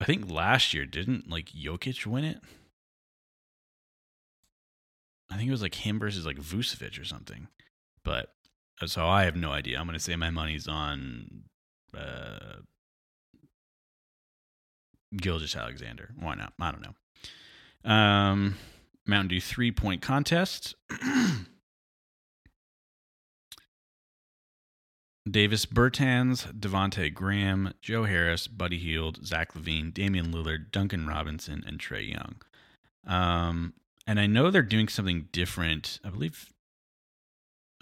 I 0.00 0.04
think 0.04 0.30
last 0.30 0.74
year 0.74 0.86
didn't 0.86 1.28
like 1.30 1.46
Jokic 1.46 2.06
win 2.06 2.24
it? 2.24 2.40
I 5.30 5.36
think 5.36 5.48
it 5.48 5.52
was 5.52 5.62
like 5.62 5.74
him 5.74 5.98
versus 5.98 6.24
like 6.24 6.38
Vucevic 6.38 7.00
or 7.00 7.04
something. 7.04 7.48
But 8.04 8.32
uh, 8.80 8.86
so 8.86 9.06
I 9.06 9.24
have 9.24 9.36
no 9.36 9.50
idea. 9.50 9.78
I'm 9.78 9.86
going 9.86 9.98
to 9.98 10.02
say 10.02 10.14
my 10.16 10.30
money's 10.30 10.68
on 10.68 11.44
uh, 11.96 12.60
Gilgeous 15.14 15.56
Alexander. 15.56 16.10
Why 16.18 16.34
not? 16.34 16.52
I 16.60 16.72
don't 16.72 16.82
know. 16.82 16.94
Um, 17.90 18.56
Mountain 19.06 19.28
Dew 19.28 19.40
three 19.40 19.70
point 19.70 20.02
contest. 20.02 20.74
Davis 25.28 25.66
Bertans, 25.66 26.52
Devonte 26.56 27.12
Graham, 27.12 27.72
Joe 27.82 28.04
Harris, 28.04 28.46
Buddy 28.46 28.78
Hield, 28.78 29.26
Zach 29.26 29.54
LaVine, 29.54 29.92
Damian 29.92 30.32
Lillard, 30.32 30.70
Duncan 30.70 31.06
Robinson, 31.06 31.64
and 31.66 31.80
Trae 31.80 32.08
Young. 32.08 32.36
Um, 33.06 33.74
and 34.06 34.20
I 34.20 34.26
know 34.26 34.50
they're 34.50 34.62
doing 34.62 34.86
something 34.88 35.28
different. 35.32 35.98
I 36.04 36.10
believe. 36.10 36.52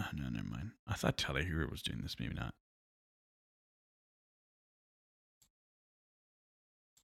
Oh, 0.00 0.06
no, 0.14 0.28
never 0.28 0.48
mind. 0.48 0.70
I 0.88 0.94
thought 0.94 1.18
Tyler 1.18 1.42
Herro 1.42 1.70
was 1.70 1.82
doing 1.82 2.00
this. 2.02 2.16
Maybe 2.18 2.34
not. 2.34 2.54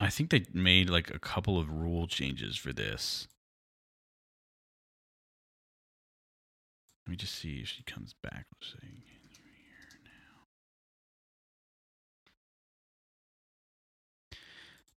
I 0.01 0.09
think 0.09 0.31
they 0.31 0.45
made 0.55 0.89
like 0.89 1.11
a 1.15 1.19
couple 1.19 1.59
of 1.59 1.71
rule 1.71 2.07
changes 2.07 2.57
for 2.57 2.73
this. 2.73 3.29
Let 7.07 7.11
me 7.11 7.17
just 7.17 7.35
see 7.35 7.59
if 7.61 7.69
she 7.69 7.83
comes 7.83 8.15
back. 8.23 8.47
Let's 8.55 8.73
see. 8.81 9.03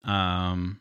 Um, 0.04 0.80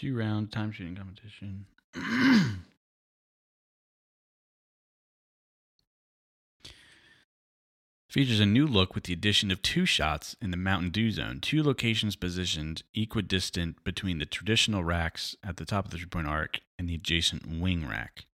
two 0.00 0.16
round 0.16 0.50
time 0.50 0.72
shooting 0.72 0.96
competition. 0.96 1.66
Features 8.08 8.40
a 8.40 8.46
new 8.46 8.66
look 8.66 8.94
with 8.94 9.04
the 9.04 9.12
addition 9.12 9.50
of 9.50 9.60
two 9.60 9.84
shots 9.84 10.34
in 10.40 10.50
the 10.50 10.56
Mountain 10.56 10.88
Dew 10.90 11.10
zone, 11.10 11.38
two 11.40 11.62
locations 11.62 12.16
positioned 12.16 12.82
equidistant 12.94 13.84
between 13.84 14.18
the 14.18 14.26
traditional 14.26 14.82
racks 14.82 15.36
at 15.44 15.58
the 15.58 15.66
top 15.66 15.84
of 15.84 15.90
the 15.90 15.98
three 15.98 16.06
point 16.06 16.26
arc 16.26 16.60
and 16.78 16.88
the 16.88 16.94
adjacent 16.94 17.46
wing 17.46 17.86
rack. 17.86 18.24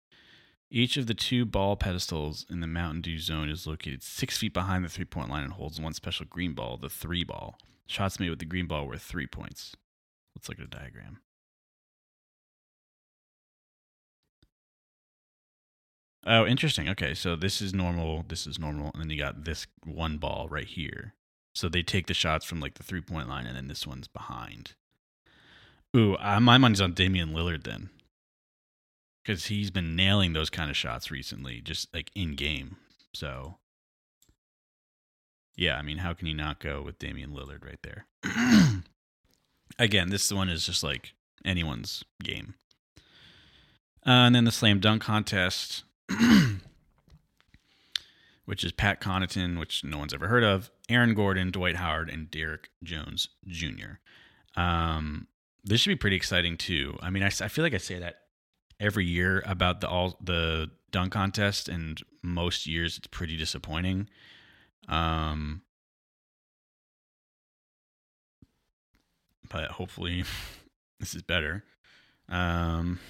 Each 0.71 0.97
of 0.97 1.09
the 1.09 1.15
two 1.15 1.45
ball 1.45 1.77
pedestals 1.77 2.47
in 2.49 2.61
the 2.61 2.69
Mountain 2.69 3.01
Dew 3.03 3.19
zone 3.19 3.51
is 3.51 3.67
located 3.67 4.05
six 4.05 4.39
feet 4.39 4.55
behind 4.55 4.85
the 4.85 4.89
three 4.89 5.05
point 5.05 5.31
line 5.31 5.43
and 5.43 5.55
holds 5.55 5.81
one 5.81 5.95
special 5.95 6.27
green 6.27 6.53
ball, 6.53 6.77
the 6.77 6.89
three 6.89 7.25
ball. 7.25 7.59
Shots 7.89 8.21
made 8.21 8.31
with 8.31 8.39
the 8.39 8.45
green 8.45 8.67
ball 8.67 8.87
worth 8.87 9.03
three 9.03 9.27
points. 9.27 9.75
Let's 10.37 10.49
look 10.49 10.61
at 10.61 10.65
a 10.65 10.69
diagram. 10.69 11.19
Oh, 16.27 16.45
interesting. 16.45 16.89
Okay, 16.89 17.15
so 17.15 17.37
this 17.37 17.63
is 17.63 17.73
normal. 17.73 18.25
This 18.27 18.49
is 18.49 18.59
normal, 18.59 18.91
and 18.93 19.03
then 19.03 19.11
you 19.11 19.19
got 19.19 19.45
this 19.45 19.69
one 19.85 20.19
ball 20.19 20.49
right 20.51 20.67
here. 20.67 21.15
So 21.55 21.69
they 21.69 21.83
take 21.83 22.09
the 22.09 22.15
shots 22.15 22.45
from 22.45 22.61
like 22.61 22.75
the 22.75 22.83
three 22.83 23.01
point 23.01 23.29
line, 23.29 23.47
and 23.47 23.57
then 23.57 23.69
this 23.69 23.87
one's 23.87 24.09
behind. 24.09 24.73
Ooh, 25.97 26.17
uh, 26.17 26.41
my 26.41 26.59
money's 26.59 26.81
on 26.81 26.93
Damian 26.93 27.31
Lillard 27.31 27.63
then, 27.63 27.91
because 29.23 29.47
he's 29.47 29.71
been 29.71 29.95
nailing 29.95 30.33
those 30.33 30.51
kind 30.51 30.69
of 30.69 30.77
shots 30.77 31.11
recently, 31.13 31.61
just 31.61 31.95
like 31.95 32.11
in 32.15 32.35
game. 32.35 32.77
So, 33.15 33.57
yeah, 35.57 35.79
I 35.79 35.83
mean, 35.83 35.99
how 35.99 36.13
can 36.13 36.27
you 36.27 36.35
not 36.35 36.59
go 36.59 36.83
with 36.83 36.99
Damian 36.99 37.31
Lillard 37.31 37.65
right 37.65 37.79
there? 37.83 38.07
Again, 39.79 40.11
this 40.11 40.31
one 40.33 40.49
is 40.49 40.67
just 40.67 40.83
like 40.83 41.15
anyone's 41.45 42.05
game. 42.23 42.55
Uh, 44.07 44.27
and 44.27 44.35
then 44.35 44.45
the 44.45 44.53
slam 44.53 44.81
dunk 44.81 45.03
contest, 45.03 45.85
which 48.45 48.65
is 48.65 48.73
Pat 48.73 49.01
Connaughton, 49.01 49.59
which 49.59 49.85
no 49.85 49.99
one's 49.99 50.15
ever 50.15 50.29
heard 50.29 50.45
of, 50.45 50.71
Aaron 50.89 51.15
Gordon, 51.15 51.51
Dwight 51.51 51.77
Howard, 51.77 52.09
and 52.09 52.31
Derrick 52.31 52.71
Jones 52.83 53.29
Jr. 53.47 53.99
Um, 54.57 55.27
this 55.65 55.81
should 55.81 55.91
be 55.91 55.97
pretty 55.97 56.17
exciting 56.17 56.57
too. 56.57 56.97
I 57.03 57.11
mean, 57.11 57.23
I, 57.23 57.27
I 57.27 57.49
feel 57.49 57.65
like 57.65 57.75
I 57.75 57.79
say 57.79 57.99
that 57.99 58.21
every 58.79 59.05
year 59.05 59.43
about 59.47 59.81
the 59.81 59.89
all 59.89 60.17
the 60.23 60.71
dunk 60.93 61.13
contest, 61.13 61.69
and 61.69 62.01
most 62.23 62.67
years 62.67 62.97
it's 62.97 63.09
pretty 63.09 63.37
disappointing. 63.37 64.09
Um, 64.89 65.63
but 69.51 69.73
hopefully 69.73 70.25
this 71.01 71.15
is 71.15 71.23
better. 71.23 71.65
Um, 72.29 73.01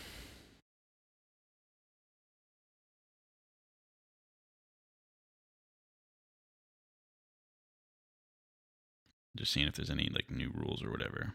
just 9.37 9.53
seeing 9.53 9.66
if 9.68 9.75
there's 9.77 9.90
any 9.90 10.09
like 10.12 10.31
new 10.31 10.51
rules 10.55 10.83
or 10.83 10.90
whatever. 10.90 11.35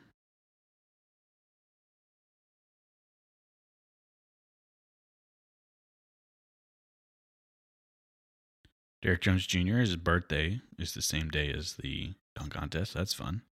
Derrick 9.04 9.22
Jones 9.22 9.46
Jr. 9.46 9.78
His 9.78 9.96
birthday 9.96 10.60
is 10.80 10.94
the 10.96 11.04
same 11.04 11.30
day 11.30 11.52
as 11.54 11.74
the 11.76 12.16
dunk 12.36 12.54
contest. 12.54 12.96
That's 12.96 13.14
fun. 13.14 13.44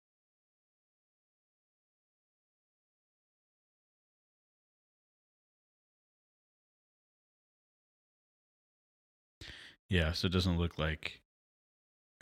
Yeah, 9.89 10.13
so 10.13 10.27
it 10.27 10.31
doesn't 10.33 10.57
look 10.57 10.77
like 10.77 11.21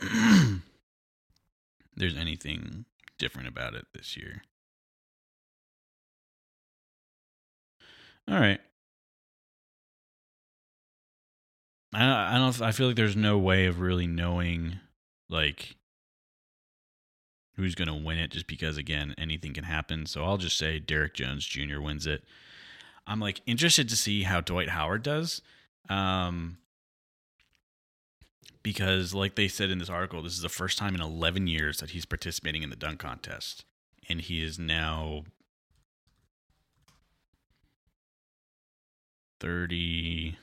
there's 1.98 2.16
anything 2.16 2.84
different 3.18 3.48
about 3.48 3.74
it 3.74 3.86
this 3.94 4.16
year. 4.16 4.42
All 8.28 8.38
right. 8.38 8.60
I 11.94 12.00
don't, 12.00 12.08
I 12.10 12.38
don't 12.38 12.62
I 12.62 12.72
feel 12.72 12.88
like 12.88 12.96
there's 12.96 13.16
no 13.16 13.38
way 13.38 13.66
of 13.66 13.80
really 13.80 14.06
knowing 14.06 14.78
like 15.30 15.76
who's 17.56 17.74
going 17.74 17.88
to 17.88 17.94
win 17.94 18.18
it 18.18 18.30
just 18.30 18.46
because 18.46 18.76
again 18.76 19.14
anything 19.16 19.54
can 19.54 19.64
happen. 19.64 20.04
So 20.06 20.24
I'll 20.24 20.36
just 20.36 20.58
say 20.58 20.78
Derrick 20.78 21.14
Jones 21.14 21.46
Jr. 21.46 21.80
wins 21.80 22.06
it. 22.06 22.24
I'm 23.06 23.20
like 23.20 23.40
interested 23.46 23.88
to 23.88 23.96
see 23.96 24.22
how 24.24 24.42
Dwight 24.42 24.68
Howard 24.68 25.02
does. 25.02 25.40
Um 25.88 26.58
because 28.68 29.14
like 29.14 29.34
they 29.34 29.48
said 29.48 29.70
in 29.70 29.78
this 29.78 29.88
article, 29.88 30.20
this 30.20 30.34
is 30.34 30.42
the 30.42 30.48
first 30.50 30.76
time 30.76 30.94
in 30.94 31.00
11 31.00 31.46
years 31.46 31.78
that 31.78 31.92
he's 31.92 32.04
participating 32.04 32.62
in 32.62 32.68
the 32.68 32.76
dunk 32.76 32.98
contest 32.98 33.64
and 34.10 34.20
he 34.20 34.44
is 34.44 34.58
now 34.58 35.24
30 39.40 40.36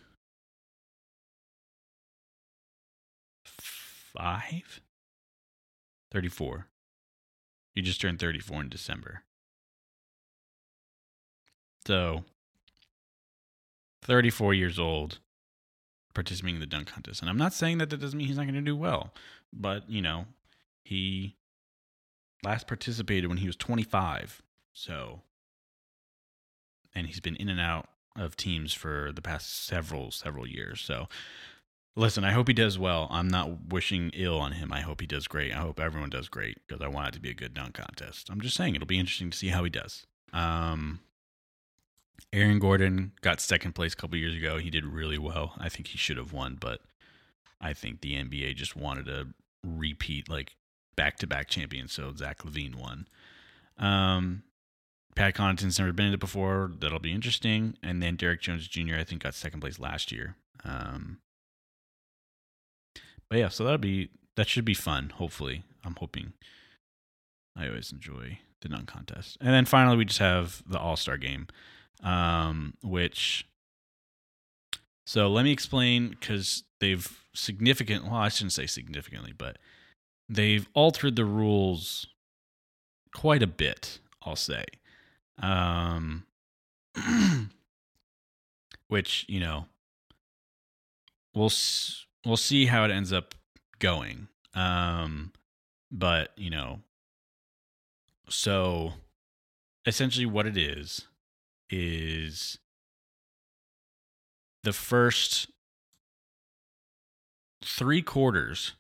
five? 3.45 4.81
34. 6.11 6.65
He 7.75 7.83
just 7.83 8.01
turned 8.01 8.17
34 8.17 8.61
in 8.61 8.69
December. 8.69 9.21
So, 11.85 12.23
34 14.01 14.55
years 14.55 14.79
old, 14.79 15.19
participating 16.15 16.55
in 16.55 16.61
the 16.61 16.65
dunk 16.65 16.87
contest. 16.87 17.21
And 17.21 17.29
I'm 17.29 17.37
not 17.37 17.53
saying 17.53 17.77
that 17.77 17.91
that 17.91 17.97
doesn't 17.97 18.17
mean 18.17 18.27
he's 18.27 18.37
not 18.37 18.45
going 18.45 18.55
to 18.55 18.61
do 18.61 18.75
well, 18.75 19.13
but, 19.53 19.87
you 19.87 20.01
know, 20.01 20.25
he 20.83 21.35
last 22.43 22.65
participated 22.67 23.29
when 23.29 23.37
he 23.37 23.47
was 23.47 23.55
25. 23.55 24.41
So, 24.73 25.21
and 26.95 27.05
he's 27.05 27.19
been 27.19 27.35
in 27.35 27.49
and 27.49 27.59
out 27.59 27.89
of 28.15 28.35
teams 28.35 28.73
for 28.73 29.11
the 29.13 29.21
past 29.21 29.65
several, 29.65 30.09
several 30.09 30.47
years. 30.47 30.81
So, 30.81 31.07
Listen, 31.97 32.25
I 32.25 32.31
hope 32.31 32.49
he 32.49 32.53
does 32.53 32.77
well. 32.77 33.07
I'm 33.09 33.29
not 33.29 33.71
wishing 33.71 34.11
ill 34.13 34.37
on 34.37 34.51
him. 34.51 34.73
I 34.73 34.81
hope 34.81 34.99
he 34.99 35.07
does 35.07 35.27
great. 35.27 35.53
I 35.53 35.59
hope 35.59 35.79
everyone 35.79 36.09
does 36.09 36.27
great 36.27 36.57
because 36.67 36.81
I 36.81 36.89
want 36.89 37.07
it 37.07 37.13
to 37.13 37.21
be 37.21 37.29
a 37.29 37.33
good 37.33 37.53
dunk 37.53 37.75
contest. 37.75 38.29
I'm 38.29 38.41
just 38.41 38.57
saying 38.57 38.75
it'll 38.75 38.85
be 38.85 38.99
interesting 38.99 39.29
to 39.29 39.37
see 39.37 39.47
how 39.47 39.63
he 39.63 39.69
does. 39.69 40.05
Um, 40.33 40.99
Aaron 42.33 42.59
Gordon 42.59 43.13
got 43.21 43.39
second 43.39 43.73
place 43.73 43.93
a 43.93 43.95
couple 43.95 44.17
years 44.17 44.35
ago. 44.35 44.57
He 44.57 44.69
did 44.69 44.85
really 44.85 45.17
well. 45.17 45.53
I 45.57 45.69
think 45.69 45.87
he 45.87 45.97
should 45.97 46.17
have 46.17 46.33
won, 46.33 46.57
but 46.59 46.81
I 47.61 47.73
think 47.73 48.01
the 48.01 48.15
NBA 48.15 48.55
just 48.55 48.75
wanted 48.75 49.05
to 49.05 49.27
repeat 49.63 50.29
like 50.29 50.55
back 50.95 51.17
to 51.17 51.27
back 51.27 51.47
champions. 51.47 51.93
So 51.93 52.13
Zach 52.15 52.39
LaVine 52.39 52.75
won. 52.75 53.07
Um, 53.77 54.43
Pat 55.15 55.33
Connaughton's 55.35 55.79
never 55.79 55.93
been 55.93 56.07
in 56.07 56.13
it 56.13 56.19
before. 56.19 56.71
That'll 56.77 56.99
be 56.99 57.13
interesting. 57.13 57.77
And 57.81 58.03
then 58.03 58.15
Derrick 58.15 58.41
Jones 58.41 58.67
Jr. 58.67 58.95
I 58.99 59.03
think 59.03 59.23
got 59.23 59.33
second 59.33 59.61
place 59.61 59.79
last 59.79 60.11
year. 60.11 60.35
Um, 60.63 61.19
but 63.29 63.39
yeah, 63.39 63.49
so 63.49 63.63
that'll 63.63 63.77
be 63.77 64.09
that 64.35 64.47
should 64.47 64.65
be 64.65 64.73
fun. 64.73 65.11
Hopefully, 65.15 65.63
I'm 65.83 65.95
hoping. 65.99 66.33
I 67.55 67.67
always 67.67 67.91
enjoy 67.91 68.39
the 68.61 68.69
dunk 68.69 68.87
contest, 68.87 69.37
and 69.39 69.53
then 69.53 69.65
finally 69.65 69.95
we 69.95 70.05
just 70.05 70.19
have 70.19 70.61
the 70.67 70.77
All 70.77 70.97
Star 70.97 71.17
game, 71.17 71.47
um, 72.03 72.75
which. 72.83 73.47
So 75.07 75.29
let 75.29 75.43
me 75.43 75.51
explain 75.51 76.09
because 76.09 76.63
they've 76.79 77.25
significant. 77.33 78.05
Well, 78.05 78.15
I 78.15 78.29
shouldn't 78.29 78.53
say 78.53 78.65
significantly, 78.65 79.33
but 79.37 79.57
they've 80.27 80.67
altered 80.73 81.15
the 81.15 81.25
rules 81.25 82.07
quite 83.13 83.43
a 83.43 83.47
bit. 83.47 83.99
I'll 84.23 84.35
say, 84.35 84.65
um, 85.39 86.25
which 88.87 89.25
you 89.27 89.39
know, 89.39 89.65
we'll 91.33 91.51
we'll 92.25 92.37
see 92.37 92.65
how 92.65 92.83
it 92.85 92.91
ends 92.91 93.13
up 93.13 93.35
going. 93.79 94.27
Um, 94.53 95.33
but 95.91 96.31
you 96.35 96.49
know, 96.49 96.79
so 98.29 98.93
essentially, 99.85 100.25
what 100.25 100.47
it 100.47 100.57
is 100.57 101.07
is 101.69 102.59
the 104.63 104.73
first 104.73 105.47
three 107.63 108.01
quarters 108.01 108.73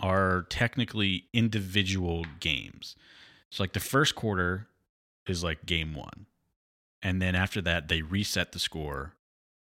are 0.00 0.46
technically 0.48 1.24
individual 1.32 2.26
games. 2.40 2.96
So, 3.50 3.62
like 3.62 3.72
the 3.72 3.80
first 3.80 4.14
quarter 4.14 4.68
is 5.26 5.42
like 5.42 5.66
game 5.66 5.94
one, 5.94 6.26
and 7.02 7.22
then 7.22 7.34
after 7.34 7.60
that, 7.62 7.88
they 7.88 8.02
reset 8.02 8.52
the 8.52 8.58
score. 8.58 9.14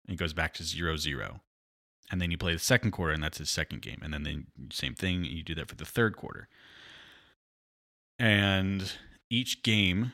And 0.06 0.14
it 0.14 0.18
goes 0.18 0.34
back 0.34 0.54
to 0.56 0.64
zero 0.64 0.96
zero 0.96 1.42
and 2.10 2.22
then 2.22 2.32
you 2.32 2.38
play 2.38 2.54
the 2.54 2.60
second 2.60 2.92
quarter 2.92 3.14
and 3.14 3.24
that's 3.24 3.38
his 3.38 3.50
second 3.50 3.82
game 3.82 4.00
and 4.02 4.14
then 4.14 4.24
the 4.24 4.44
same 4.74 4.94
thing 4.94 5.24
you 5.24 5.44
do 5.44 5.56
that 5.56 5.68
for 5.68 5.76
the 5.76 5.86
third 5.86 6.16
quarter 6.16 6.48
and 8.20 8.94
each 9.30 9.64
game 9.64 10.14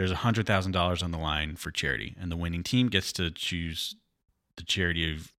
there's 0.00 0.10
a 0.10 0.16
hundred 0.16 0.46
thousand 0.46 0.72
dollars 0.72 1.02
on 1.02 1.10
the 1.10 1.18
line 1.18 1.56
for 1.56 1.70
charity 1.70 2.16
and 2.18 2.32
the 2.32 2.36
winning 2.36 2.62
team 2.62 2.88
gets 2.88 3.12
to 3.12 3.30
choose 3.30 3.96
the 4.56 4.62
charity 4.62 5.12
of 5.12 5.30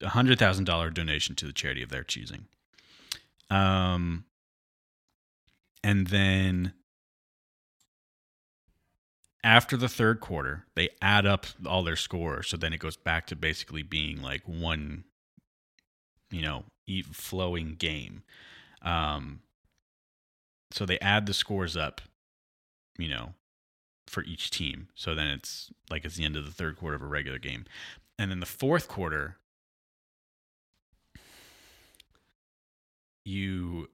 a 0.00 0.08
hundred 0.08 0.38
thousand 0.38 0.64
dollar 0.64 0.88
donation 0.88 1.34
to 1.34 1.44
the 1.44 1.52
charity 1.52 1.82
of 1.82 1.90
their 1.90 2.02
choosing 2.02 2.46
um 3.50 4.24
and 5.82 6.06
then 6.06 6.72
after 9.44 9.76
the 9.76 9.90
third 9.90 10.20
quarter, 10.20 10.64
they 10.74 10.88
add 11.02 11.26
up 11.26 11.44
all 11.66 11.84
their 11.84 11.96
scores. 11.96 12.48
So 12.48 12.56
then 12.56 12.72
it 12.72 12.78
goes 12.78 12.96
back 12.96 13.26
to 13.26 13.36
basically 13.36 13.82
being 13.82 14.22
like 14.22 14.40
one, 14.46 15.04
you 16.30 16.40
know, 16.40 16.64
flowing 17.12 17.74
game. 17.74 18.22
Um, 18.80 19.40
so 20.70 20.86
they 20.86 20.98
add 21.00 21.26
the 21.26 21.34
scores 21.34 21.76
up, 21.76 22.00
you 22.98 23.08
know, 23.08 23.34
for 24.06 24.22
each 24.24 24.50
team. 24.50 24.88
So 24.94 25.14
then 25.14 25.28
it's 25.28 25.70
like 25.90 26.04
it's 26.04 26.16
the 26.16 26.24
end 26.24 26.36
of 26.36 26.44
the 26.44 26.52
third 26.52 26.76
quarter 26.76 26.96
of 26.96 27.02
a 27.02 27.06
regular 27.06 27.38
game. 27.38 27.64
And 28.18 28.30
then 28.30 28.40
the 28.40 28.46
fourth 28.46 28.88
quarter, 28.88 29.36
you, 33.24 33.88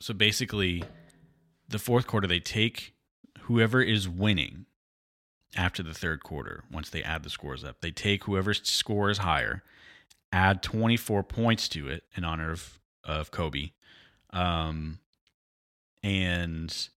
so 0.00 0.12
basically, 0.14 0.82
the 1.68 1.78
fourth 1.78 2.06
quarter, 2.06 2.26
they 2.26 2.40
take 2.40 2.94
whoever 3.42 3.80
is 3.80 4.08
winning 4.08 4.66
after 5.56 5.82
the 5.82 5.94
third 5.94 6.22
quarter, 6.22 6.64
once 6.70 6.90
they 6.90 7.02
add 7.02 7.22
the 7.22 7.30
scores 7.30 7.64
up, 7.64 7.80
they 7.80 7.90
take 7.90 8.24
whoever's 8.24 8.60
score 8.68 9.10
is 9.10 9.18
higher, 9.18 9.62
add 10.32 10.62
24 10.62 11.22
points 11.22 11.68
to 11.68 11.88
it 11.88 12.04
in 12.14 12.24
honor 12.24 12.50
of, 12.50 12.78
of 13.04 13.30
Kobe. 13.30 13.70
Um, 14.32 14.98
and 16.02 16.88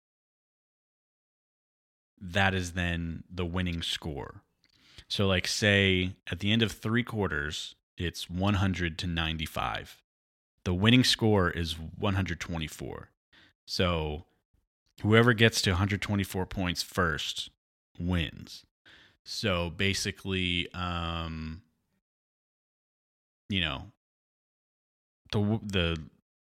that 2.22 2.54
is 2.54 2.74
then 2.74 3.24
the 3.30 3.46
winning 3.46 3.82
score. 3.82 4.42
So, 5.08 5.28
like, 5.28 5.48
say 5.48 6.16
at 6.32 6.40
the 6.40 6.52
end 6.52 6.62
of 6.62 6.72
three 6.72 7.04
quarters, 7.04 7.76
it's 7.98 8.30
100 8.30 8.98
to 9.00 9.08
95. 9.08 10.02
The 10.64 10.74
winning 10.74 11.04
score 11.04 11.50
is 11.50 11.74
124. 11.98 13.10
So, 13.66 14.26
whoever 15.02 15.34
gets 15.34 15.62
to 15.64 15.72
124 15.72 16.46
points 16.46 16.84
first 16.84 17.50
wins. 18.00 18.66
So 19.24 19.70
basically, 19.70 20.72
um, 20.74 21.62
you 23.50 23.62
know, 23.62 23.84
the 25.32 25.60
the 25.64 26.02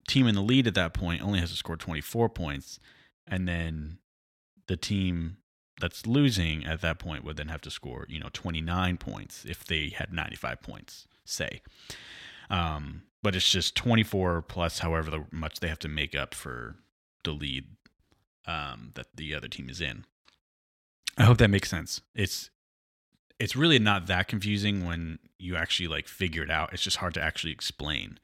team 0.07 0.27
in 0.27 0.35
the 0.35 0.41
lead 0.41 0.67
at 0.67 0.75
that 0.75 0.93
point 0.93 1.23
only 1.23 1.39
has 1.39 1.49
to 1.49 1.55
score 1.55 1.77
24 1.77 2.29
points, 2.29 2.79
and 3.25 3.47
then 3.47 3.97
the 4.67 4.77
team 4.77 5.37
that's 5.79 6.05
losing 6.05 6.65
at 6.65 6.81
that 6.81 6.99
point 6.99 7.23
would 7.23 7.37
then 7.37 7.49
have 7.49 7.61
to 7.61 7.71
score, 7.71 8.05
you 8.09 8.19
know, 8.19 8.29
29 8.31 8.97
points 8.97 9.45
if 9.45 9.65
they 9.65 9.89
had 9.89 10.13
95 10.13 10.61
points, 10.61 11.07
say. 11.25 11.61
Um, 12.49 13.03
but 13.21 13.35
it's 13.35 13.49
just 13.49 13.75
24 13.75 14.43
plus 14.43 14.79
however 14.79 15.25
much 15.31 15.59
they 15.59 15.67
have 15.67 15.79
to 15.79 15.89
make 15.89 16.15
up 16.15 16.33
for 16.33 16.75
the 17.23 17.31
lead 17.31 17.65
um, 18.45 18.91
that 18.95 19.07
the 19.15 19.33
other 19.35 19.47
team 19.47 19.69
is 19.69 19.81
in. 19.81 20.05
I 21.17 21.23
hope 21.23 21.37
that 21.39 21.49
makes 21.49 21.69
sense. 21.69 22.01
It's 22.13 22.49
it's 23.39 23.55
really 23.55 23.79
not 23.79 24.07
that 24.07 24.27
confusing 24.27 24.85
when 24.85 25.19
you 25.37 25.55
actually 25.55 25.87
like 25.87 26.07
figure 26.07 26.43
it 26.43 26.51
out. 26.51 26.71
It's 26.71 26.83
just 26.83 26.97
hard 26.97 27.13
to 27.15 27.21
actually 27.21 27.51
explain. 27.51 28.19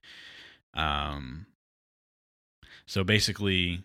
Um, 0.74 1.48
so 2.86 3.04
basically, 3.04 3.84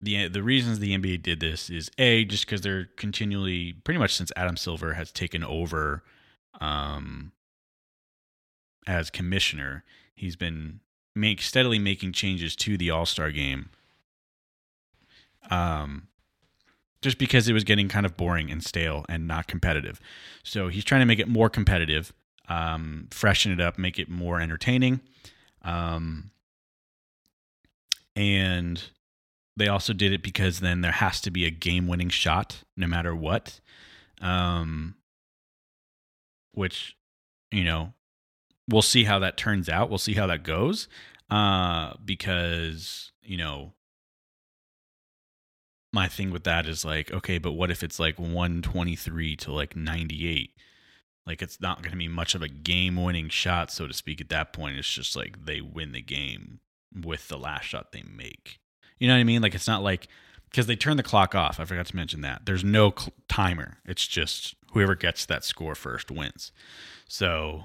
the 0.00 0.28
the 0.28 0.42
reasons 0.42 0.78
the 0.78 0.96
NBA 0.96 1.22
did 1.22 1.40
this 1.40 1.70
is 1.70 1.90
a 1.98 2.24
just 2.24 2.46
because 2.46 2.60
they're 2.60 2.88
continually, 2.96 3.74
pretty 3.84 3.98
much 3.98 4.14
since 4.14 4.32
Adam 4.36 4.56
Silver 4.56 4.94
has 4.94 5.10
taken 5.10 5.42
over, 5.42 6.04
um, 6.60 7.32
as 8.86 9.10
commissioner, 9.10 9.84
he's 10.14 10.36
been 10.36 10.80
make 11.14 11.42
steadily 11.42 11.78
making 11.78 12.12
changes 12.12 12.54
to 12.56 12.76
the 12.76 12.90
All 12.90 13.06
Star 13.06 13.30
game. 13.30 13.70
Um, 15.50 16.08
just 17.00 17.18
because 17.18 17.48
it 17.48 17.52
was 17.52 17.64
getting 17.64 17.88
kind 17.88 18.04
of 18.04 18.16
boring 18.16 18.50
and 18.50 18.62
stale 18.62 19.04
and 19.08 19.26
not 19.26 19.46
competitive. 19.46 20.00
So 20.42 20.68
he's 20.68 20.84
trying 20.84 21.00
to 21.00 21.06
make 21.06 21.20
it 21.20 21.28
more 21.28 21.48
competitive, 21.48 22.12
um, 22.48 23.06
freshen 23.10 23.52
it 23.52 23.60
up, 23.60 23.78
make 23.78 23.98
it 23.98 24.08
more 24.08 24.40
entertaining. 24.40 25.00
Um, 25.62 26.30
and 28.16 28.82
they 29.58 29.68
also 29.68 29.92
did 29.92 30.12
it 30.12 30.22
because 30.22 30.60
then 30.60 30.80
there 30.80 30.92
has 30.92 31.20
to 31.22 31.30
be 31.30 31.44
a 31.44 31.50
game 31.50 31.86
winning 31.86 32.08
shot 32.08 32.62
no 32.76 32.86
matter 32.86 33.14
what. 33.14 33.60
Um, 34.20 34.94
which, 36.52 36.96
you 37.50 37.64
know, 37.64 37.92
we'll 38.68 38.82
see 38.82 39.04
how 39.04 39.18
that 39.18 39.36
turns 39.36 39.68
out. 39.68 39.88
We'll 39.88 39.98
see 39.98 40.14
how 40.14 40.26
that 40.28 40.44
goes. 40.44 40.88
Uh, 41.30 41.94
because, 42.04 43.12
you 43.22 43.36
know, 43.36 43.74
my 45.92 46.08
thing 46.08 46.30
with 46.30 46.44
that 46.44 46.66
is 46.66 46.84
like, 46.84 47.12
okay, 47.12 47.38
but 47.38 47.52
what 47.52 47.70
if 47.70 47.82
it's 47.82 47.98
like 47.98 48.18
123 48.18 49.36
to 49.36 49.52
like 49.52 49.76
98? 49.76 50.50
Like 51.26 51.42
it's 51.42 51.60
not 51.60 51.82
going 51.82 51.92
to 51.92 51.98
be 51.98 52.08
much 52.08 52.34
of 52.34 52.42
a 52.42 52.48
game-winning 52.48 53.28
shot, 53.28 53.70
so 53.70 53.86
to 53.86 53.92
speak. 53.92 54.20
At 54.20 54.28
that 54.30 54.52
point, 54.52 54.78
it's 54.78 54.88
just 54.88 55.16
like 55.16 55.44
they 55.44 55.60
win 55.60 55.92
the 55.92 56.00
game 56.00 56.60
with 56.94 57.28
the 57.28 57.38
last 57.38 57.64
shot 57.64 57.92
they 57.92 58.02
make. 58.02 58.60
You 58.98 59.08
know 59.08 59.14
what 59.14 59.20
I 59.20 59.24
mean? 59.24 59.42
Like 59.42 59.54
it's 59.54 59.68
not 59.68 59.82
like 59.82 60.08
because 60.50 60.66
they 60.66 60.76
turn 60.76 60.96
the 60.96 61.02
clock 61.02 61.34
off. 61.34 61.60
I 61.60 61.64
forgot 61.64 61.86
to 61.86 61.96
mention 61.96 62.20
that 62.22 62.46
there's 62.46 62.64
no 62.64 62.92
cl- 62.96 63.12
timer. 63.28 63.78
It's 63.84 64.06
just 64.06 64.54
whoever 64.72 64.94
gets 64.94 65.26
that 65.26 65.44
score 65.44 65.74
first 65.74 66.10
wins. 66.10 66.52
So 67.06 67.64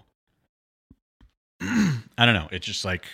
I 1.62 2.26
don't 2.26 2.34
know. 2.34 2.50
It's 2.52 2.66
just 2.66 2.86
like 2.86 3.06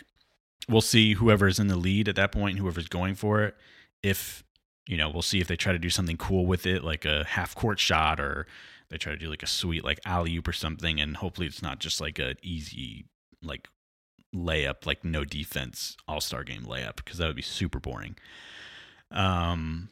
we'll 0.67 0.81
see 0.81 1.13
whoever's 1.13 1.59
in 1.59 1.67
the 1.67 1.75
lead 1.75 2.07
at 2.07 2.15
that 2.15 2.31
point, 2.31 2.59
whoever's 2.59 2.87
going 2.87 3.15
for 3.15 3.43
it. 3.43 3.55
If 4.03 4.43
you 4.87 4.97
know, 4.97 5.09
we'll 5.09 5.21
see 5.21 5.39
if 5.39 5.47
they 5.47 5.55
try 5.55 5.71
to 5.71 5.79
do 5.79 5.89
something 5.89 6.17
cool 6.17 6.47
with 6.47 6.65
it, 6.65 6.83
like 6.83 7.05
a 7.05 7.23
half 7.23 7.53
court 7.53 7.79
shot, 7.79 8.19
or 8.19 8.47
they 8.89 8.97
try 8.97 9.11
to 9.11 9.19
do 9.19 9.29
like 9.29 9.43
a 9.43 9.47
sweet 9.47 9.83
like 9.83 9.99
alley 10.05 10.35
oop 10.35 10.47
or 10.47 10.53
something, 10.53 10.99
and 10.99 11.17
hopefully 11.17 11.47
it's 11.47 11.61
not 11.61 11.79
just 11.79 12.01
like 12.01 12.17
a 12.17 12.35
easy 12.41 13.05
like 13.43 13.67
layup, 14.35 14.85
like 14.85 15.03
no 15.03 15.25
defense 15.25 15.97
all 16.07 16.21
star 16.21 16.43
game 16.43 16.63
layup, 16.63 16.97
because 16.97 17.17
that 17.17 17.27
would 17.27 17.35
be 17.35 17.41
super 17.41 17.79
boring. 17.79 18.15
Um, 19.11 19.89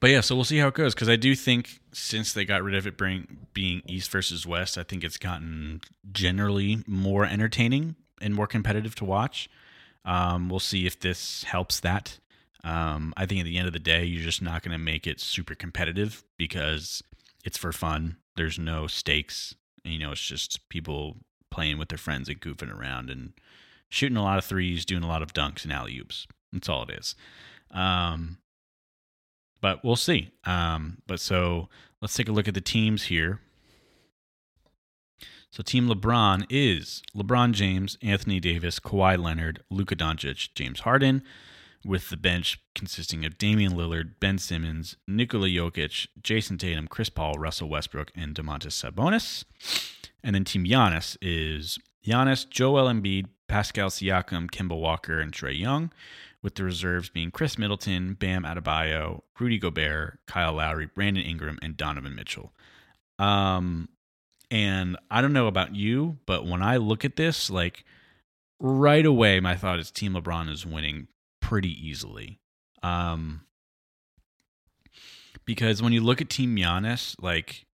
but 0.00 0.10
yeah, 0.10 0.20
so 0.20 0.34
we'll 0.34 0.44
see 0.44 0.58
how 0.58 0.68
it 0.68 0.74
goes 0.74 0.94
because 0.94 1.08
I 1.08 1.16
do 1.16 1.34
think 1.34 1.80
since 1.92 2.32
they 2.32 2.44
got 2.44 2.62
rid 2.62 2.74
of 2.74 2.86
it 2.86 2.96
bring, 2.96 3.46
being 3.54 3.82
East 3.86 4.10
versus 4.10 4.46
West, 4.46 4.76
I 4.76 4.82
think 4.82 5.02
it's 5.02 5.16
gotten 5.16 5.80
generally 6.12 6.82
more 6.86 7.24
entertaining 7.24 7.96
and 8.20 8.34
more 8.34 8.46
competitive 8.46 8.94
to 8.96 9.04
watch. 9.04 9.48
Um, 10.04 10.48
we'll 10.48 10.60
see 10.60 10.86
if 10.86 11.00
this 11.00 11.44
helps 11.44 11.80
that. 11.80 12.18
Um, 12.62 13.14
I 13.16 13.26
think 13.26 13.40
at 13.40 13.44
the 13.44 13.58
end 13.58 13.66
of 13.66 13.72
the 13.72 13.78
day, 13.78 14.04
you're 14.04 14.22
just 14.22 14.42
not 14.42 14.62
going 14.62 14.72
to 14.72 14.78
make 14.78 15.06
it 15.06 15.20
super 15.20 15.54
competitive 15.54 16.24
because 16.36 17.02
it's 17.44 17.58
for 17.58 17.72
fun. 17.72 18.16
There's 18.36 18.58
no 18.58 18.86
stakes. 18.86 19.54
You 19.84 19.98
know, 19.98 20.12
it's 20.12 20.20
just 20.20 20.68
people 20.68 21.16
playing 21.50 21.78
with 21.78 21.88
their 21.88 21.98
friends 21.98 22.28
and 22.28 22.40
goofing 22.40 22.74
around 22.74 23.10
and 23.10 23.32
shooting 23.88 24.16
a 24.16 24.22
lot 24.22 24.38
of 24.38 24.44
threes, 24.44 24.84
doing 24.84 25.02
a 25.02 25.08
lot 25.08 25.22
of 25.22 25.32
dunks 25.32 25.64
and 25.64 25.72
alley 25.72 25.98
oops. 25.98 26.26
That's 26.52 26.68
all 26.68 26.82
it 26.84 26.90
is. 26.90 27.14
Um, 27.70 28.38
but 29.60 29.84
we'll 29.84 29.96
see. 29.96 30.30
Um, 30.44 30.98
but 31.06 31.20
so 31.20 31.68
let's 32.00 32.14
take 32.14 32.28
a 32.28 32.32
look 32.32 32.48
at 32.48 32.54
the 32.54 32.60
teams 32.60 33.04
here. 33.04 33.40
So 35.50 35.62
Team 35.62 35.88
LeBron 35.88 36.44
is 36.50 37.02
LeBron 37.16 37.52
James, 37.52 37.96
Anthony 38.02 38.40
Davis, 38.40 38.78
Kawhi 38.78 39.18
Leonard, 39.18 39.62
Luka 39.70 39.96
Doncic, 39.96 40.50
James 40.54 40.80
Harden, 40.80 41.22
with 41.82 42.10
the 42.10 42.16
bench 42.16 42.60
consisting 42.74 43.24
of 43.24 43.38
Damian 43.38 43.72
Lillard, 43.72 44.14
Ben 44.20 44.36
Simmons, 44.36 44.96
Nikola 45.08 45.46
Jokic, 45.46 46.08
Jayson 46.20 46.58
Tatum, 46.58 46.88
Chris 46.88 47.08
Paul, 47.08 47.38
Russell 47.38 47.70
Westbrook, 47.70 48.10
and 48.14 48.34
Domantas 48.34 48.72
Sabonis. 48.72 49.44
And 50.22 50.34
then 50.34 50.44
Team 50.44 50.64
Giannis 50.64 51.16
is 51.20 51.78
Giannis, 52.04 52.48
Joel 52.48 52.86
Embiid, 52.86 53.26
Pascal 53.48 53.90
Siakam, 53.90 54.50
Kemba 54.50 54.78
Walker, 54.78 55.20
and 55.20 55.32
Trae 55.32 55.58
Young, 55.58 55.92
with 56.42 56.56
the 56.56 56.64
reserves 56.64 57.08
being 57.08 57.30
Khris 57.30 57.58
Middleton, 57.58 58.14
Bam 58.14 58.44
Adebayo, 58.44 59.22
Rudy 59.38 59.58
Gobert, 59.58 60.18
Kyle 60.26 60.54
Lowry, 60.54 60.86
Brandon 60.86 61.24
Ingram, 61.24 61.58
and 61.62 61.76
Donovan 61.76 62.14
Mitchell. 62.14 62.52
Um, 63.18 63.88
and 64.50 64.96
I 65.10 65.20
don't 65.20 65.32
know 65.32 65.46
about 65.46 65.74
you, 65.74 66.18
but 66.26 66.46
when 66.46 66.62
I 66.62 66.76
look 66.76 67.04
at 67.04 67.16
this, 67.16 67.50
like 67.50 67.84
right 68.60 69.04
away, 69.04 69.40
my 69.40 69.56
thought 69.56 69.78
is 69.78 69.90
Team 69.90 70.14
LeBron 70.14 70.50
is 70.50 70.66
winning 70.66 71.08
pretty 71.40 71.70
easily. 71.70 72.40
Um, 72.82 73.42
because 75.44 75.82
when 75.82 75.92
you 75.92 76.00
look 76.00 76.20
at 76.20 76.28
Team 76.28 76.56
Giannis, 76.56 77.16
like 77.20 77.65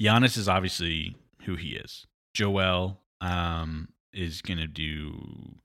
Giannis 0.00 0.36
is 0.36 0.48
obviously 0.48 1.16
who 1.42 1.56
he 1.56 1.70
is. 1.70 2.06
Joel 2.34 3.00
um, 3.20 3.88
is 4.12 4.42
gonna 4.42 4.68
do 4.68 5.56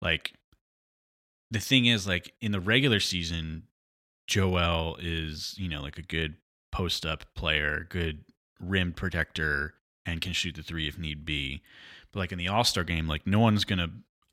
like 0.00 0.32
the 1.50 1.60
thing 1.60 1.86
is 1.86 2.06
like 2.06 2.32
in 2.40 2.52
the 2.52 2.60
regular 2.60 3.00
season, 3.00 3.64
Joel 4.26 4.96
is 5.00 5.54
you 5.58 5.68
know 5.68 5.82
like 5.82 5.98
a 5.98 6.02
good 6.02 6.36
post 6.72 7.04
up 7.04 7.24
player, 7.34 7.86
good 7.90 8.24
rim 8.60 8.92
protector, 8.92 9.74
and 10.06 10.20
can 10.20 10.32
shoot 10.32 10.54
the 10.54 10.62
three 10.62 10.88
if 10.88 10.98
need 10.98 11.24
be. 11.24 11.62
But 12.12 12.20
like 12.20 12.32
in 12.32 12.38
the 12.38 12.48
All 12.48 12.64
Star 12.64 12.84
game, 12.84 13.06
like 13.06 13.26
no 13.26 13.40
one's 13.40 13.64
gonna, 13.64 13.88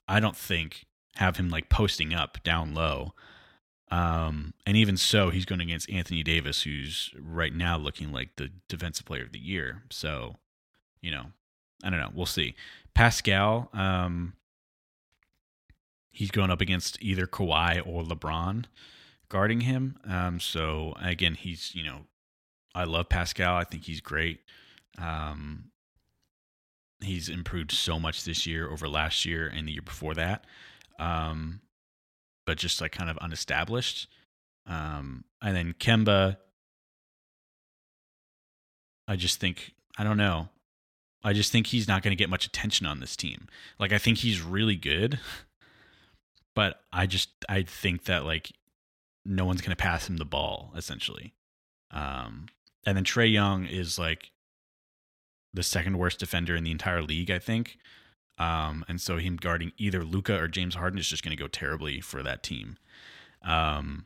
I 0.08 0.20
don't 0.20 0.38
think, 0.38 0.86
have 1.16 1.38
him 1.38 1.50
like 1.50 1.70
posting 1.70 2.14
up 2.14 2.42
down 2.44 2.74
low. 2.74 3.14
Um, 3.90 4.54
and 4.66 4.76
even 4.76 4.98
so, 4.98 5.30
he's 5.30 5.46
going 5.46 5.62
against 5.62 5.90
Anthony 5.90 6.24
Davis, 6.24 6.64
who's 6.64 7.12
right 7.18 7.54
now 7.54 7.78
looking 7.78 8.12
like 8.12 8.36
the 8.36 8.50
defensive 8.68 9.06
player 9.06 9.24
of 9.24 9.32
the 9.32 9.40
year. 9.40 9.84
So, 9.90 10.36
you 11.02 11.12
know, 11.12 11.28
I 11.84 11.90
don't 11.90 12.00
know. 12.00 12.12
We'll 12.14 12.26
see. 12.26 12.56
Pascal, 12.94 13.70
um, 13.74 14.34
he's 16.12 16.32
going 16.32 16.50
up 16.50 16.62
against 16.62 17.02
either 17.02 17.28
Kawhi 17.28 17.82
or 17.86 18.04
LeBron 18.04 18.66
guarding 19.30 19.62
him. 19.62 19.98
Um, 20.06 20.40
so 20.40 20.96
again, 21.02 21.36
he's 21.36 21.74
you 21.76 21.84
know, 21.84 22.02
I 22.74 22.86
love 22.86 23.10
Pascal. 23.10 23.56
I 23.56 23.64
think 23.64 23.84
he's 23.84 24.02
great. 24.02 24.40
Um, 24.98 25.66
he's 27.02 27.30
improved 27.30 27.72
so 27.72 28.00
much 28.00 28.24
this 28.24 28.48
year 28.48 28.70
over 28.70 28.88
last 28.88 29.26
year 29.26 29.48
and 29.48 29.68
the 29.68 29.74
year 29.74 29.82
before 29.82 30.16
that. 30.16 30.46
Um, 31.00 31.62
but 32.48 32.58
just 32.58 32.82
like 32.82 32.94
kind 32.94 33.10
of 33.12 33.18
unestablished. 33.18 34.08
Um, 34.66 35.26
and 35.42 35.56
then 35.56 35.76
Kemba, 35.78 36.38
I 39.08 39.16
just 39.18 39.40
think 39.40 39.74
I 40.00 40.04
don't 40.04 40.18
know. 40.18 40.50
I 41.24 41.34
just 41.34 41.52
think 41.52 41.68
he's 41.68 41.88
not 41.88 42.02
going 42.02 42.16
to 42.16 42.22
get 42.22 42.30
much 42.30 42.46
attention 42.46 42.88
on 42.88 43.02
this 43.02 43.16
team. 43.16 43.48
Like 43.80 43.92
I 43.92 43.98
think 43.98 44.20
he's 44.20 44.42
really 44.42 44.78
good, 44.78 45.20
but 46.56 46.80
I 46.92 47.06
just 47.06 47.30
I 47.48 47.64
think 47.64 48.06
that 48.06 48.24
like 48.26 48.52
no 49.26 49.46
one's 49.46 49.62
going 49.62 49.76
to 49.76 49.76
pass 49.76 50.10
him 50.10 50.18
the 50.18 50.26
ball 50.26 50.72
essentially. 50.76 51.34
Um, 51.92 52.48
and 52.86 52.96
then 52.96 53.04
Trae 53.04 53.32
Young 53.32 53.66
is 53.66 54.00
like 54.00 54.32
the 55.54 55.64
second 55.64 55.98
worst 55.98 56.20
defender 56.20 56.56
in 56.56 56.64
the 56.64 56.72
entire 56.72 57.02
league, 57.02 57.30
I 57.30 57.40
think. 57.40 57.78
Um, 58.38 58.86
and 58.88 59.02
so 59.02 59.18
him 59.18 59.38
guarding 59.38 59.72
either 59.78 60.04
Luka 60.04 60.40
or 60.40 60.48
James 60.48 60.76
Harden 60.76 61.00
is 61.00 61.08
just 61.08 61.24
going 61.24 61.36
to 61.36 61.42
go 61.42 61.48
terribly 61.48 62.02
for 62.02 62.22
that 62.22 62.44
team. 62.44 62.78
Um, 63.44 64.06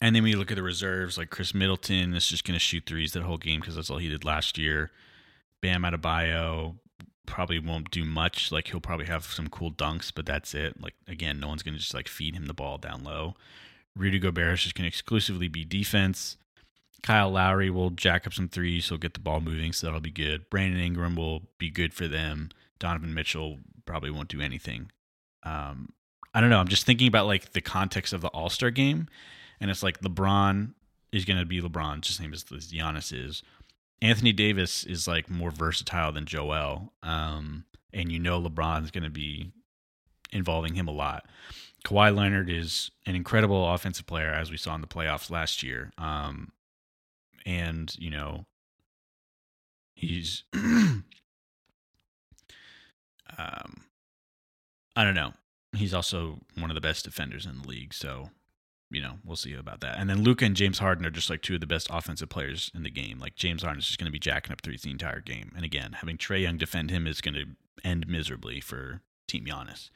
and 0.00 0.14
then 0.14 0.22
we 0.22 0.34
look 0.34 0.50
at 0.50 0.56
the 0.56 0.62
reserves, 0.62 1.16
like 1.16 1.30
Khris 1.30 1.54
Middleton 1.54 2.14
is 2.14 2.28
just 2.28 2.44
going 2.44 2.54
to 2.54 2.60
shoot 2.60 2.84
threes 2.86 3.12
that 3.12 3.22
whole 3.22 3.38
game 3.38 3.60
because 3.60 3.76
that's 3.76 3.90
all 3.90 3.98
he 3.98 4.08
did 4.08 4.24
last 4.24 4.58
year. 4.58 4.90
Bam 5.62 5.82
Adebayo 5.82 6.76
probably 7.26 7.58
won't 7.58 7.90
do 7.90 8.04
much. 8.04 8.52
Like 8.52 8.68
he'll 8.68 8.80
probably 8.80 9.06
have 9.06 9.24
some 9.24 9.48
cool 9.48 9.72
dunks, 9.72 10.12
but 10.14 10.26
that's 10.26 10.54
it. 10.54 10.80
Like 10.80 10.94
again, 11.08 11.40
no 11.40 11.48
one's 11.48 11.62
going 11.62 11.74
to 11.74 11.80
just 11.80 11.94
like 11.94 12.08
feed 12.08 12.34
him 12.34 12.46
the 12.46 12.54
ball 12.54 12.78
down 12.78 13.04
low. 13.04 13.34
Rudy 13.96 14.18
Gobert 14.18 14.54
is 14.54 14.62
just 14.62 14.74
going 14.74 14.84
to 14.84 14.88
exclusively 14.88 15.48
be 15.48 15.64
defense. 15.64 16.36
Kyle 17.02 17.30
Lowry 17.30 17.70
will 17.70 17.90
jack 17.90 18.26
up 18.26 18.34
some 18.34 18.48
threes. 18.48 18.88
He'll 18.88 18.98
get 18.98 19.14
the 19.14 19.20
ball 19.20 19.40
moving, 19.40 19.72
so 19.72 19.86
that'll 19.86 20.00
be 20.00 20.10
good. 20.10 20.50
Brandon 20.50 20.80
Ingram 20.80 21.16
will 21.16 21.42
be 21.58 21.70
good 21.70 21.94
for 21.94 22.08
them. 22.08 22.50
Donovan 22.78 23.14
Mitchell 23.14 23.58
probably 23.84 24.10
won't 24.10 24.28
do 24.28 24.40
anything. 24.40 24.90
Um, 25.42 25.90
I 26.34 26.40
don't 26.40 26.50
know. 26.50 26.58
I'm 26.58 26.68
just 26.68 26.86
thinking 26.86 27.08
about 27.08 27.26
like 27.26 27.52
the 27.52 27.60
context 27.60 28.12
of 28.12 28.20
the 28.20 28.28
All 28.28 28.50
Star 28.50 28.70
game, 28.70 29.08
and 29.60 29.70
it's 29.70 29.82
like 29.82 30.00
LeBron 30.00 30.74
is 31.12 31.24
going 31.24 31.38
to 31.38 31.46
be 31.46 31.60
LeBron, 31.60 32.00
just 32.00 32.18
same 32.18 32.32
as 32.32 32.44
Giannis 32.44 33.12
is. 33.12 33.42
Anthony 34.02 34.32
Davis 34.32 34.84
is 34.84 35.08
like 35.08 35.30
more 35.30 35.50
versatile 35.50 36.12
than 36.12 36.26
Joel, 36.26 36.92
um, 37.02 37.64
and 37.92 38.12
you 38.12 38.18
know 38.18 38.40
LeBron's 38.40 38.90
going 38.90 39.04
to 39.04 39.10
be 39.10 39.52
involving 40.32 40.74
him 40.74 40.88
a 40.88 40.92
lot. 40.92 41.26
Kawhi 41.84 42.14
Leonard 42.14 42.50
is 42.50 42.90
an 43.06 43.14
incredible 43.14 43.72
offensive 43.72 44.06
player, 44.06 44.32
as 44.32 44.50
we 44.50 44.56
saw 44.56 44.74
in 44.74 44.80
the 44.80 44.86
playoffs 44.86 45.30
last 45.30 45.62
year. 45.62 45.92
Um, 45.96 46.52
and 47.46 47.94
you 47.98 48.10
know, 48.10 48.44
He's 49.96 50.44
um 53.38 53.82
I 54.94 55.04
don't 55.04 55.14
know. 55.14 55.34
He's 55.76 55.92
also 55.92 56.38
one 56.58 56.70
of 56.70 56.74
the 56.74 56.80
best 56.80 57.04
defenders 57.04 57.44
in 57.44 57.60
the 57.60 57.68
league, 57.68 57.92
so 57.92 58.30
you 58.90 59.02
know, 59.02 59.14
we'll 59.24 59.36
see 59.36 59.52
about 59.54 59.80
that. 59.80 59.98
And 59.98 60.08
then 60.08 60.22
Luka 60.22 60.44
and 60.44 60.54
James 60.54 60.78
Harden 60.78 61.04
are 61.04 61.10
just 61.10 61.28
like 61.28 61.42
two 61.42 61.54
of 61.54 61.60
the 61.60 61.66
best 61.66 61.88
offensive 61.90 62.28
players 62.28 62.70
in 62.74 62.82
the 62.82 62.90
game. 62.90 63.18
Like 63.18 63.34
James 63.34 63.62
Harden 63.62 63.80
is 63.80 63.86
just 63.86 63.98
going 63.98 64.06
to 64.06 64.12
be 64.12 64.18
jacking 64.18 64.52
up 64.52 64.60
threes 64.60 64.82
the 64.82 64.90
entire 64.90 65.20
game. 65.20 65.52
And 65.56 65.64
again, 65.64 65.94
having 65.94 66.16
Trae 66.16 66.42
Young 66.42 66.56
defend 66.56 66.90
him 66.90 67.06
is 67.06 67.20
going 67.20 67.34
to 67.34 67.46
end 67.84 68.06
miserably 68.06 68.60
for 68.60 69.00
Team 69.26 69.44
Giannis. 69.44 69.90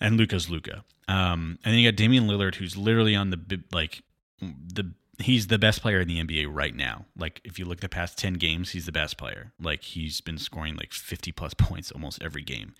And 0.00 0.16
Luka's 0.16 0.48
Luka. 0.48 0.84
Um, 1.08 1.58
and 1.64 1.72
then 1.72 1.80
you 1.80 1.90
got 1.90 1.96
Damian 1.96 2.26
Lillard, 2.28 2.56
who's 2.56 2.76
literally 2.76 3.16
on 3.16 3.30
the 3.30 3.62
like 3.72 4.02
the 4.40 4.92
he's 5.18 5.48
the 5.48 5.58
best 5.58 5.82
player 5.82 6.00
in 6.00 6.08
the 6.08 6.22
NBA 6.22 6.46
right 6.50 6.74
now. 6.74 7.06
Like 7.16 7.40
if 7.44 7.58
you 7.58 7.64
look 7.64 7.78
at 7.78 7.82
the 7.82 7.88
past 7.88 8.18
ten 8.18 8.34
games, 8.34 8.70
he's 8.70 8.86
the 8.86 8.92
best 8.92 9.16
player. 9.16 9.52
Like 9.60 9.82
he's 9.82 10.20
been 10.20 10.38
scoring 10.38 10.76
like 10.76 10.92
fifty 10.92 11.32
plus 11.32 11.54
points 11.58 11.90
almost 11.90 12.22
every 12.22 12.42
game. 12.42 12.74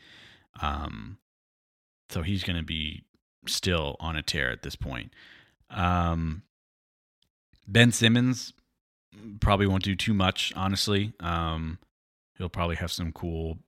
Um, 0.61 1.18
so 2.11 2.22
he's 2.22 2.45
going 2.45 2.59
to 2.59 2.62
be 2.62 3.05
still 3.47 3.97
on 4.01 4.16
a 4.16 4.22
tear 4.22 4.51
at 4.51 4.62
this 4.62 4.76
point. 4.76 5.12
Um, 5.70 6.43
ben 7.66 7.91
Simmons 7.91 8.53
probably 9.41 9.66
won't 9.66 9.83
do 9.83 9.95
too 9.97 10.14
much, 10.14 10.53
honestly. 10.55 11.12
Um, 11.20 11.78
he'll 12.37 12.49
probably 12.49 12.76
have 12.76 12.93
some 12.93 13.12
cool 13.12 13.59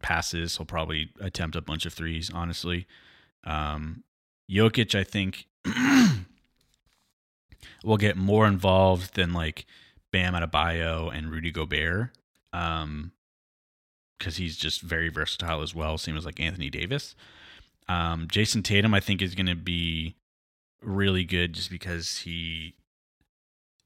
passes. 0.00 0.56
He'll 0.56 0.66
probably 0.66 1.10
attempt 1.20 1.56
a 1.56 1.60
bunch 1.60 1.86
of 1.86 1.92
threes, 1.92 2.30
honestly. 2.32 2.86
Um, 3.44 4.04
Jokic, 4.50 4.98
I 4.98 5.04
think, 5.04 5.46
will 7.84 7.96
get 7.96 8.16
more 8.16 8.46
involved 8.46 9.14
than 9.14 9.32
like 9.32 9.66
Bam 10.12 10.34
Adebayo 10.34 11.14
and 11.16 11.30
Rudy 11.30 11.50
Gobert. 11.50 12.10
Um, 12.52 13.12
because 14.18 14.36
he's 14.36 14.56
just 14.56 14.82
very 14.82 15.08
versatile 15.08 15.62
as 15.62 15.74
well, 15.74 15.98
same 15.98 16.16
as 16.16 16.24
like 16.24 16.38
Anthony 16.38 16.70
Davis. 16.70 17.16
Um, 17.88 18.28
Jayson 18.28 18.62
Tatum, 18.62 18.94
I 18.94 19.00
think, 19.00 19.20
is 19.20 19.34
going 19.34 19.46
to 19.46 19.56
be 19.56 20.14
really 20.80 21.24
good 21.24 21.52
just 21.54 21.70
because 21.70 22.18
he 22.18 22.76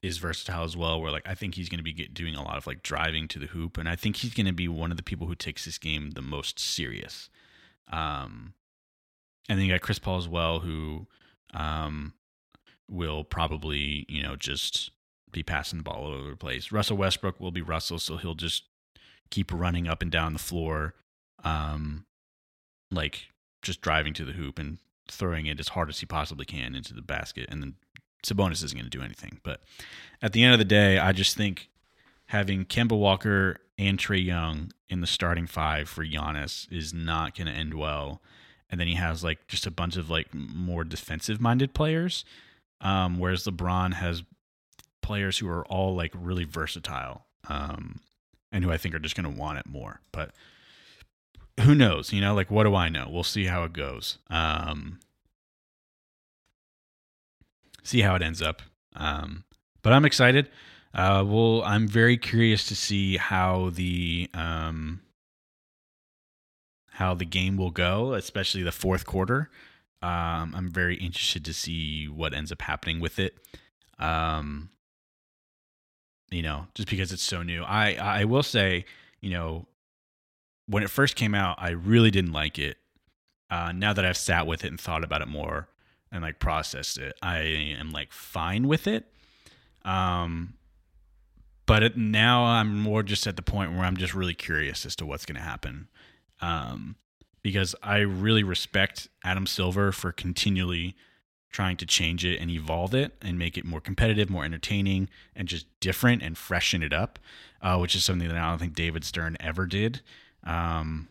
is 0.03 0.19
versatile 0.19 0.63
as 0.63 0.77
well. 0.77 1.01
Where 1.01 1.11
like 1.11 1.27
I 1.27 1.33
think 1.33 1.55
he's 1.55 1.69
going 1.69 1.79
to 1.79 1.83
be 1.83 1.93
get, 1.93 2.13
doing 2.13 2.35
a 2.35 2.43
lot 2.43 2.57
of 2.57 2.67
like 2.67 2.83
driving 2.83 3.27
to 3.29 3.39
the 3.39 3.47
hoop, 3.47 3.79
and 3.79 3.89
I 3.89 3.95
think 3.95 4.17
he's 4.17 4.33
going 4.35 4.45
to 4.45 4.53
be 4.53 4.67
one 4.67 4.91
of 4.91 4.97
the 4.97 5.03
people 5.03 5.25
who 5.25 5.33
takes 5.33 5.65
this 5.65 5.79
game 5.79 6.11
the 6.11 6.21
most 6.21 6.59
serious. 6.59 7.29
Um, 7.91 8.53
and 9.49 9.57
then 9.57 9.65
you 9.65 9.73
got 9.73 9.81
Chris 9.81 9.97
Paul 9.97 10.17
as 10.17 10.27
well, 10.27 10.59
who 10.59 11.07
um, 11.53 12.13
will 12.89 13.23
probably 13.23 14.05
you 14.07 14.23
know 14.23 14.35
just 14.35 14.91
be 15.31 15.43
passing 15.43 15.77
the 15.77 15.83
ball 15.83 16.05
all 16.05 16.13
over 16.13 16.29
the 16.29 16.37
place. 16.37 16.71
Russell 16.71 16.97
Westbrook 16.97 17.39
will 17.39 17.51
be 17.51 17.61
Russell, 17.61 17.99
so 17.99 18.17
he'll 18.17 18.35
just 18.35 18.63
keep 19.29 19.51
running 19.51 19.87
up 19.87 20.01
and 20.01 20.11
down 20.11 20.33
the 20.33 20.39
floor, 20.39 20.93
um, 21.43 22.05
like 22.91 23.27
just 23.61 23.81
driving 23.81 24.13
to 24.13 24.25
the 24.25 24.31
hoop 24.31 24.57
and 24.57 24.77
throwing 25.09 25.45
it 25.45 25.59
as 25.59 25.69
hard 25.69 25.89
as 25.89 25.99
he 25.99 26.05
possibly 26.05 26.45
can 26.45 26.75
into 26.75 26.93
the 26.93 27.01
basket. 27.01 27.45
And 27.49 27.61
then 27.61 27.75
Sabonis 28.25 28.63
isn't 28.63 28.77
going 28.77 28.89
to 28.89 28.97
do 28.97 29.03
anything. 29.03 29.39
But 29.43 29.61
at 30.21 30.33
the 30.33 30.43
end 30.43 30.53
of 30.53 30.59
the 30.59 30.65
day, 30.65 30.97
I 30.97 31.11
just 31.11 31.35
think 31.35 31.69
having 32.27 32.65
Kemba 32.65 32.97
Walker 32.97 33.57
and 33.77 33.97
Trae 33.97 34.23
Young 34.23 34.71
in 34.89 35.01
the 35.01 35.07
starting 35.07 35.47
five 35.47 35.87
for 35.87 36.05
Giannis 36.05 36.71
is 36.71 36.93
not 36.93 37.35
going 37.35 37.47
to 37.47 37.53
end 37.53 37.73
well. 37.73 38.21
And 38.69 38.79
then 38.79 38.87
he 38.87 38.95
has 38.95 39.23
like 39.23 39.47
just 39.47 39.65
a 39.65 39.71
bunch 39.71 39.95
of 39.95 40.09
like 40.09 40.33
more 40.33 40.83
defensive 40.83 41.39
minded 41.39 41.73
players, 41.73 42.25
um, 42.81 43.19
whereas 43.19 43.45
LeBron 43.45 43.93
has 43.93 44.23
players 45.01 45.37
who 45.37 45.47
are 45.47 45.65
all 45.67 45.95
like 45.95 46.11
really 46.15 46.43
versatile 46.43 47.25
um, 47.49 47.99
and 48.51 48.63
who 48.63 48.71
I 48.71 48.77
think 48.77 48.93
are 48.93 48.99
just 48.99 49.15
going 49.15 49.31
to 49.31 49.39
want 49.39 49.59
it 49.59 49.65
more. 49.65 50.01
But 50.11 50.31
who 51.61 51.73
knows? 51.73 52.13
You 52.13 52.21
know, 52.21 52.35
like 52.35 52.51
what 52.51 52.63
do 52.63 52.75
I 52.75 52.89
know? 52.89 53.07
We'll 53.09 53.23
see 53.23 53.45
how 53.45 53.63
it 53.63 53.73
goes. 53.73 54.17
Um, 54.29 54.99
see 57.83 58.01
how 58.01 58.15
it 58.15 58.21
ends 58.21 58.41
up. 58.41 58.61
Um, 58.95 59.43
but 59.81 59.93
I'm 59.93 60.05
excited. 60.05 60.49
Uh, 60.93 61.23
well, 61.25 61.63
I'm 61.63 61.87
very 61.87 62.17
curious 62.17 62.67
to 62.67 62.75
see 62.75 63.17
how 63.17 63.69
the 63.73 64.29
um, 64.33 65.01
how 66.91 67.13
the 67.13 67.25
game 67.25 67.57
will 67.57 67.71
go, 67.71 68.13
especially 68.13 68.63
the 68.63 68.71
fourth 68.71 69.05
quarter. 69.05 69.49
Um, 70.01 70.53
I'm 70.55 70.69
very 70.71 70.95
interested 70.95 71.43
to 71.45 71.53
see 71.53 72.07
what 72.07 72.33
ends 72.33 72.51
up 72.51 72.61
happening 72.61 72.99
with 72.99 73.19
it. 73.19 73.35
Um, 73.99 74.69
you 76.29 76.41
know, 76.41 76.67
just 76.75 76.89
because 76.89 77.11
it's 77.11 77.23
so 77.23 77.41
new. 77.41 77.63
I 77.63 77.93
I 77.93 78.25
will 78.25 78.43
say, 78.43 78.85
you 79.21 79.31
know, 79.31 79.67
when 80.67 80.83
it 80.83 80.89
first 80.89 81.15
came 81.15 81.33
out, 81.33 81.57
I 81.59 81.69
really 81.69 82.11
didn't 82.11 82.33
like 82.33 82.59
it. 82.59 82.77
Uh, 83.49 83.71
now 83.71 83.93
that 83.93 84.05
I've 84.05 84.17
sat 84.17 84.45
with 84.45 84.63
it 84.65 84.67
and 84.67 84.79
thought 84.79 85.03
about 85.03 85.21
it 85.21 85.27
more 85.27 85.69
and 86.11 86.21
like 86.21 86.39
processed 86.39 86.97
it, 86.97 87.15
I 87.21 87.39
am 87.39 87.91
like 87.91 88.11
fine 88.11 88.67
with 88.67 88.87
it. 88.87 89.05
Um, 89.85 90.55
but 91.65 91.83
it, 91.83 91.97
now 91.97 92.43
I'm 92.43 92.77
more 92.79 93.03
just 93.03 93.25
at 93.25 93.35
the 93.35 93.41
point 93.41 93.71
where 93.71 93.83
I'm 93.83 93.97
just 93.97 94.13
really 94.13 94.33
curious 94.33 94.85
as 94.85 94.95
to 94.97 95.05
what's 95.05 95.25
going 95.25 95.37
to 95.37 95.41
happen. 95.41 95.87
Um, 96.41 96.95
because 97.41 97.75
I 97.81 97.99
really 97.99 98.43
respect 98.43 99.07
Adam 99.23 99.47
Silver 99.47 99.91
for 99.91 100.11
continually 100.11 100.95
trying 101.51 101.77
to 101.77 101.85
change 101.85 102.25
it 102.25 102.39
and 102.39 102.51
evolve 102.51 102.93
it 102.93 103.13
and 103.21 103.39
make 103.39 103.57
it 103.57 103.65
more 103.65 103.81
competitive, 103.81 104.29
more 104.29 104.43
entertaining, 104.43 105.09
and 105.35 105.47
just 105.47 105.65
different 105.79 106.21
and 106.21 106.37
freshen 106.37 106.83
it 106.83 106.93
up, 106.93 107.19
uh, 107.61 107.77
which 107.77 107.95
is 107.95 108.03
something 108.03 108.27
that 108.27 108.37
I 108.37 108.49
don't 108.49 108.59
think 108.59 108.75
David 108.75 109.03
Stern 109.03 109.37
ever 109.39 109.65
did. 109.65 110.01
Um, 110.43 111.09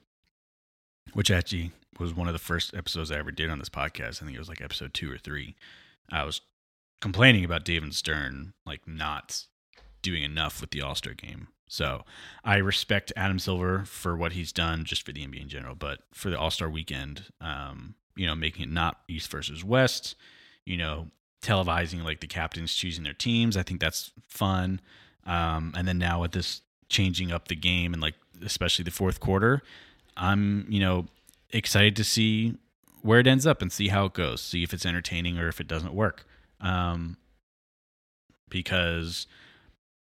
which 1.12 1.30
actually 1.30 1.72
was 1.98 2.14
one 2.14 2.28
of 2.28 2.34
the 2.34 2.38
first 2.38 2.74
episodes 2.74 3.10
I 3.10 3.16
ever 3.18 3.30
did 3.30 3.50
on 3.50 3.58
this 3.58 3.68
podcast. 3.68 4.22
I 4.22 4.26
think 4.26 4.34
it 4.34 4.38
was 4.38 4.48
like 4.48 4.60
episode 4.60 4.92
two 4.92 5.10
or 5.10 5.18
three. 5.18 5.56
I 6.10 6.24
was 6.24 6.42
complaining 7.00 7.44
about 7.44 7.64
David 7.64 7.94
Stern 7.94 8.52
like 8.64 8.86
not 8.86 9.44
doing 10.02 10.22
enough 10.22 10.60
with 10.60 10.70
the 10.70 10.82
All 10.82 10.94
Star 10.94 11.14
game. 11.14 11.48
So 11.68 12.04
I 12.44 12.56
respect 12.56 13.12
Adam 13.16 13.38
Silver 13.38 13.84
for 13.84 14.16
what 14.16 14.32
he's 14.32 14.52
done 14.52 14.84
just 14.84 15.04
for 15.04 15.12
the 15.12 15.26
NBA 15.26 15.42
in 15.42 15.48
general, 15.48 15.74
but 15.74 16.00
for 16.12 16.30
the 16.30 16.38
All 16.38 16.50
Star 16.50 16.70
weekend, 16.70 17.24
um, 17.40 17.94
you 18.14 18.26
know, 18.26 18.34
making 18.34 18.62
it 18.62 18.70
not 18.70 19.00
East 19.08 19.30
versus 19.30 19.64
West, 19.64 20.14
you 20.64 20.76
know, 20.76 21.08
televising 21.42 22.02
like 22.04 22.20
the 22.20 22.26
captains 22.26 22.74
choosing 22.74 23.04
their 23.04 23.12
teams. 23.12 23.56
I 23.56 23.62
think 23.62 23.80
that's 23.80 24.12
fun. 24.28 24.80
Um, 25.26 25.74
and 25.76 25.86
then 25.86 25.98
now 25.98 26.20
with 26.22 26.32
this 26.32 26.62
changing 26.88 27.32
up 27.32 27.48
the 27.48 27.56
game 27.56 27.92
and 27.92 28.00
like 28.00 28.14
especially 28.44 28.84
the 28.84 28.90
fourth 28.90 29.20
quarter, 29.20 29.62
I'm 30.16 30.66
you 30.68 30.80
know 30.80 31.06
excited 31.50 31.96
to 31.96 32.04
see 32.04 32.56
where 33.02 33.20
it 33.20 33.26
ends 33.26 33.46
up 33.46 33.60
and 33.62 33.72
see 33.72 33.88
how 33.88 34.06
it 34.06 34.14
goes. 34.14 34.40
See 34.40 34.62
if 34.62 34.72
it's 34.72 34.86
entertaining 34.86 35.38
or 35.38 35.48
if 35.48 35.60
it 35.60 35.68
doesn't 35.68 35.94
work. 35.94 36.26
Um, 36.60 37.16
because 38.48 39.26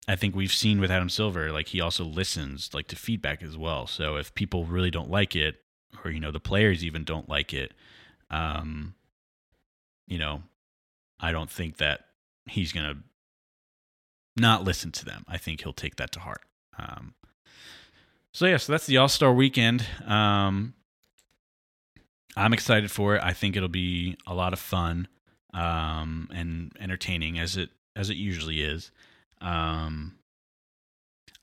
I 0.08 0.16
think 0.16 0.36
we've 0.36 0.52
seen 0.52 0.80
with 0.80 0.92
Adam 0.92 1.10
Silver, 1.10 1.52
like 1.52 1.68
he 1.68 1.82
also 1.82 2.04
listens 2.04 2.72
like 2.74 2.88
to 2.88 2.96
feedback 2.96 3.44
as 3.44 3.58
well. 3.58 3.86
So 3.88 4.16
if 4.16 4.34
people 4.34 4.66
really 4.66 4.92
don't 4.92 5.10
like 5.10 5.36
it, 5.36 5.58
or 6.04 6.12
you 6.12 6.20
know 6.20 6.32
the 6.32 6.40
players 6.40 6.84
even 6.84 7.04
don't 7.04 7.30
like 7.30 7.54
it, 7.54 7.74
um, 8.32 8.96
you 10.08 10.18
know, 10.18 10.44
I 11.20 11.32
don't 11.32 11.50
think 11.50 11.78
that 11.78 12.06
he's 12.46 12.72
gonna 12.72 12.96
not 14.36 14.64
listen 14.64 14.92
to 14.94 15.06
them. 15.06 15.26
I 15.28 15.38
think 15.38 15.62
he'll 15.62 15.74
take 15.74 15.98
that 15.98 16.12
to 16.14 16.20
heart. 16.20 16.42
Um, 16.78 17.14
so 18.34 18.46
yeah, 18.46 18.58
so 18.58 18.72
that's 18.72 18.86
the 18.86 18.98
All 18.98 19.10
Star 19.10 19.34
Weekend. 19.34 19.86
Um, 20.06 20.74
I'm 22.36 22.54
excited 22.54 22.90
for 22.92 23.16
it. 23.16 23.24
I 23.24 23.34
think 23.34 23.56
it'll 23.56 23.70
be 23.70 24.16
a 24.26 24.34
lot 24.34 24.54
of 24.54 24.60
fun 24.60 25.08
um, 25.54 26.30
and 26.34 26.72
entertaining 26.80 27.40
as 27.40 27.58
it 27.58 27.70
as 27.96 28.10
it 28.10 28.18
usually 28.18 28.62
is. 28.62 28.92
Um, 29.42 30.16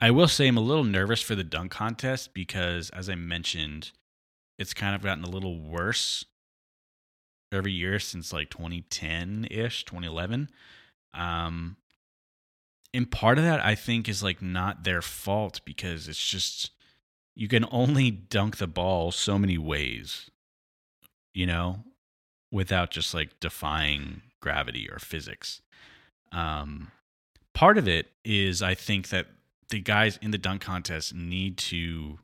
I 0.00 0.10
will 0.10 0.28
say 0.28 0.46
I'm 0.46 0.56
a 0.56 0.60
little 0.60 0.84
nervous 0.84 1.22
for 1.22 1.34
the 1.34 1.44
dunk 1.44 1.72
contest 1.72 2.34
because, 2.34 2.90
as 2.90 3.08
I 3.08 3.14
mentioned, 3.14 3.92
it's 4.58 4.74
kind 4.74 4.94
of 4.94 5.02
gotten 5.02 5.24
a 5.24 5.30
little 5.30 5.58
worse 5.60 6.24
every 7.52 7.72
year 7.72 7.98
since 7.98 8.32
like 8.32 8.50
2010 8.50 9.48
ish, 9.50 9.84
2011. 9.84 10.50
Um, 11.14 11.76
and 12.92 13.10
part 13.10 13.38
of 13.38 13.44
that 13.44 13.64
I 13.64 13.74
think 13.74 14.08
is 14.08 14.22
like 14.22 14.42
not 14.42 14.84
their 14.84 15.02
fault 15.02 15.60
because 15.64 16.08
it's 16.08 16.26
just 16.26 16.70
you 17.34 17.48
can 17.48 17.66
only 17.70 18.10
dunk 18.10 18.56
the 18.56 18.66
ball 18.66 19.12
so 19.12 19.38
many 19.38 19.58
ways, 19.58 20.30
you 21.34 21.46
know, 21.46 21.84
without 22.50 22.90
just 22.90 23.12
like 23.12 23.40
defying 23.40 24.22
gravity 24.40 24.88
or 24.90 24.98
physics. 24.98 25.60
Um, 26.32 26.90
part 27.56 27.78
of 27.78 27.88
it 27.88 28.10
is 28.22 28.60
I 28.60 28.74
think 28.74 29.08
that 29.08 29.28
the 29.70 29.80
guys 29.80 30.18
in 30.20 30.30
the 30.30 30.36
dunk 30.36 30.60
contest 30.60 31.14
need 31.14 31.56
to 31.56 32.18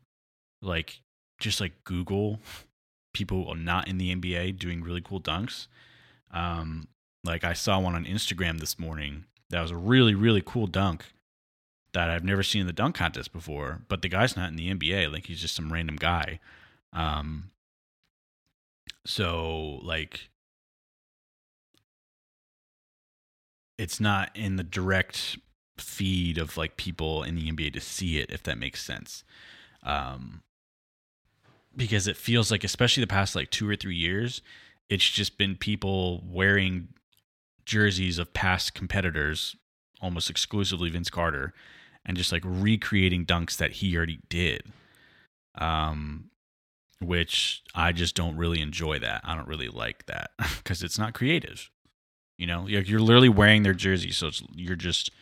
like 0.60 1.00
just 1.40 1.58
like 1.58 1.72
Google 1.84 2.38
people 3.14 3.54
not 3.54 3.88
in 3.88 3.96
the 3.96 4.14
NBA 4.14 4.58
doing 4.58 4.82
really 4.82 5.00
cool 5.00 5.22
dunks. 5.22 5.68
Um, 6.32 6.86
like 7.24 7.44
I 7.44 7.54
saw 7.54 7.80
one 7.80 7.94
on 7.94 8.04
Instagram 8.04 8.60
this 8.60 8.78
morning 8.78 9.24
that 9.48 9.62
was 9.62 9.70
a 9.70 9.76
really 9.76 10.14
really 10.14 10.42
cool 10.44 10.66
dunk. 10.66 11.06
that 11.94 12.10
I've 12.10 12.24
never 12.24 12.42
seen 12.42 12.60
in 12.60 12.66
the 12.66 12.72
dunk 12.74 12.94
contest 12.96 13.32
before, 13.32 13.80
but 13.88 14.02
the 14.02 14.10
guy's 14.10 14.36
not 14.36 14.50
in 14.50 14.56
the 14.56 14.72
NBA. 14.74 15.10
Like 15.10 15.26
he's 15.26 15.40
just 15.40 15.54
some 15.54 15.72
random 15.72 15.96
guy. 15.96 16.40
Um, 16.92 17.52
so 19.06 19.80
like 19.82 20.28
it's 23.82 23.98
not 23.98 24.30
in 24.36 24.54
the 24.54 24.62
direct 24.62 25.36
feed 25.76 26.38
of 26.38 26.56
like 26.56 26.76
people 26.76 27.24
in 27.24 27.34
the 27.34 27.50
NBA 27.50 27.72
to 27.72 27.80
see 27.80 28.18
it, 28.18 28.30
if 28.30 28.44
that 28.44 28.56
makes 28.56 28.80
sense. 28.80 29.24
Um, 29.82 30.42
because 31.76 32.06
it 32.06 32.16
feels 32.16 32.52
like, 32.52 32.62
especially 32.62 33.00
the 33.00 33.08
past 33.08 33.34
like 33.34 33.50
two 33.50 33.68
or 33.68 33.74
three 33.74 33.96
years, 33.96 34.40
it's 34.88 35.10
just 35.10 35.36
been 35.36 35.56
people 35.56 36.22
wearing 36.24 36.90
jerseys 37.66 38.18
of 38.20 38.32
past 38.32 38.72
competitors, 38.72 39.56
almost 40.00 40.30
exclusively 40.30 40.88
Vince 40.88 41.10
Carter, 41.10 41.52
and 42.06 42.16
just 42.16 42.30
like 42.30 42.42
recreating 42.44 43.26
dunks 43.26 43.56
that 43.56 43.72
he 43.72 43.96
already 43.96 44.20
did. 44.28 44.62
Um, 45.56 46.30
which 47.00 47.64
I 47.74 47.90
just 47.90 48.14
don't 48.14 48.36
really 48.36 48.60
enjoy 48.60 49.00
that. 49.00 49.22
I 49.24 49.34
don't 49.34 49.48
really 49.48 49.68
like 49.68 50.06
that 50.06 50.30
because 50.58 50.84
it's 50.84 51.00
not 51.00 51.14
creative. 51.14 51.68
You 52.42 52.48
know, 52.48 52.66
you're, 52.66 52.82
you're 52.82 52.98
literally 52.98 53.28
wearing 53.28 53.62
their 53.62 53.72
jersey, 53.72 54.10
so 54.10 54.28
you're 54.52 54.74
just 54.74 55.12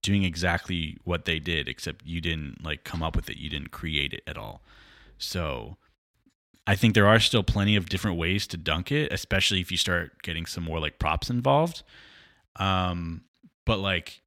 doing 0.00 0.24
exactly 0.24 0.96
what 1.04 1.26
they 1.26 1.38
did, 1.38 1.68
except 1.68 2.06
you 2.06 2.22
didn't 2.22 2.64
like 2.64 2.84
come 2.84 3.02
up 3.02 3.14
with 3.14 3.28
it. 3.28 3.36
You 3.36 3.50
didn't 3.50 3.70
create 3.70 4.14
it 4.14 4.22
at 4.26 4.38
all. 4.38 4.62
So 5.18 5.76
I 6.66 6.76
think 6.76 6.94
there 6.94 7.06
are 7.06 7.20
still 7.20 7.42
plenty 7.42 7.76
of 7.76 7.90
different 7.90 8.16
ways 8.16 8.46
to 8.46 8.56
dunk 8.56 8.90
it, 8.90 9.12
especially 9.12 9.60
if 9.60 9.70
you 9.70 9.76
start 9.76 10.22
getting 10.22 10.46
some 10.46 10.64
more 10.64 10.80
like 10.80 10.98
props 10.98 11.28
involved. 11.28 11.82
Um, 12.56 13.24
but 13.66 13.78
like, 13.78 14.22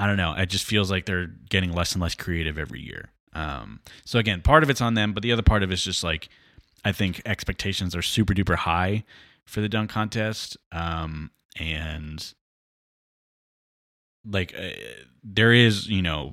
I 0.00 0.08
don't 0.08 0.16
know. 0.16 0.34
It 0.36 0.46
just 0.46 0.64
feels 0.64 0.90
like 0.90 1.06
they're 1.06 1.30
getting 1.48 1.70
less 1.70 1.92
and 1.92 2.02
less 2.02 2.16
creative 2.16 2.58
every 2.58 2.80
year. 2.80 3.10
Um, 3.34 3.82
so 4.04 4.18
again, 4.18 4.42
part 4.42 4.64
of 4.64 4.68
it's 4.68 4.80
on 4.80 4.94
them, 4.94 5.12
but 5.12 5.22
the 5.22 5.30
other 5.30 5.42
part 5.42 5.62
of 5.62 5.70
it's 5.70 5.84
just 5.84 6.02
like 6.02 6.28
I 6.84 6.90
think 6.90 7.22
expectations 7.24 7.94
are 7.94 8.02
super 8.02 8.34
duper 8.34 8.56
high 8.56 9.04
for 9.46 9.60
the 9.60 9.68
dunk 9.68 9.90
contest, 9.90 10.56
um, 10.72 11.30
and 11.58 12.34
like 14.24 14.54
uh, 14.58 14.70
there 15.22 15.52
is 15.52 15.86
you 15.88 16.02
know 16.02 16.32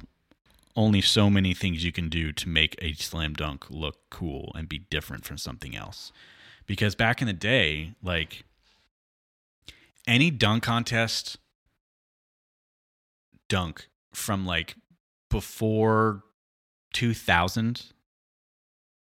only 0.76 1.02
so 1.02 1.30
many 1.30 1.54
things 1.54 1.84
you 1.84 1.92
can 1.92 2.10
do 2.10 2.32
to 2.32 2.50
make 2.50 2.76
a 2.82 2.94
slam 2.94 3.34
dunk 3.34 3.70
look 3.70 4.10
cool 4.10 4.52
and 4.56 4.68
be 4.68 4.80
different 4.80 5.24
from 5.24 5.38
something 5.38 5.76
else. 5.76 6.12
Because 6.66 6.96
back 6.96 7.22
in 7.22 7.28
the 7.28 7.34
day, 7.34 7.94
like 8.02 8.46
any 10.08 10.32
dunk 10.32 10.64
contest 10.64 11.38
dunk 13.50 13.88
from 14.14 14.46
like 14.46 14.76
before 15.30 16.24
2000 16.94 17.86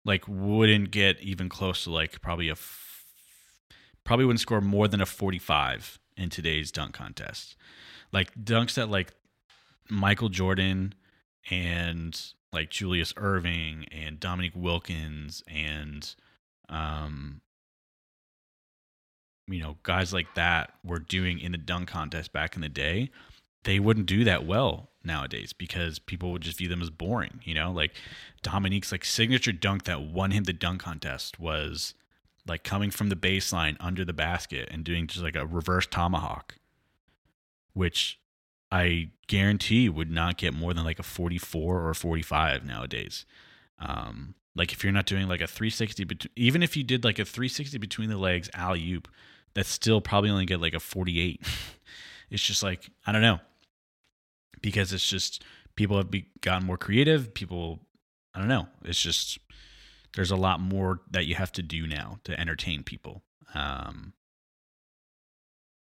like 0.06 0.26
wouldn't 0.28 0.92
get 0.92 1.20
even 1.22 1.50
close 1.50 1.84
to 1.84 1.92
like 1.92 2.22
probably 2.22 2.50
a 2.50 2.56
probably 4.04 4.26
wouldn't 4.26 4.40
score 4.40 4.62
more 4.62 4.88
than 4.88 5.02
a 5.02 5.06
45 5.06 6.00
in 6.18 6.30
today's 6.30 6.72
dunk 6.72 6.94
contest. 6.94 7.56
Like 8.12 8.34
dunks 8.36 8.76
that 8.76 8.90
like 8.90 9.14
Michael 9.90 10.30
Jordan 10.30 10.94
and 11.50 12.20
like 12.52 12.70
Julius 12.70 13.14
Erving 13.14 13.88
and 13.92 14.20
Dominique 14.20 14.56
Wilkins 14.56 15.44
and 15.48 16.16
um 16.70 17.42
you 19.48 19.60
know 19.60 19.78
guys 19.84 20.14
like 20.14 20.34
that 20.36 20.74
were 20.86 21.00
doing 21.00 21.40
in 21.40 21.52
the 21.52 21.58
dunk 21.58 21.90
contest 21.90 22.32
back 22.32 22.56
in 22.56 22.62
the 22.62 22.70
day 22.70 23.10
they 23.64 23.80
wouldn't 23.80 24.06
do 24.06 24.24
that 24.24 24.46
well 24.46 24.90
nowadays 25.04 25.52
because 25.52 26.00
people 26.00 26.32
would 26.32 26.42
just 26.42 26.58
view 26.58 26.70
them 26.70 26.82
as 26.82 26.90
boring 26.90 27.42
you 27.44 27.54
know? 27.54 27.72
Like 27.72 27.92
Dominique's 28.42 28.92
like 28.92 29.04
signature 29.04 29.52
dunk 29.52 29.84
that 29.84 30.02
won 30.02 30.32
him 30.32 30.46
the 30.46 30.54
dunk 30.54 30.82
contest 30.82 31.40
was 31.40 31.94
like 32.48 32.64
coming 32.64 32.92
from 32.92 33.10
the 33.10 33.16
baseline 33.16 33.78
under 33.80 34.04
the 34.04 34.14
basket 34.14 34.68
and 34.72 34.84
doing 34.84 35.08
just 35.08 35.24
like 35.24 35.36
a 35.36 35.46
reverse 35.46 35.86
tomahawk 35.86 36.56
which 37.74 38.20
I 38.72 39.10
guarantee 39.28 39.90
would 39.90 40.10
not 40.10 40.38
get 40.38 40.54
more 40.54 40.74
than 40.74 40.84
like 40.84 41.00
a 41.00 41.04
44 41.04 41.88
or 41.88 41.94
45 41.94 42.66
nowadays. 42.66 43.26
Um, 43.80 44.36
like 44.56 44.72
if 44.72 44.84
you're 44.84 44.94
not 44.94 45.06
doing 45.06 45.28
like 45.28 45.42
a 45.42 45.48
360, 45.48 46.04
bet- 46.06 46.26
even 46.36 46.64
if 46.64 46.78
you 46.78 46.84
did 46.84 47.04
like 47.04 47.20
a 47.20 47.26
360 47.26 47.78
between 47.78 48.10
the 48.10 48.18
legs 48.18 48.50
alley 48.54 48.92
oop, 48.92 49.08
that's 49.54 49.70
still 49.70 50.02
probably 50.02 50.30
only 50.30 50.46
get 50.46 50.62
like 50.62 50.74
a 50.74 50.80
48. 50.80 51.42
it's 52.30 52.44
just 52.44 52.64
like 52.64 52.90
I 53.06 53.12
don't 53.12 53.22
know, 53.22 53.40
because 54.62 54.94
it's 54.94 55.08
just 55.08 55.44
people 55.76 55.98
have 55.98 56.10
be, 56.10 56.28
gotten 56.42 56.66
more 56.66 56.78
creative. 56.78 57.34
People, 57.34 57.80
I 58.34 58.40
don't 58.40 58.48
know. 58.48 58.68
It's 58.84 59.02
just 59.02 59.38
there's 60.16 60.32
a 60.32 60.36
lot 60.36 60.60
more 60.60 61.02
that 61.12 61.26
you 61.26 61.36
have 61.36 61.52
to 61.54 61.62
do 61.62 61.88
now 61.88 62.20
to 62.24 62.40
entertain 62.40 62.84
people. 62.84 63.24
Um, 63.54 64.14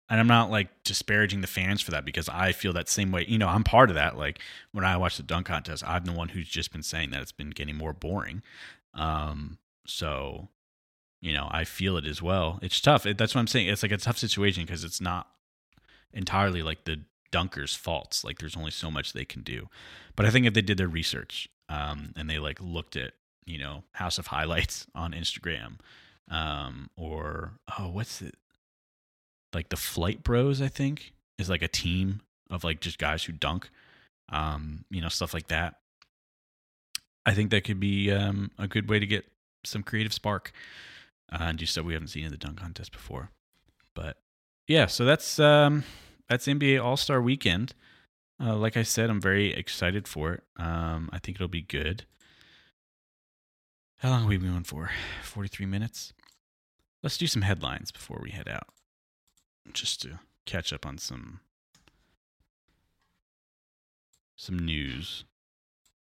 and 0.09 0.21
I'm 0.21 0.27
not 0.27 0.51
like 0.51 0.69
disparaging 0.85 1.41
the 1.41 1.47
fans 1.47 1.81
for 1.81 1.91
that 1.93 2.05
because 2.05 2.29
I 2.29 2.53
feel 2.53 2.75
that 2.75 2.89
same 2.89 3.13
way. 3.13 3.25
You 3.27 3.39
know, 3.39 3.49
I'm 3.49 3.65
part 3.65 3.89
of 3.89 3.95
that. 3.95 4.19
Like 4.19 4.41
when 4.73 4.85
I 4.85 4.97
watch 4.99 5.17
the 5.17 5.23
dunk 5.23 5.47
contest, 5.47 5.83
I'm 5.87 6.05
the 6.05 6.13
one 6.13 6.29
who's 6.29 6.49
just 6.49 6.71
been 6.71 6.83
saying 6.83 7.11
that 7.11 7.23
it's 7.23 7.33
been 7.33 7.51
getting 7.51 7.77
more 7.77 7.95
boring. 7.95 8.43
Um, 8.95 9.59
so, 9.87 10.49
you 11.21 11.33
know, 11.33 11.49
I 11.51 11.65
feel 11.65 11.97
it 11.97 12.05
as 12.05 12.21
well. 12.21 12.59
It's 12.61 12.81
tough. 12.81 13.07
It, 13.07 13.17
that's 13.17 13.35
what 13.35 13.41
I'm 13.41 13.47
saying. 13.47 13.69
It's 13.69 13.83
like 13.83 13.93
a 13.93 13.97
tough 13.97 14.19
situation 14.19 14.65
because 14.65 14.85
it's 14.85 15.01
not 15.01 15.29
entirely 16.13 16.63
like 16.63 16.85
the 16.85 17.01
dunkers' 17.33 17.77
faults. 17.77 18.23
Like 18.23 18.39
there's 18.39 18.57
only 18.57 18.71
so 18.71 18.91
much 18.91 19.13
they 19.13 19.25
can 19.25 19.43
do. 19.43 19.69
But 20.15 20.27
I 20.27 20.31
think 20.31 20.45
if 20.47 20.53
they 20.53 20.61
did 20.61 20.77
their 20.77 20.89
research 20.89 21.49
um, 21.71 22.13
and 22.17 22.29
they 22.29 22.39
like 22.39 22.59
looked 22.61 22.97
at, 22.97 23.13
you 23.45 23.59
know, 23.59 23.85
House 23.93 24.19
of 24.19 24.29
Highlights 24.29 24.87
on 24.95 25.13
Instagram 25.13 25.79
um, 26.31 26.91
or, 26.97 27.53
oh, 27.79 27.89
what's 27.89 28.23
it? 28.23 28.37
like 29.55 29.69
the 29.69 29.77
Flight 29.77 30.23
Bros, 30.23 30.63
I 30.63 30.69
think, 30.69 31.13
is 31.39 31.51
like 31.51 31.63
a 31.63 31.69
team 31.69 32.21
of 32.51 32.65
like 32.65 32.81
just 32.81 32.99
guys 32.99 33.25
who 33.25 33.33
dunk, 33.33 33.71
um, 34.31 34.85
you 34.91 35.01
know, 35.01 35.09
stuff 35.09 35.35
like 35.35 35.49
that. 35.49 35.77
I 37.25 37.35
think 37.35 37.51
that 37.51 37.65
could 37.65 37.81
be 37.81 38.11
um, 38.11 38.51
a 38.59 38.67
good 38.67 38.89
way 38.89 38.99
to 38.99 39.07
get 39.07 39.25
some 39.65 39.83
creative 39.83 40.13
spark 40.13 40.53
uh, 41.31 41.39
and 41.41 41.59
do 41.59 41.67
stuff 41.67 41.85
we 41.85 41.93
haven't 41.93 42.09
seen 42.09 42.25
in 42.25 42.31
the 42.31 42.37
dunk 42.37 42.59
contest 42.59 42.93
before. 42.93 43.31
But 43.95 44.17
yeah, 44.67 44.87
so 44.87 45.05
that's 45.05 45.39
um, 45.39 45.85
that's 46.29 46.47
NBA 46.47 46.83
All 46.83 46.97
Star 46.97 47.21
Weekend. 47.21 47.75
Uh, 48.43 48.57
like 48.57 48.77
I 48.77 48.83
said, 48.83 49.09
I'm 49.09 49.21
very 49.21 49.53
excited 49.55 50.09
for 50.09 50.33
it. 50.33 50.43
Um, 50.57 51.11
I 51.13 51.19
think 51.19 51.37
it'll 51.37 51.49
be 51.49 51.63
good. 51.63 52.07
How 54.03 54.11
long 54.11 54.25
are 54.25 54.29
we 54.29 54.37
going 54.37 54.65
for? 54.65 54.91
43 55.23 55.65
minutes? 55.65 56.13
Let's 57.05 57.17
do 57.17 57.29
some 57.29 57.43
headlines 57.43 57.93
before 57.93 58.19
we 58.21 58.33
head 58.33 58.49
out 58.49 58.67
just 59.73 60.03
to 60.03 60.19
catch 60.45 60.73
up 60.73 60.85
on 60.85 60.99
some 60.99 61.39
some 64.35 64.59
news. 64.59 65.25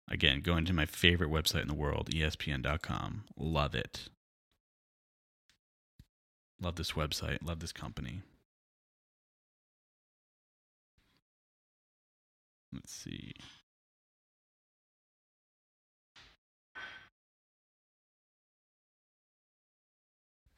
Again, 0.09 0.41
going 0.41 0.65
to 0.65 0.73
my 0.73 0.87
favorite 0.87 1.29
website 1.29 1.61
in 1.61 1.67
the 1.67 1.75
world, 1.75 2.09
ESPN.com. 2.09 3.25
Love 3.37 3.75
it. 3.75 4.09
Love 6.59 6.77
this 6.77 6.93
website. 6.93 7.37
Love 7.43 7.59
this 7.59 7.71
company. 7.71 8.23
Let's 12.73 12.91
see. 12.91 13.33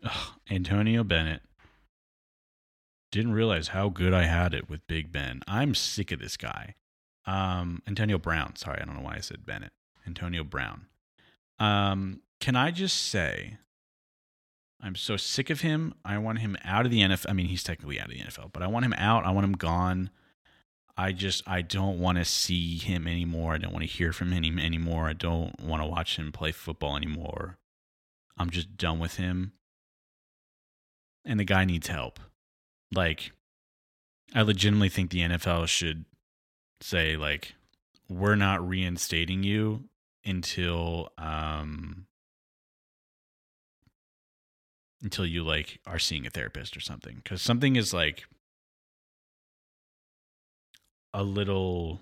Ugh, 0.03 0.31
Antonio 0.49 1.03
Bennett 1.03 1.41
didn't 3.11 3.33
realize 3.33 3.69
how 3.69 3.89
good 3.89 4.13
I 4.13 4.23
had 4.23 4.53
it 4.53 4.69
with 4.69 4.87
Big 4.87 5.11
Ben. 5.11 5.41
I'm 5.47 5.75
sick 5.75 6.11
of 6.11 6.19
this 6.19 6.35
guy. 6.35 6.75
Um, 7.25 7.81
Antonio 7.87 8.17
Brown. 8.17 8.55
Sorry, 8.55 8.79
I 8.81 8.85
don't 8.85 8.95
know 8.95 9.03
why 9.03 9.15
I 9.15 9.21
said 9.21 9.45
Bennett. 9.45 9.71
Antonio 10.05 10.43
Brown. 10.43 10.87
Um, 11.59 12.21
can 12.39 12.55
I 12.55 12.71
just 12.71 12.97
say, 12.97 13.57
I'm 14.81 14.95
so 14.95 15.15
sick 15.15 15.49
of 15.49 15.61
him. 15.61 15.93
I 16.03 16.17
want 16.17 16.39
him 16.39 16.57
out 16.65 16.85
of 16.85 16.91
the 16.91 17.01
NFL. 17.01 17.29
I 17.29 17.33
mean, 17.33 17.45
he's 17.45 17.63
technically 17.63 17.99
out 17.99 18.07
of 18.07 18.13
the 18.13 18.19
NFL, 18.19 18.51
but 18.51 18.63
I 18.63 18.67
want 18.67 18.83
him 18.83 18.93
out. 18.93 19.25
I 19.25 19.31
want 19.31 19.45
him 19.45 19.53
gone. 19.53 20.09
I 20.97 21.11
just 21.11 21.41
I 21.47 21.61
don't 21.61 21.99
want 21.99 22.17
to 22.17 22.25
see 22.25 22.77
him 22.77 23.07
anymore. 23.07 23.53
I 23.53 23.57
don't 23.57 23.73
want 23.73 23.83
to 23.83 23.89
hear 23.89 24.11
from 24.11 24.31
him 24.31 24.59
anymore. 24.59 25.07
I 25.07 25.13
don't 25.13 25.59
want 25.61 25.81
to 25.81 25.87
watch 25.87 26.17
him 26.17 26.31
play 26.31 26.51
football 26.51 26.97
anymore. 26.97 27.57
I'm 28.37 28.49
just 28.49 28.77
done 28.77 28.99
with 28.99 29.15
him. 29.15 29.53
And 31.26 31.39
the 31.39 31.45
guy 31.45 31.65
needs 31.65 31.88
help. 31.88 32.19
Like 32.93 33.32
I 34.34 34.41
legitimately 34.41 34.89
think 34.89 35.09
the 35.09 35.21
NFL 35.21 35.67
should 35.67 36.05
say 36.82 37.15
like 37.15 37.55
we're 38.09 38.36
not 38.36 38.67
reinstating 38.67 39.43
you 39.43 39.86
until 40.26 41.09
um 41.17 42.05
until 45.01 45.26
you 45.26 45.43
like 45.43 45.80
are 45.86 45.99
seeing 45.99 46.26
a 46.26 46.30
therapist 46.30 46.76
or 46.76 46.82
something 46.82 47.21
cuz 47.24 47.41
something 47.41 47.76
is 47.76 47.93
like 47.93 48.26
a 51.13 51.24
little 51.24 52.01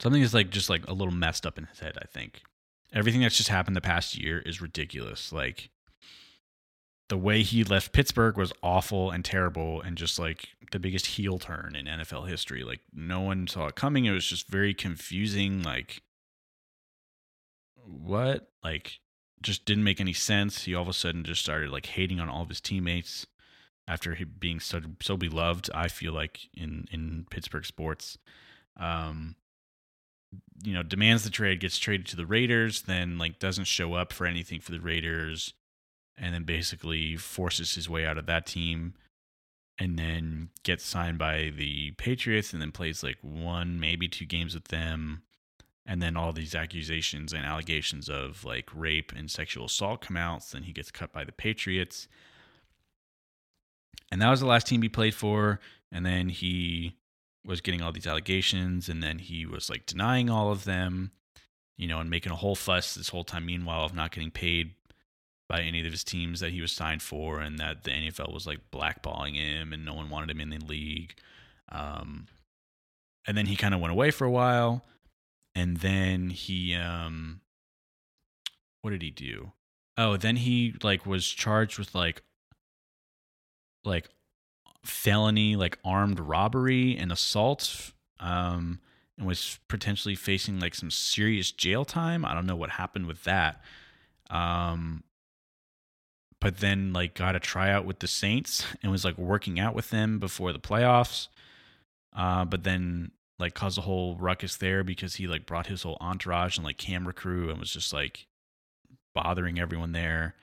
something 0.00 0.22
is 0.22 0.34
like 0.34 0.50
just 0.50 0.68
like 0.68 0.86
a 0.88 0.92
little 0.92 1.14
messed 1.14 1.46
up 1.46 1.56
in 1.56 1.64
his 1.64 1.78
head, 1.78 1.96
I 2.00 2.06
think. 2.06 2.42
Everything 2.92 3.22
that's 3.22 3.36
just 3.36 3.48
happened 3.48 3.76
the 3.76 3.80
past 3.80 4.18
year 4.18 4.40
is 4.40 4.60
ridiculous. 4.60 5.32
Like 5.32 5.70
the 7.12 7.18
way 7.18 7.42
he 7.42 7.62
left 7.62 7.92
Pittsburgh 7.92 8.38
was 8.38 8.54
awful 8.62 9.10
and 9.10 9.22
terrible 9.22 9.82
and 9.82 9.98
just 9.98 10.18
like 10.18 10.48
the 10.70 10.78
biggest 10.78 11.04
heel 11.04 11.38
turn 11.38 11.76
in 11.76 11.84
NFL 11.84 12.26
history. 12.26 12.64
Like 12.64 12.80
no 12.90 13.20
one 13.20 13.46
saw 13.46 13.66
it 13.66 13.74
coming. 13.74 14.06
It 14.06 14.12
was 14.12 14.24
just 14.24 14.48
very 14.48 14.72
confusing. 14.72 15.62
Like 15.62 16.00
what? 17.84 18.48
Like 18.64 19.00
just 19.42 19.66
didn't 19.66 19.84
make 19.84 20.00
any 20.00 20.14
sense. 20.14 20.64
He 20.64 20.74
all 20.74 20.84
of 20.84 20.88
a 20.88 20.94
sudden 20.94 21.22
just 21.22 21.42
started 21.42 21.68
like 21.68 21.84
hating 21.84 22.18
on 22.18 22.30
all 22.30 22.44
of 22.44 22.48
his 22.48 22.62
teammates 22.62 23.26
after 23.86 24.16
being 24.38 24.58
so 24.58 24.80
so 25.02 25.18
beloved. 25.18 25.68
I 25.74 25.88
feel 25.88 26.14
like 26.14 26.48
in 26.54 26.86
in 26.90 27.26
Pittsburgh 27.30 27.66
sports, 27.66 28.16
um, 28.78 29.36
you 30.64 30.72
know, 30.72 30.82
demands 30.82 31.24
the 31.24 31.30
trade, 31.30 31.60
gets 31.60 31.76
traded 31.76 32.06
to 32.06 32.16
the 32.16 32.24
Raiders, 32.24 32.80
then 32.80 33.18
like 33.18 33.38
doesn't 33.38 33.64
show 33.64 33.92
up 33.92 34.14
for 34.14 34.26
anything 34.26 34.60
for 34.60 34.72
the 34.72 34.80
Raiders, 34.80 35.52
and 36.16 36.34
then 36.34 36.44
basically 36.44 37.16
forces 37.16 37.74
his 37.74 37.88
way 37.88 38.06
out 38.06 38.18
of 38.18 38.26
that 38.26 38.46
team. 38.46 38.94
And 39.78 39.98
then 39.98 40.50
gets 40.62 40.84
signed 40.84 41.18
by 41.18 41.50
the 41.56 41.92
Patriots, 41.92 42.52
and 42.52 42.60
then 42.60 42.70
plays 42.70 43.02
like 43.02 43.16
one, 43.22 43.80
maybe 43.80 44.06
two 44.06 44.26
games 44.26 44.54
with 44.54 44.68
them, 44.68 45.22
and 45.86 46.00
then 46.00 46.16
all 46.16 46.32
these 46.32 46.54
accusations 46.54 47.32
and 47.32 47.44
allegations 47.44 48.08
of 48.08 48.44
like 48.44 48.68
rape 48.72 49.12
and 49.16 49.30
sexual 49.30 49.64
assault 49.64 50.02
come 50.02 50.16
out. 50.16 50.44
So 50.44 50.58
then 50.58 50.64
he 50.64 50.72
gets 50.72 50.90
cut 50.92 51.12
by 51.12 51.24
the 51.24 51.32
Patriots. 51.32 52.06
And 54.12 54.20
that 54.20 54.30
was 54.30 54.40
the 54.40 54.46
last 54.46 54.66
team 54.66 54.82
he 54.82 54.88
played 54.88 55.14
for. 55.14 55.58
And 55.90 56.06
then 56.06 56.28
he 56.28 56.96
was 57.44 57.60
getting 57.60 57.82
all 57.82 57.92
these 57.92 58.06
allegations, 58.06 58.88
and 58.88 59.02
then 59.02 59.18
he 59.18 59.46
was 59.46 59.68
like 59.68 59.86
denying 59.86 60.30
all 60.30 60.52
of 60.52 60.64
them, 60.64 61.10
you 61.76 61.88
know, 61.88 61.98
and 61.98 62.10
making 62.10 62.30
a 62.30 62.36
whole 62.36 62.54
fuss 62.54 62.94
this 62.94 63.08
whole 63.08 63.24
time, 63.24 63.46
meanwhile, 63.46 63.84
of 63.84 63.94
not 63.94 64.12
getting 64.12 64.30
paid 64.30 64.74
by 65.52 65.60
any 65.60 65.84
of 65.84 65.92
his 65.92 66.02
teams 66.02 66.40
that 66.40 66.50
he 66.50 66.60
was 66.62 66.72
signed 66.72 67.02
for, 67.02 67.40
and 67.40 67.58
that 67.58 67.84
the 67.84 67.90
NFL 67.90 68.32
was 68.32 68.46
like 68.46 68.70
blackballing 68.72 69.36
him 69.36 69.72
and 69.72 69.84
no 69.84 69.94
one 69.94 70.08
wanted 70.10 70.30
him 70.30 70.40
in 70.40 70.50
the 70.50 70.58
league. 70.58 71.14
Um, 71.70 72.26
and 73.26 73.36
then 73.36 73.46
he 73.46 73.56
kind 73.56 73.74
of 73.74 73.80
went 73.80 73.92
away 73.92 74.10
for 74.10 74.24
a 74.24 74.30
while 74.30 74.82
and 75.54 75.78
then 75.78 76.30
he 76.30 76.74
um 76.74 77.40
what 78.80 78.90
did 78.90 79.02
he 79.02 79.10
do? 79.10 79.52
Oh 79.96 80.16
then 80.16 80.36
he 80.36 80.74
like 80.82 81.06
was 81.06 81.26
charged 81.28 81.78
with 81.78 81.94
like 81.94 82.22
like 83.84 84.08
felony 84.84 85.56
like 85.56 85.78
armed 85.84 86.18
robbery 86.18 86.96
and 86.96 87.12
assault 87.12 87.92
um 88.18 88.80
and 89.18 89.26
was 89.26 89.58
potentially 89.68 90.14
facing 90.14 90.58
like 90.58 90.74
some 90.74 90.90
serious 90.90 91.52
jail 91.52 91.84
time. 91.84 92.24
I 92.24 92.34
don't 92.34 92.46
know 92.46 92.56
what 92.56 92.70
happened 92.70 93.06
with 93.06 93.24
that. 93.24 93.60
Um 94.30 95.04
but 96.42 96.58
then 96.58 96.92
like 96.92 97.14
got 97.14 97.36
a 97.36 97.40
tryout 97.40 97.86
with 97.86 98.00
the 98.00 98.06
saints 98.06 98.66
and 98.82 98.92
was 98.92 99.04
like 99.04 99.16
working 99.16 99.58
out 99.58 99.74
with 99.74 99.90
them 99.90 100.18
before 100.18 100.52
the 100.52 100.58
playoffs 100.58 101.28
uh 102.14 102.44
but 102.44 102.64
then 102.64 103.10
like 103.38 103.54
caused 103.54 103.76
a 103.76 103.82
whole 103.82 104.16
ruckus 104.16 104.56
there 104.56 104.84
because 104.84 105.16
he 105.16 105.26
like 105.26 105.46
brought 105.46 105.66
his 105.66 105.82
whole 105.82 105.98
entourage 106.00 106.56
and 106.56 106.64
like 106.64 106.78
camera 106.78 107.12
crew 107.12 107.50
and 107.50 107.58
was 107.58 107.72
just 107.72 107.92
like 107.92 108.26
bothering 109.14 109.58
everyone 109.58 109.92
there. 109.92 110.34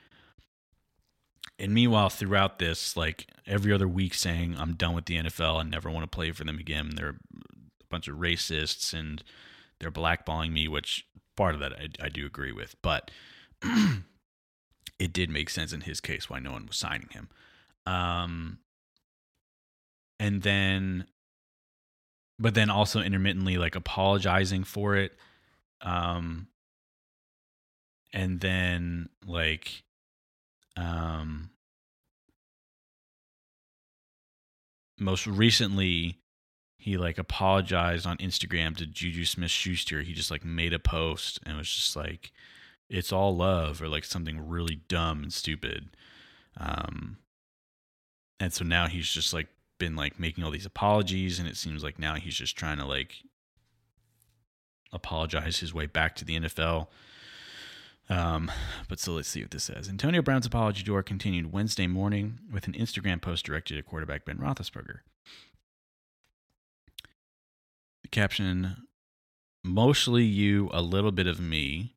And 1.57 1.73
meanwhile, 1.73 2.09
throughout 2.09 2.59
this, 2.59 2.95
like 2.95 3.27
every 3.45 3.73
other 3.73 3.87
week 3.87 4.13
saying, 4.13 4.55
I'm 4.57 4.73
done 4.73 4.95
with 4.95 5.05
the 5.05 5.17
NFL 5.17 5.61
and 5.61 5.71
never 5.71 5.89
want 5.89 6.03
to 6.03 6.15
play 6.15 6.31
for 6.31 6.43
them 6.43 6.59
again. 6.59 6.91
They're 6.95 7.09
a 7.09 7.85
bunch 7.89 8.07
of 8.07 8.17
racists 8.17 8.93
and 8.93 9.23
they're 9.79 9.91
blackballing 9.91 10.51
me, 10.51 10.67
which 10.67 11.05
part 11.35 11.55
of 11.55 11.61
that 11.61 11.73
I, 11.73 11.87
I 12.05 12.09
do 12.09 12.25
agree 12.25 12.51
with. 12.51 12.75
But 12.81 13.11
it 14.99 15.13
did 15.13 15.29
make 15.29 15.49
sense 15.49 15.73
in 15.73 15.81
his 15.81 15.99
case 16.01 16.29
why 16.29 16.39
no 16.39 16.51
one 16.51 16.67
was 16.67 16.77
signing 16.77 17.09
him. 17.11 17.29
Um, 17.85 18.59
and 20.19 20.41
then 20.41 21.05
but 22.37 22.53
then 22.53 22.69
also 22.69 23.01
intermittently 23.01 23.57
like 23.57 23.75
apologizing 23.75 24.63
for 24.63 24.95
it 24.95 25.13
um 25.81 26.47
and 28.13 28.39
then 28.41 29.09
like 29.25 29.83
um 30.75 31.49
most 34.99 35.25
recently 35.25 36.17
he 36.77 36.97
like 36.97 37.17
apologized 37.17 38.07
on 38.07 38.17
Instagram 38.17 38.75
to 38.77 38.85
Juju 38.85 39.25
Smith 39.25 39.51
Schuster. 39.51 40.01
He 40.01 40.13
just 40.13 40.31
like 40.31 40.45
made 40.45 40.73
a 40.73 40.79
post 40.79 41.39
and 41.45 41.57
was 41.57 41.69
just 41.69 41.95
like 41.95 42.31
it's 42.89 43.11
all 43.11 43.35
love 43.35 43.81
or 43.81 43.87
like 43.87 44.03
something 44.03 44.47
really 44.47 44.81
dumb 44.87 45.23
and 45.23 45.33
stupid. 45.33 45.89
Um 46.57 47.17
and 48.39 48.53
so 48.53 48.63
now 48.63 48.87
he's 48.87 49.09
just 49.09 49.33
like 49.33 49.47
been 49.79 49.95
like 49.95 50.19
making 50.19 50.43
all 50.43 50.51
these 50.51 50.65
apologies 50.65 51.39
and 51.39 51.47
it 51.47 51.57
seems 51.57 51.83
like 51.83 51.99
now 51.99 52.15
he's 52.15 52.35
just 52.35 52.57
trying 52.57 52.77
to 52.77 52.85
like 52.85 53.15
apologize 54.91 55.59
his 55.59 55.73
way 55.73 55.85
back 55.85 56.15
to 56.15 56.25
the 56.25 56.39
NFL. 56.39 56.87
Um, 58.09 58.51
but 58.87 58.99
so 58.99 59.13
let's 59.13 59.29
see 59.29 59.41
what 59.41 59.51
this 59.51 59.65
says. 59.65 59.87
Antonio 59.87 60.21
Brown's 60.21 60.47
apology 60.47 60.83
tour 60.83 61.03
continued 61.03 61.53
Wednesday 61.53 61.85
morning 61.85 62.39
with 62.51 62.65
an 62.65 62.73
Instagram 62.73 63.21
post 63.21 63.45
directed 63.45 63.77
at 63.77 63.85
quarterback 63.85 64.25
Ben 64.25 64.37
Roethlisberger. 64.37 64.99
The 68.01 68.07
caption: 68.09 68.87
"Mostly 69.63 70.23
you, 70.23 70.69
a 70.73 70.81
little 70.81 71.11
bit 71.11 71.27
of 71.27 71.39
me." 71.39 71.93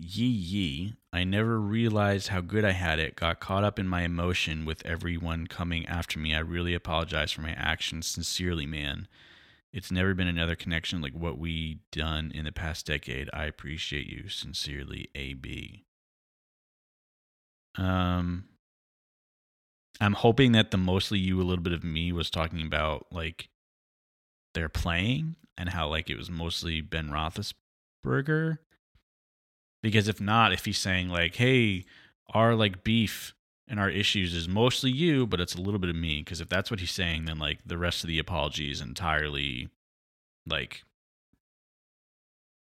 Yee 0.00 0.26
yee. 0.26 0.94
I 1.12 1.24
never 1.24 1.60
realized 1.60 2.28
how 2.28 2.40
good 2.40 2.64
I 2.64 2.70
had 2.70 3.00
it. 3.00 3.16
Got 3.16 3.40
caught 3.40 3.64
up 3.64 3.80
in 3.80 3.88
my 3.88 4.02
emotion 4.02 4.64
with 4.64 4.86
everyone 4.86 5.48
coming 5.48 5.86
after 5.86 6.20
me. 6.20 6.34
I 6.34 6.38
really 6.38 6.72
apologize 6.72 7.32
for 7.32 7.40
my 7.40 7.50
actions. 7.50 8.06
Sincerely, 8.06 8.64
man. 8.64 9.08
It's 9.72 9.90
never 9.90 10.14
been 10.14 10.28
another 10.28 10.54
connection 10.54 11.00
like 11.00 11.14
what 11.14 11.38
we 11.38 11.80
done 11.90 12.30
in 12.32 12.44
the 12.44 12.52
past 12.52 12.86
decade. 12.86 13.28
I 13.32 13.44
appreciate 13.46 14.06
you. 14.06 14.28
Sincerely, 14.28 15.08
AB. 15.16 15.84
Um 17.76 18.44
I'm 20.00 20.12
hoping 20.12 20.52
that 20.52 20.70
the 20.70 20.76
mostly 20.76 21.18
you 21.18 21.40
a 21.40 21.42
little 21.42 21.62
bit 21.64 21.72
of 21.72 21.82
me 21.82 22.12
was 22.12 22.30
talking 22.30 22.62
about 22.62 23.06
like 23.10 23.48
they're 24.54 24.68
playing 24.68 25.34
and 25.56 25.70
how 25.70 25.88
like 25.88 26.08
it 26.08 26.16
was 26.16 26.30
mostly 26.30 26.80
Ben 26.80 27.08
Roethlisberger 27.08 28.58
because 29.82 30.08
if 30.08 30.20
not, 30.20 30.52
if 30.52 30.64
he's 30.64 30.78
saying 30.78 31.08
like, 31.08 31.36
"Hey, 31.36 31.84
our 32.30 32.54
like 32.54 32.84
beef 32.84 33.34
and 33.66 33.78
our 33.78 33.90
issues 33.90 34.34
is 34.34 34.48
mostly 34.48 34.90
you, 34.90 35.26
but 35.26 35.40
it's 35.40 35.54
a 35.54 35.60
little 35.60 35.80
bit 35.80 35.90
of 35.90 35.96
me," 35.96 36.20
because 36.20 36.40
if 36.40 36.48
that's 36.48 36.70
what 36.70 36.80
he's 36.80 36.90
saying, 36.90 37.24
then 37.26 37.38
like 37.38 37.60
the 37.64 37.78
rest 37.78 38.02
of 38.04 38.08
the 38.08 38.18
apology 38.18 38.70
is 38.70 38.80
entirely 38.80 39.68
like 40.46 40.82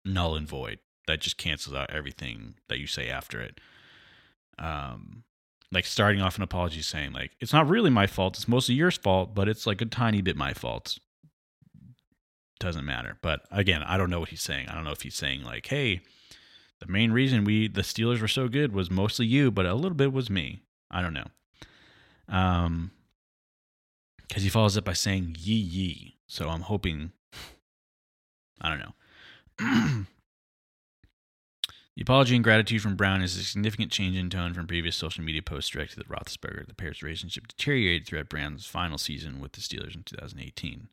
null 0.04 0.34
and 0.36 0.48
void. 0.48 0.78
That 1.06 1.20
just 1.20 1.38
cancels 1.38 1.74
out 1.74 1.90
everything 1.90 2.54
that 2.68 2.78
you 2.78 2.86
say 2.86 3.08
after 3.08 3.40
it. 3.40 3.60
Um, 4.58 5.24
like 5.72 5.86
starting 5.86 6.20
off 6.20 6.36
an 6.36 6.42
apology 6.42 6.82
saying 6.82 7.12
like, 7.12 7.32
"It's 7.40 7.52
not 7.52 7.68
really 7.68 7.90
my 7.90 8.06
fault. 8.06 8.36
It's 8.36 8.48
mostly 8.48 8.74
your 8.76 8.90
fault, 8.90 9.34
but 9.34 9.48
it's 9.48 9.66
like 9.66 9.80
a 9.80 9.86
tiny 9.86 10.22
bit 10.22 10.36
my 10.36 10.52
fault." 10.54 10.98
Doesn't 12.60 12.84
matter. 12.84 13.18
But 13.22 13.40
again, 13.50 13.82
I 13.82 13.96
don't 13.96 14.10
know 14.10 14.20
what 14.20 14.28
he's 14.28 14.42
saying. 14.42 14.68
I 14.68 14.74
don't 14.74 14.84
know 14.84 14.92
if 14.92 15.02
he's 15.02 15.16
saying 15.16 15.42
like, 15.42 15.66
"Hey." 15.66 16.02
The 16.80 16.86
main 16.90 17.12
reason 17.12 17.44
we 17.44 17.68
the 17.68 17.82
Steelers 17.82 18.20
were 18.20 18.28
so 18.28 18.48
good 18.48 18.72
was 18.72 18.90
mostly 18.90 19.26
you, 19.26 19.50
but 19.50 19.66
a 19.66 19.74
little 19.74 19.96
bit 19.96 20.12
was 20.12 20.30
me. 20.30 20.62
I 20.90 21.02
don't 21.02 21.14
know. 21.14 21.26
Um, 22.28 22.92
because 24.26 24.42
he 24.42 24.48
follows 24.48 24.76
it 24.76 24.84
by 24.84 24.92
saying 24.92 25.36
"yee 25.38 25.54
yee," 25.54 26.16
so 26.26 26.48
I'm 26.48 26.62
hoping. 26.62 27.12
I 28.60 28.68
don't 28.68 28.78
know. 28.78 28.94
the 31.96 32.02
apology 32.02 32.34
and 32.34 32.44
gratitude 32.44 32.82
from 32.82 32.96
Brown 32.96 33.22
is 33.22 33.36
a 33.36 33.42
significant 33.42 33.90
change 33.90 34.16
in 34.16 34.30
tone 34.30 34.54
from 34.54 34.66
previous 34.66 34.96
social 34.96 35.24
media 35.24 35.42
posts 35.42 35.70
directed 35.70 35.98
at 35.98 36.08
Roethlisberger. 36.08 36.66
The 36.66 36.74
pair's 36.74 37.02
relationship 37.02 37.48
deteriorated 37.48 38.06
throughout 38.06 38.28
Brown's 38.28 38.66
final 38.66 38.98
season 38.98 39.40
with 39.40 39.52
the 39.52 39.60
Steelers 39.60 39.94
in 39.94 40.02
2018. 40.04 40.88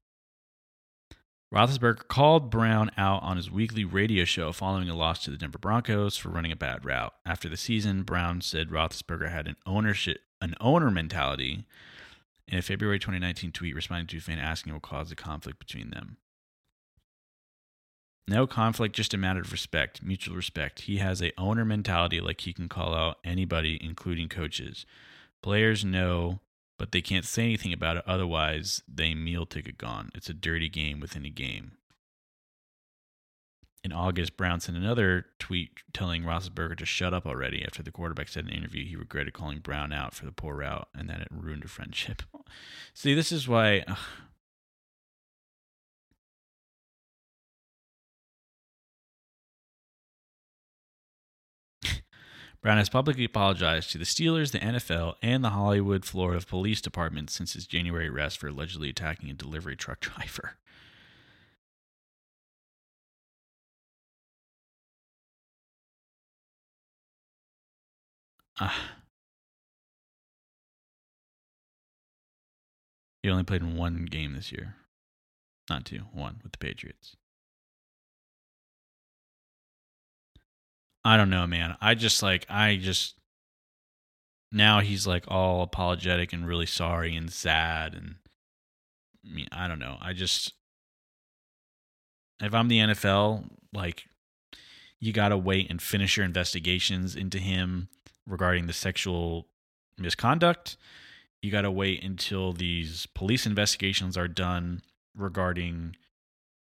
Roethlisberger 1.53 2.07
called 2.09 2.49
Brown 2.49 2.91
out 2.97 3.23
on 3.23 3.37
his 3.37 3.49
weekly 3.49 3.85
radio 3.85 4.25
show 4.25 4.51
following 4.51 4.89
a 4.89 4.95
loss 4.95 5.23
to 5.23 5.31
the 5.31 5.37
Denver 5.37 5.57
Broncos 5.57 6.17
for 6.17 6.29
running 6.29 6.51
a 6.51 6.57
bad 6.57 6.83
route. 6.83 7.13
After 7.25 7.47
the 7.47 7.55
season, 7.55 8.03
Brown 8.03 8.41
said 8.41 8.69
Roethlisberger 8.69 9.31
had 9.31 9.47
an 9.47 9.55
ownership, 9.65 10.19
an 10.41 10.55
owner 10.59 10.91
mentality. 10.91 11.65
In 12.49 12.57
a 12.57 12.61
February 12.61 12.99
2019 12.99 13.51
tweet 13.51 13.75
responding 13.75 14.07
to 14.07 14.17
a 14.17 14.21
fan 14.21 14.39
asking 14.39 14.73
what 14.73 14.81
caused 14.81 15.11
the 15.11 15.15
conflict 15.15 15.59
between 15.59 15.89
them. 15.89 16.17
No 18.27 18.45
conflict, 18.45 18.93
just 18.93 19.13
a 19.13 19.17
matter 19.17 19.39
of 19.39 19.53
respect, 19.53 20.03
mutual 20.03 20.35
respect. 20.35 20.81
He 20.81 20.97
has 20.97 21.21
a 21.21 21.31
owner 21.37 21.63
mentality 21.63 22.19
like 22.19 22.41
he 22.41 22.51
can 22.51 22.67
call 22.67 22.93
out 22.93 23.19
anybody, 23.23 23.79
including 23.81 24.27
coaches. 24.27 24.85
Players 25.41 25.85
know 25.85 26.39
but 26.77 26.91
they 26.91 27.01
can't 27.01 27.25
say 27.25 27.43
anything 27.43 27.73
about 27.73 27.97
it. 27.97 28.03
Otherwise, 28.05 28.83
they 28.87 29.13
meal 29.13 29.45
ticket 29.45 29.77
gone. 29.77 30.09
It's 30.13 30.29
a 30.29 30.33
dirty 30.33 30.69
game 30.69 30.99
within 30.99 31.25
a 31.25 31.29
game. 31.29 31.73
In 33.83 33.93
August, 33.93 34.35
Brown 34.35 34.59
sent 34.59 34.77
another 34.77 35.27
tweet 35.39 35.79
telling 35.93 36.23
Roethlisberger 36.23 36.77
to 36.77 36.85
shut 36.85 37.13
up 37.13 37.25
already 37.25 37.63
after 37.63 37.81
the 37.81 37.91
quarterback 37.91 38.27
said 38.27 38.43
in 38.45 38.49
an 38.49 38.57
interview 38.57 38.85
he 38.85 38.95
regretted 38.95 39.33
calling 39.33 39.59
Brown 39.59 39.93
out 39.93 40.13
for 40.13 40.25
the 40.25 40.31
poor 40.31 40.55
route 40.55 40.89
and 40.93 41.09
that 41.09 41.21
it 41.21 41.29
ruined 41.31 41.63
a 41.63 41.67
friendship. 41.67 42.23
See, 42.93 43.13
this 43.13 43.31
is 43.31 43.47
why. 43.47 43.83
ugh. 43.87 43.97
Brown 52.67 52.79
has 52.79 52.89
publicly 52.89 53.23
apologized 53.23 53.91
to 53.91 53.97
the 53.97 54.03
Steelers, 54.03 54.51
the 54.51 54.59
NFL, 54.59 55.15
and 55.21 55.41
the 55.41 55.51
Hollywood, 55.51 56.03
Florida 56.03 56.45
Police 56.45 56.81
Department 56.81 57.29
since 57.29 57.53
his 57.53 57.65
January 57.65 58.09
arrest 58.09 58.39
for 58.39 58.47
allegedly 58.47 58.89
attacking 58.89 59.29
a 59.29 59.33
delivery 59.33 59.77
truck 59.77 59.99
driver. 60.01 60.57
Ah. 68.59 68.97
he 73.23 73.29
only 73.29 73.45
played 73.45 73.61
in 73.61 73.77
one 73.77 74.03
game 74.03 74.33
this 74.33 74.51
year. 74.51 74.75
Not 75.69 75.85
two, 75.85 76.01
one 76.11 76.41
with 76.43 76.51
the 76.51 76.57
Patriots. 76.57 77.15
I 81.07 81.15
don't 81.15 81.29
know, 81.29 81.47
man. 81.47 81.77
I 81.79 81.95
just 81.95 82.21
like 82.21 82.45
I 82.49 82.75
just 82.75 83.15
now 84.51 84.81
he's 84.81 85.07
like 85.07 85.23
all 85.29 85.61
apologetic 85.61 86.33
and 86.33 86.45
really 86.45 86.65
sorry 86.65 87.15
and 87.15 87.31
sad 87.31 87.95
and 87.95 88.15
I 89.25 89.33
mean, 89.33 89.47
I 89.53 89.69
don't 89.69 89.79
know. 89.79 89.95
I 90.01 90.11
just 90.11 90.51
if 92.41 92.53
I'm 92.53 92.67
the 92.67 92.79
NFL, 92.79 93.45
like 93.71 94.03
you 94.99 95.13
got 95.13 95.29
to 95.29 95.37
wait 95.37 95.69
and 95.69 95.81
finish 95.81 96.17
your 96.17 96.25
investigations 96.25 97.15
into 97.15 97.39
him 97.39 97.87
regarding 98.27 98.67
the 98.67 98.73
sexual 98.73 99.47
misconduct. 99.97 100.75
You 101.41 101.51
got 101.51 101.61
to 101.61 101.71
wait 101.71 102.03
until 102.03 102.51
these 102.51 103.05
police 103.05 103.45
investigations 103.45 104.17
are 104.17 104.27
done 104.27 104.81
regarding 105.15 105.95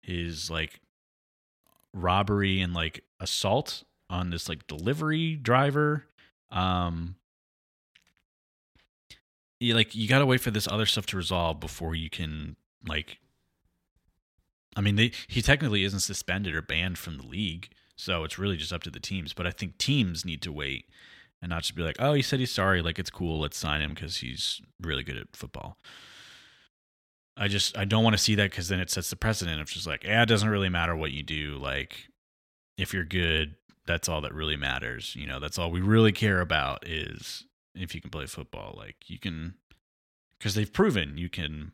his 0.04 0.52
like 0.52 0.80
robbery 1.92 2.62
and 2.62 2.76
like 2.76 3.04
assault 3.20 3.84
on 4.10 4.30
this 4.30 4.48
like 4.50 4.68
delivery 4.68 5.36
driver. 5.36 6.06
Um 6.52 7.16
you 9.60 9.74
like 9.74 9.96
you 9.96 10.08
got 10.08 10.20
to 10.20 10.26
wait 10.26 10.42
for 10.42 10.52
this 10.52 10.68
other 10.68 10.86
stuff 10.86 11.08
to 11.08 11.18
resolve 11.18 11.60
before 11.60 11.96
you 11.96 12.10
can 12.10 12.56
like 12.88 13.18
I 14.78 14.82
mean, 14.82 14.96
they, 14.96 15.12
he 15.28 15.42
technically 15.42 15.84
isn't 15.84 16.02
suspended 16.02 16.54
or 16.54 16.62
banned 16.62 17.00
from 17.00 17.18
the 17.18 17.26
league, 17.26 17.70
so 17.96 18.24
it's 18.24 18.38
really 18.38 18.58
just 18.58 18.72
up 18.72 18.84
to 18.84 18.92
the 18.92 19.00
teams. 19.00 19.34
But 19.34 19.48
I 19.48 19.52
think 19.52 19.80
teams 19.80 20.24
need 20.24 20.44
to 20.44 20.52
wait 20.52 20.86
and 21.42 21.50
not 21.50 21.64
just 21.64 21.76
be 21.76 21.82
like, 21.82 21.96
"Oh, 21.98 22.14
he 22.14 22.22
said 22.22 22.40
he's 22.40 22.52
sorry. 22.52 22.84
Like 22.84 23.00
it's 23.00 23.10
cool. 23.10 23.40
Let's 23.40 23.58
sign 23.58 23.82
him 23.82 23.96
because 23.96 24.18
he's 24.18 24.62
really 24.80 25.04
good 25.04 25.18
at 25.18 25.36
football." 25.36 25.80
I 27.36 27.48
just 27.48 27.76
I 27.78 27.86
don't 27.86 28.04
want 28.04 28.16
to 28.16 28.22
see 28.22 28.36
that 28.36 28.52
because 28.52 28.68
then 28.68 28.80
it 28.80 28.92
sets 28.92 29.10
the 29.10 29.16
precedent 29.16 29.60
of 29.60 29.68
just 29.68 29.88
like, 29.88 30.04
yeah, 30.04 30.22
it 30.24 30.28
doesn't 30.28 30.50
really 30.50 30.70
matter 30.70 30.96
what 30.96 31.12
you 31.12 31.24
do. 31.24 31.58
Like, 31.58 32.10
if 32.78 32.94
you're 32.94 33.04
good, 33.04 33.56
that's 33.88 34.10
all 34.10 34.22
that 34.22 34.34
really 34.34 34.58
matters. 34.58 35.16
You 35.16 35.26
know, 35.26 35.40
that's 35.40 35.58
all 35.58 35.72
we 35.72 35.82
really 35.82 36.12
care 36.12 36.42
about 36.42 36.88
is 36.88 37.46
if 37.74 37.96
you 37.96 38.02
can 38.02 38.10
play 38.10 38.26
football. 38.26 38.76
Like 38.78 39.10
you 39.10 39.18
can, 39.18 39.56
because 40.38 40.54
they've 40.54 40.72
proven 40.72 41.18
you 41.18 41.30
can 41.30 41.72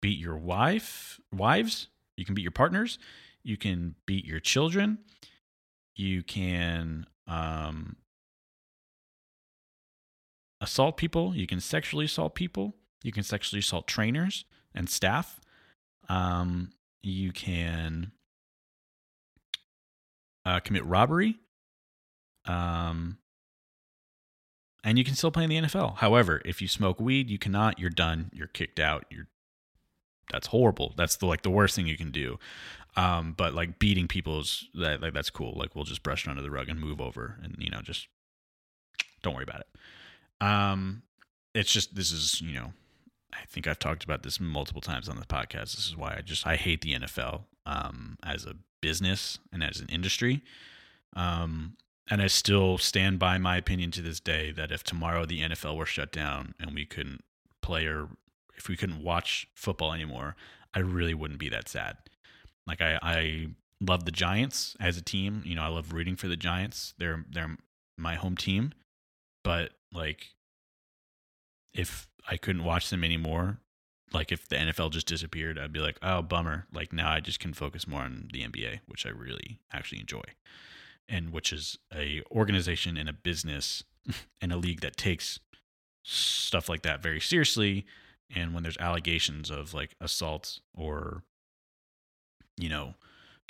beat 0.00 0.18
your 0.18 0.36
wife, 0.36 1.18
wives, 1.32 1.88
you 2.16 2.24
can 2.24 2.34
beat 2.34 2.42
your 2.42 2.52
partners, 2.52 2.98
you 3.42 3.56
can 3.56 3.94
beat 4.06 4.24
your 4.24 4.40
children, 4.40 4.98
you 5.96 6.22
can 6.22 7.06
um, 7.26 7.96
assault 10.60 10.96
people, 10.96 11.34
you 11.34 11.46
can 11.46 11.60
sexually 11.60 12.04
assault 12.04 12.34
people, 12.34 12.74
you 13.02 13.12
can 13.12 13.22
sexually 13.22 13.60
assault 13.60 13.86
trainers 13.86 14.44
and 14.74 14.88
staff. 14.88 15.40
Um, 16.08 16.70
you 17.02 17.32
can 17.32 18.12
uh, 20.44 20.60
commit 20.60 20.84
robbery. 20.84 21.36
Um, 22.44 23.18
and 24.84 24.96
you 24.96 25.04
can 25.04 25.14
still 25.14 25.30
play 25.30 25.44
in 25.44 25.50
the 25.50 25.56
NFL. 25.56 25.96
However, 25.96 26.40
if 26.44 26.62
you 26.62 26.68
smoke 26.68 27.00
weed, 27.00 27.28
you 27.28 27.38
cannot. 27.38 27.78
You're 27.78 27.90
done. 27.90 28.30
You're 28.32 28.46
kicked 28.46 28.80
out. 28.80 29.04
You're 29.10 29.26
that's 30.30 30.48
horrible. 30.48 30.92
That's 30.96 31.16
the 31.16 31.26
like 31.26 31.42
the 31.42 31.50
worst 31.50 31.74
thing 31.74 31.86
you 31.86 31.96
can 31.96 32.10
do. 32.10 32.38
Um, 32.96 33.34
but 33.36 33.54
like 33.54 33.78
beating 33.78 34.08
people 34.08 34.40
is 34.40 34.64
that 34.74 35.00
like 35.02 35.14
that's 35.14 35.30
cool. 35.30 35.54
Like 35.56 35.74
we'll 35.74 35.84
just 35.84 36.02
brush 36.02 36.26
it 36.26 36.30
under 36.30 36.42
the 36.42 36.50
rug 36.50 36.68
and 36.68 36.80
move 36.80 37.00
over, 37.00 37.38
and 37.42 37.56
you 37.58 37.70
know 37.70 37.80
just 37.80 38.08
don't 39.22 39.34
worry 39.34 39.44
about 39.44 39.60
it. 39.60 40.46
Um, 40.46 41.02
it's 41.54 41.72
just 41.72 41.94
this 41.94 42.12
is 42.12 42.40
you 42.40 42.54
know 42.54 42.72
I 43.32 43.44
think 43.46 43.66
I've 43.66 43.78
talked 43.78 44.04
about 44.04 44.22
this 44.22 44.40
multiple 44.40 44.80
times 44.80 45.08
on 45.08 45.16
the 45.16 45.26
podcast. 45.26 45.76
This 45.76 45.86
is 45.86 45.96
why 45.96 46.14
I 46.18 46.22
just 46.22 46.46
I 46.46 46.56
hate 46.56 46.80
the 46.82 46.94
NFL 46.94 47.42
um, 47.66 48.16
as 48.22 48.44
a 48.46 48.54
business 48.80 49.38
and 49.52 49.62
as 49.62 49.80
an 49.80 49.88
industry. 49.88 50.42
Um, 51.14 51.76
and 52.10 52.22
I 52.22 52.26
still 52.26 52.78
stand 52.78 53.18
by 53.18 53.38
my 53.38 53.56
opinion 53.56 53.90
to 53.92 54.02
this 54.02 54.20
day 54.20 54.50
that 54.52 54.72
if 54.72 54.82
tomorrow 54.82 55.26
the 55.26 55.42
NFL 55.42 55.76
were 55.76 55.86
shut 55.86 56.10
down 56.10 56.54
and 56.58 56.74
we 56.74 56.86
couldn't 56.86 57.22
play 57.60 57.86
or 57.86 58.08
if 58.56 58.68
we 58.68 58.76
couldn't 58.76 59.02
watch 59.02 59.46
football 59.54 59.92
anymore, 59.92 60.36
I 60.74 60.80
really 60.80 61.14
wouldn't 61.14 61.40
be 61.40 61.48
that 61.50 61.68
sad. 61.68 61.96
Like 62.66 62.80
I, 62.80 62.98
I 63.02 63.46
love 63.80 64.04
the 64.04 64.10
Giants 64.10 64.76
as 64.80 64.96
a 64.96 65.02
team. 65.02 65.42
You 65.44 65.54
know, 65.54 65.62
I 65.62 65.68
love 65.68 65.92
rooting 65.92 66.16
for 66.16 66.28
the 66.28 66.36
Giants. 66.36 66.94
They're 66.98 67.24
they're 67.30 67.56
my 67.96 68.14
home 68.14 68.36
team. 68.36 68.72
But 69.44 69.72
like 69.92 70.34
if 71.72 72.08
I 72.28 72.36
couldn't 72.36 72.64
watch 72.64 72.90
them 72.90 73.04
anymore, 73.04 73.58
like 74.12 74.32
if 74.32 74.48
the 74.48 74.56
NFL 74.56 74.90
just 74.90 75.06
disappeared, 75.06 75.58
I'd 75.58 75.72
be 75.72 75.80
like, 75.80 75.98
oh 76.02 76.22
bummer. 76.22 76.66
Like 76.72 76.92
now 76.92 77.10
I 77.10 77.20
just 77.20 77.40
can 77.40 77.52
focus 77.52 77.86
more 77.86 78.02
on 78.02 78.28
the 78.32 78.42
NBA, 78.42 78.80
which 78.86 79.06
I 79.06 79.10
really 79.10 79.60
actually 79.72 80.00
enjoy. 80.00 80.22
And 81.08 81.32
which 81.32 81.52
is 81.52 81.78
a 81.94 82.22
organization 82.30 82.96
and 82.96 83.08
a 83.08 83.12
business 83.12 83.82
and 84.40 84.52
a 84.52 84.56
league 84.56 84.80
that 84.80 84.96
takes 84.96 85.40
stuff 86.02 86.68
like 86.68 86.82
that 86.82 87.02
very 87.02 87.20
seriously. 87.20 87.86
And 88.34 88.54
when 88.54 88.62
there's 88.62 88.78
allegations 88.78 89.50
of 89.50 89.74
like 89.74 89.94
assault 90.00 90.60
or 90.74 91.22
you 92.56 92.68
know 92.68 92.94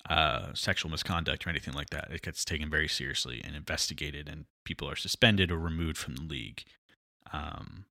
uh, 0.08 0.54
sexual 0.54 0.90
misconduct 0.90 1.46
or 1.46 1.50
anything 1.50 1.74
like 1.74 1.90
that 1.90 2.08
it 2.10 2.22
gets 2.22 2.44
taken 2.44 2.70
very 2.70 2.88
seriously 2.88 3.42
and 3.44 3.56
investigated 3.56 4.28
and 4.28 4.44
people 4.64 4.88
are 4.88 4.96
suspended 4.96 5.50
or 5.50 5.58
removed 5.58 5.98
from 5.98 6.14
the 6.14 6.22
league. 6.22 6.62
Um, 7.32 7.84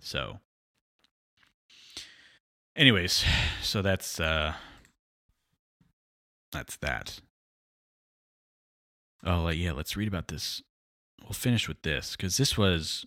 so 0.00 0.40
anyways 2.76 3.24
so 3.62 3.82
that's 3.82 4.20
uh 4.20 4.54
that's 6.52 6.76
that 6.76 7.20
Oh, 9.24 9.48
yeah, 9.50 9.72
let's 9.72 9.96
read 9.96 10.08
about 10.08 10.28
this. 10.28 10.62
We'll 11.22 11.30
finish 11.30 11.68
with 11.68 11.82
this 11.82 12.16
because 12.16 12.36
this 12.36 12.58
was 12.58 13.06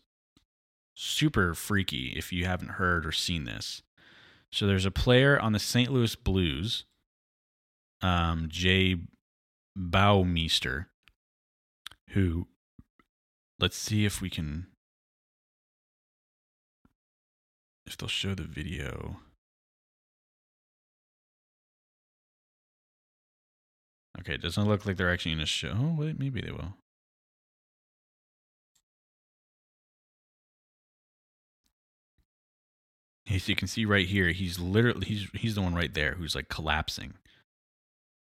super 0.95 1.53
freaky 1.53 2.13
if 2.15 2.31
you 2.31 2.45
haven't 2.45 2.69
heard 2.69 3.05
or 3.05 3.11
seen 3.11 3.43
this. 3.43 3.81
So 4.51 4.65
there's 4.65 4.85
a 4.85 4.91
player 4.91 5.37
on 5.39 5.51
the 5.51 5.59
St. 5.59 5.91
Louis 5.91 6.15
Blues, 6.15 6.85
um, 8.01 8.47
Jay 8.47 8.95
Bouwmeester, 9.77 10.85
who, 12.11 12.47
let's 13.59 13.77
see 13.77 14.05
if 14.05 14.21
we 14.21 14.29
can, 14.29 14.67
if 17.85 17.97
they'll 17.97 18.07
show 18.07 18.33
the 18.33 18.43
video. 18.43 19.17
Okay, 24.19 24.33
it 24.33 24.41
doesn't 24.41 24.67
look 24.67 24.85
like 24.85 24.97
they're 24.97 25.11
actually 25.11 25.33
going 25.33 25.39
to 25.39 25.45
show. 25.45 25.73
Oh, 25.75 25.95
wait, 25.97 26.19
maybe 26.19 26.41
they 26.41 26.51
will. 26.51 26.75
As 33.29 33.49
you 33.49 33.55
can 33.55 33.67
see 33.67 33.85
right 33.85 34.07
here, 34.07 34.29
he's 34.29 34.59
literally 34.59 35.07
he's 35.07 35.27
he's 35.33 35.55
the 35.55 35.61
one 35.61 35.73
right 35.73 35.93
there 35.93 36.13
who's 36.13 36.35
like 36.35 36.47
collapsing, 36.47 37.15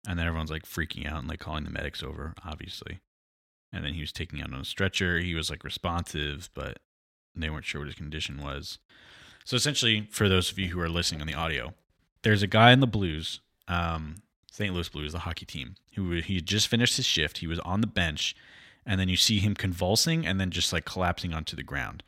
and 0.07 0.19
then 0.19 0.27
everyone's 0.27 0.51
like 0.51 0.65
freaking 0.65 1.07
out 1.07 1.21
and 1.21 1.29
like 1.29 1.39
calling 1.39 1.65
the 1.65 1.71
medics 1.71 2.03
over, 2.03 2.35
obviously. 2.45 2.99
And 3.73 3.85
then 3.85 3.95
he 3.95 4.01
was 4.01 4.13
taking 4.13 4.43
out 4.43 4.53
on 4.53 4.61
a 4.61 4.65
stretcher. 4.65 5.19
He 5.21 5.35
was 5.35 5.51
like 5.51 5.63
responsive, 5.63 6.51
but 6.55 6.79
they 7.37 7.49
weren't 7.49 7.65
sure 7.65 7.81
what 7.81 7.87
his 7.89 7.95
condition 7.95 8.43
was. 8.43 8.79
So 9.45 9.57
essentially, 9.57 10.09
for 10.11 10.29
those 10.29 10.51
of 10.51 10.59
you 10.59 10.69
who 10.69 10.81
are 10.81 10.89
listening 10.89 11.21
on 11.21 11.27
the 11.27 11.35
audio, 11.35 11.75
there's 12.23 12.43
a 12.43 12.47
guy 12.47 12.73
in 12.73 12.81
the 12.81 12.87
Blues. 12.87 13.41
Um, 13.69 14.17
St. 14.59 14.75
Louis 14.75 14.89
Blues, 14.89 15.13
the 15.13 15.21
hockey 15.21 15.47
team, 15.47 15.77
who 15.95 16.11
he 16.21 16.41
just 16.41 16.67
finished 16.67 16.97
his 16.97 17.07
shift. 17.07 17.39
He 17.39 17.47
was 17.47 17.61
on 17.61 17.81
the 17.81 17.87
bench, 17.87 18.35
and 18.85 18.99
then 18.99 19.09
you 19.09 19.17
see 19.17 19.39
him 19.39 19.55
convulsing 19.55 20.27
and 20.27 20.41
then 20.41 20.51
just 20.51 20.73
like 20.73 20.85
collapsing 20.85 21.33
onto 21.33 21.55
the 21.55 21.63
ground. 21.63 22.03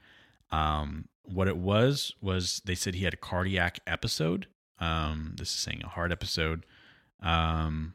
Um, 0.51 1.07
what 1.23 1.47
it 1.47 1.57
was 1.57 2.13
was 2.21 2.61
they 2.65 2.75
said 2.75 2.97
he 2.97 3.05
had 3.05 3.15
a 3.15 3.17
cardiac 3.17 3.79
episode. 3.87 4.49
Um, 4.81 5.35
this 5.39 5.51
is 5.51 5.61
saying 5.61 5.83
a 5.85 5.89
heart 5.91 6.11
episode. 6.11 6.67
Um, 7.23 7.95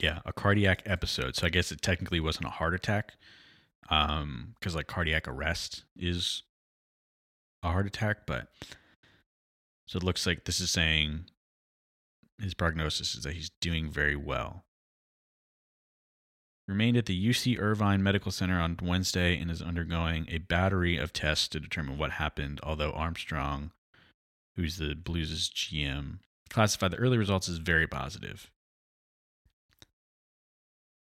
yeah, 0.00 0.18
a 0.26 0.32
cardiac 0.32 0.82
episode. 0.84 1.36
So 1.36 1.46
I 1.46 1.50
guess 1.50 1.70
it 1.70 1.80
technically 1.80 2.18
wasn't 2.18 2.46
a 2.46 2.50
heart 2.50 2.74
attack, 2.74 3.12
um, 3.88 4.56
because 4.58 4.74
like 4.74 4.88
cardiac 4.88 5.28
arrest 5.28 5.84
is 5.96 6.42
a 7.62 7.70
heart 7.70 7.86
attack. 7.86 8.26
But 8.26 8.48
so 9.86 9.98
it 9.98 10.02
looks 10.02 10.26
like 10.26 10.44
this 10.44 10.58
is 10.58 10.72
saying 10.72 11.26
his 12.42 12.54
prognosis 12.54 13.14
is 13.14 13.24
that 13.24 13.34
he's 13.34 13.50
doing 13.60 13.90
very 13.90 14.16
well. 14.16 14.64
Remained 16.68 16.96
at 16.96 17.06
the 17.06 17.28
UC 17.28 17.58
Irvine 17.58 18.02
Medical 18.02 18.30
Center 18.30 18.60
on 18.60 18.78
Wednesday 18.80 19.38
and 19.38 19.50
is 19.50 19.60
undergoing 19.60 20.26
a 20.28 20.38
battery 20.38 20.96
of 20.96 21.12
tests 21.12 21.48
to 21.48 21.60
determine 21.60 21.98
what 21.98 22.12
happened. 22.12 22.60
Although 22.62 22.92
Armstrong, 22.92 23.72
who's 24.56 24.76
the 24.76 24.94
Blues' 24.94 25.50
GM, 25.50 26.18
classified 26.50 26.92
the 26.92 26.98
early 26.98 27.18
results 27.18 27.48
as 27.48 27.58
very 27.58 27.86
positive. 27.86 28.50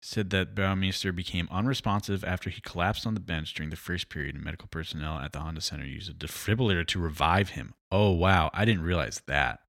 Said 0.02 0.30
that 0.30 0.56
Bouwmeester 0.56 1.14
became 1.14 1.50
unresponsive 1.52 2.24
after 2.24 2.50
he 2.50 2.62
collapsed 2.62 3.06
on 3.06 3.16
the 3.16 3.20
bench 3.20 3.54
during 3.54 3.70
the 3.70 3.76
first 3.76 4.08
period, 4.08 4.36
and 4.36 4.44
medical 4.44 4.68
personnel 4.68 5.18
at 5.18 5.34
the 5.34 5.40
Honda 5.40 5.62
Center 5.62 5.86
used 5.86 6.10
a 6.10 6.14
defibrillator 6.14 6.88
to 6.88 7.00
revive 7.00 7.50
him. 7.50 7.74
Oh, 7.92 8.12
wow. 8.12 8.50
I 8.54 8.66
didn't 8.66 8.84
realize 8.84 9.22
that. 9.28 9.60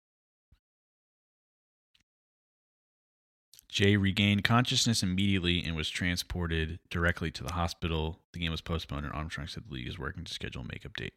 Jay 3.70 3.96
regained 3.96 4.42
consciousness 4.44 5.02
immediately 5.02 5.62
and 5.64 5.76
was 5.76 5.88
transported 5.88 6.80
directly 6.90 7.30
to 7.30 7.44
the 7.44 7.52
hospital. 7.52 8.20
The 8.32 8.40
game 8.40 8.50
was 8.50 8.60
postponed, 8.60 9.04
and 9.06 9.14
Armstrong 9.14 9.46
said 9.46 9.64
the 9.68 9.74
league 9.74 9.88
is 9.88 9.98
working 9.98 10.24
to 10.24 10.34
schedule 10.34 10.62
a 10.62 10.66
makeup 10.66 10.96
date. 10.96 11.14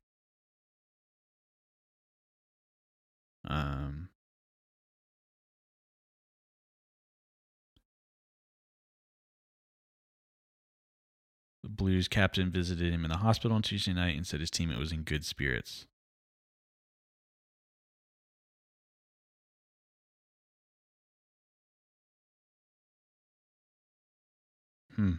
Um, 3.46 4.10
the 11.64 11.70
Blues 11.70 12.08
captain 12.08 12.52
visited 12.52 12.94
him 12.94 13.04
in 13.04 13.10
the 13.12 13.18
hospital 13.18 13.56
on 13.56 13.64
Tuesday 13.64 13.94
night 13.94 14.16
and 14.16 14.26
said 14.28 14.40
his 14.40 14.52
teammate 14.52 14.80
was 14.80 14.92
in 14.92 15.02
good 15.04 15.26
spirits. 15.26 15.88
Hmm. 24.96 25.14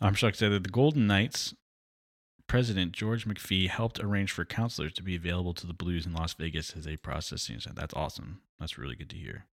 Armstrong 0.00 0.32
said 0.32 0.50
that 0.50 0.64
the 0.64 0.68
Golden 0.68 1.06
Knights 1.06 1.54
president 2.48 2.92
George 2.92 3.24
McPhee 3.24 3.68
helped 3.68 4.00
arrange 4.00 4.32
for 4.32 4.44
counselors 4.44 4.92
to 4.94 5.02
be 5.02 5.14
available 5.14 5.54
to 5.54 5.66
the 5.66 5.72
Blues 5.72 6.06
in 6.06 6.12
Las 6.12 6.34
Vegas 6.34 6.76
as 6.76 6.84
they 6.84 6.96
process 6.96 7.46
things. 7.46 7.66
That's 7.72 7.94
awesome. 7.94 8.42
That's 8.58 8.76
really 8.76 8.96
good 8.96 9.10
to 9.10 9.16
hear. 9.16 9.46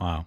Wow. 0.00 0.26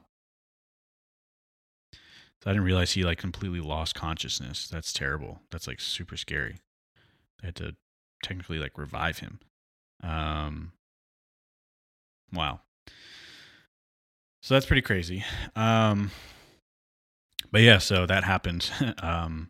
So 2.43 2.49
I 2.49 2.53
didn't 2.53 2.65
realize 2.65 2.93
he 2.93 3.03
like 3.03 3.19
completely 3.19 3.59
lost 3.59 3.93
consciousness. 3.95 4.67
That's 4.67 4.91
terrible. 4.91 5.41
That's 5.51 5.67
like 5.67 5.79
super 5.79 6.17
scary. 6.17 6.55
They 7.41 7.49
had 7.49 7.55
to 7.57 7.75
technically 8.23 8.57
like 8.59 8.77
revive 8.77 9.19
him. 9.19 9.39
Um 10.01 10.73
wow. 12.33 12.61
So 14.41 14.55
that's 14.55 14.65
pretty 14.65 14.81
crazy. 14.81 15.23
Um 15.55 16.11
but 17.51 17.61
yeah, 17.61 17.77
so 17.77 18.05
that 18.05 18.23
happened. 18.23 18.71
um 18.99 19.49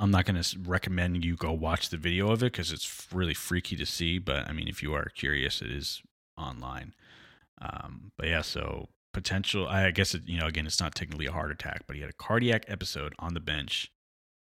I'm 0.00 0.10
not 0.12 0.26
going 0.26 0.40
to 0.40 0.58
recommend 0.60 1.24
you 1.24 1.34
go 1.34 1.52
watch 1.52 1.88
the 1.88 1.96
video 1.96 2.30
of 2.30 2.42
it 2.42 2.52
cuz 2.52 2.70
it's 2.72 3.08
really 3.12 3.34
freaky 3.34 3.76
to 3.76 3.86
see, 3.86 4.18
but 4.18 4.48
I 4.48 4.52
mean 4.52 4.66
if 4.68 4.82
you 4.82 4.94
are 4.94 5.04
curious 5.10 5.62
it 5.62 5.70
is 5.70 6.02
online. 6.36 6.94
Um 7.60 8.10
but 8.16 8.26
yeah, 8.26 8.42
so 8.42 8.88
potential. 9.12 9.66
I 9.68 9.90
guess 9.90 10.14
it, 10.14 10.22
you 10.26 10.38
know, 10.38 10.46
again, 10.46 10.66
it's 10.66 10.80
not 10.80 10.94
technically 10.94 11.26
a 11.26 11.32
heart 11.32 11.50
attack, 11.50 11.82
but 11.86 11.96
he 11.96 12.02
had 12.02 12.10
a 12.10 12.14
cardiac 12.14 12.64
episode 12.68 13.14
on 13.18 13.34
the 13.34 13.40
bench 13.40 13.92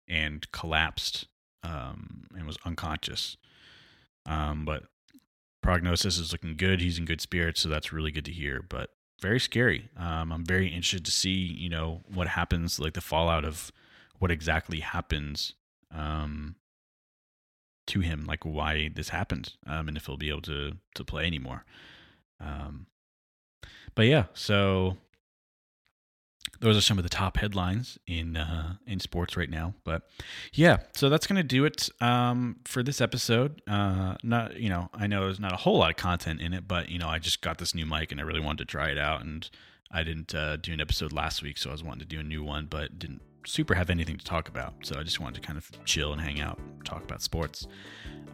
and 0.08 0.50
collapsed 0.52 1.26
um, 1.62 2.26
and 2.36 2.46
was 2.46 2.58
unconscious. 2.64 3.36
Um, 4.26 4.64
but 4.64 4.84
prognosis 5.62 6.18
is 6.18 6.32
looking 6.32 6.56
good. 6.56 6.80
He's 6.80 6.98
in 6.98 7.04
good 7.04 7.20
spirits, 7.20 7.60
so 7.60 7.68
that's 7.68 7.92
really 7.92 8.10
good 8.10 8.24
to 8.26 8.32
hear. 8.32 8.64
But 8.66 8.90
very 9.20 9.40
scary. 9.40 9.88
Um, 9.96 10.32
I'm 10.32 10.44
very 10.44 10.68
interested 10.68 11.04
to 11.06 11.10
see, 11.10 11.30
you 11.30 11.68
know, 11.68 12.02
what 12.12 12.28
happens, 12.28 12.78
like 12.78 12.94
the 12.94 13.00
fallout 13.00 13.44
of 13.44 13.72
what 14.18 14.30
exactly 14.30 14.80
happens 14.80 15.54
um, 15.90 16.56
to 17.86 18.00
him, 18.00 18.24
like 18.26 18.44
why 18.44 18.90
this 18.94 19.10
happened, 19.10 19.54
um, 19.66 19.88
and 19.88 19.96
if 19.96 20.06
he'll 20.06 20.16
be 20.16 20.30
able 20.30 20.42
to 20.42 20.72
to 20.94 21.04
play 21.04 21.26
anymore. 21.26 21.64
Um, 22.40 22.86
but 23.94 24.06
yeah, 24.06 24.24
so 24.34 24.96
those 26.60 26.76
are 26.76 26.80
some 26.80 26.98
of 26.98 27.04
the 27.04 27.10
top 27.10 27.36
headlines 27.36 27.98
in 28.06 28.36
uh, 28.36 28.74
in 28.86 29.00
sports 29.00 29.36
right 29.36 29.50
now. 29.50 29.74
But 29.84 30.02
yeah, 30.52 30.78
so 30.94 31.08
that's 31.08 31.26
gonna 31.26 31.42
do 31.42 31.64
it 31.64 31.90
um, 32.00 32.56
for 32.64 32.82
this 32.82 33.00
episode. 33.00 33.62
Uh, 33.66 34.16
not 34.22 34.56
you 34.56 34.68
know, 34.68 34.88
I 34.94 35.06
know 35.06 35.24
there's 35.24 35.40
not 35.40 35.52
a 35.52 35.56
whole 35.56 35.78
lot 35.78 35.90
of 35.90 35.96
content 35.96 36.40
in 36.40 36.52
it, 36.52 36.66
but 36.66 36.88
you 36.88 36.98
know, 36.98 37.08
I 37.08 37.18
just 37.18 37.42
got 37.42 37.58
this 37.58 37.74
new 37.74 37.86
mic 37.86 38.12
and 38.12 38.20
I 38.20 38.24
really 38.24 38.40
wanted 38.40 38.58
to 38.58 38.64
try 38.64 38.90
it 38.90 38.98
out, 38.98 39.22
and 39.22 39.48
I 39.90 40.02
didn't 40.02 40.34
uh, 40.34 40.56
do 40.56 40.72
an 40.72 40.80
episode 40.80 41.12
last 41.12 41.42
week, 41.42 41.58
so 41.58 41.70
I 41.70 41.72
was 41.72 41.84
wanting 41.84 42.00
to 42.00 42.06
do 42.06 42.20
a 42.20 42.24
new 42.24 42.42
one, 42.42 42.66
but 42.66 42.98
didn't 42.98 43.22
super 43.46 43.74
have 43.74 43.90
anything 43.90 44.16
to 44.16 44.24
talk 44.24 44.48
about. 44.48 44.74
So 44.82 44.98
I 44.98 45.02
just 45.02 45.20
wanted 45.20 45.40
to 45.40 45.46
kind 45.46 45.58
of 45.58 45.70
chill 45.84 46.12
and 46.12 46.20
hang 46.20 46.40
out, 46.40 46.58
talk 46.84 47.04
about 47.04 47.22
sports. 47.22 47.66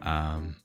Um, 0.01 0.55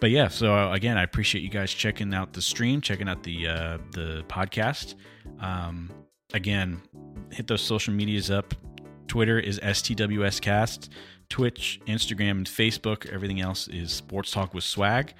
but 0.00 0.10
yeah, 0.10 0.28
so 0.28 0.54
uh, 0.54 0.72
again, 0.72 0.96
I 0.96 1.02
appreciate 1.02 1.42
you 1.42 1.50
guys 1.50 1.70
checking 1.72 2.14
out 2.14 2.32
the 2.32 2.42
stream, 2.42 2.80
checking 2.80 3.08
out 3.08 3.22
the 3.22 3.48
uh, 3.48 3.78
the 3.92 4.24
podcast. 4.28 4.94
Um, 5.40 5.90
again, 6.32 6.80
hit 7.30 7.46
those 7.46 7.62
social 7.62 7.94
medias 7.94 8.30
up. 8.30 8.54
Twitter 9.06 9.38
is 9.38 9.58
STWScast. 9.60 10.88
Twitch, 11.28 11.80
Instagram, 11.86 12.30
and 12.32 12.46
Facebook. 12.46 13.06
Everything 13.12 13.40
else 13.40 13.68
is 13.68 13.92
Sports 13.92 14.30
Talk 14.30 14.54
with 14.54 14.64
Swag. 14.64 15.14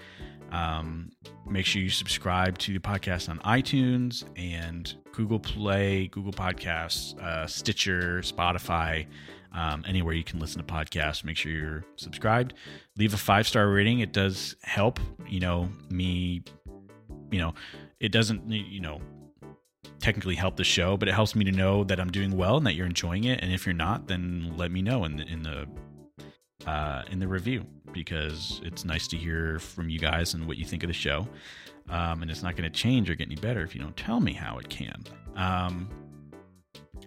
Um, 0.50 1.10
make 1.46 1.66
sure 1.66 1.82
you 1.82 1.90
subscribe 1.90 2.56
to 2.58 2.72
the 2.72 2.78
podcast 2.78 3.28
on 3.28 3.38
iTunes 3.40 4.24
and 4.36 4.94
Google 5.12 5.38
Play, 5.38 6.08
Google 6.08 6.32
Podcasts, 6.32 7.18
uh, 7.20 7.46
Stitcher, 7.46 8.20
Spotify, 8.20 9.06
um, 9.52 9.84
anywhere 9.86 10.14
you 10.14 10.24
can 10.24 10.38
listen 10.38 10.64
to 10.64 10.72
podcasts. 10.72 11.24
Make 11.24 11.36
sure 11.36 11.52
you're 11.52 11.84
subscribed. 11.96 12.54
Leave 12.96 13.14
a 13.14 13.18
five 13.18 13.46
star 13.46 13.68
rating. 13.68 14.00
It 14.00 14.12
does 14.12 14.56
help. 14.62 15.00
You 15.28 15.40
know 15.40 15.68
me. 15.90 16.42
You 17.30 17.38
know 17.38 17.54
it 18.00 18.12
doesn't. 18.12 18.50
You 18.50 18.80
know 18.80 19.00
technically 20.00 20.36
help 20.36 20.56
the 20.56 20.64
show, 20.64 20.96
but 20.96 21.08
it 21.08 21.12
helps 21.14 21.34
me 21.34 21.44
to 21.44 21.52
know 21.52 21.84
that 21.84 21.98
I'm 21.98 22.10
doing 22.10 22.36
well 22.36 22.56
and 22.56 22.66
that 22.66 22.74
you're 22.74 22.86
enjoying 22.86 23.24
it. 23.24 23.40
And 23.42 23.52
if 23.52 23.66
you're 23.66 23.74
not, 23.74 24.06
then 24.06 24.54
let 24.56 24.70
me 24.70 24.82
know 24.82 25.04
in 25.04 25.16
the 25.16 25.26
in 25.26 25.42
the 25.42 25.66
uh, 26.66 27.02
in 27.10 27.18
the 27.18 27.28
review 27.28 27.64
because 27.92 28.60
it's 28.64 28.84
nice 28.84 29.08
to 29.08 29.16
hear 29.16 29.58
from 29.58 29.88
you 29.88 29.98
guys 29.98 30.34
and 30.34 30.46
what 30.46 30.56
you 30.56 30.64
think 30.64 30.82
of 30.82 30.88
the 30.88 30.94
show. 30.94 31.26
Um, 31.88 32.22
and 32.22 32.30
it's 32.30 32.42
not 32.42 32.54
going 32.54 32.70
to 32.70 32.76
change 32.76 33.08
or 33.08 33.14
get 33.14 33.28
any 33.28 33.36
better 33.36 33.62
if 33.62 33.74
you 33.74 33.80
don't 33.80 33.96
tell 33.96 34.20
me 34.20 34.34
how 34.34 34.58
it 34.58 34.68
can. 34.68 35.02
Um, 35.36 35.88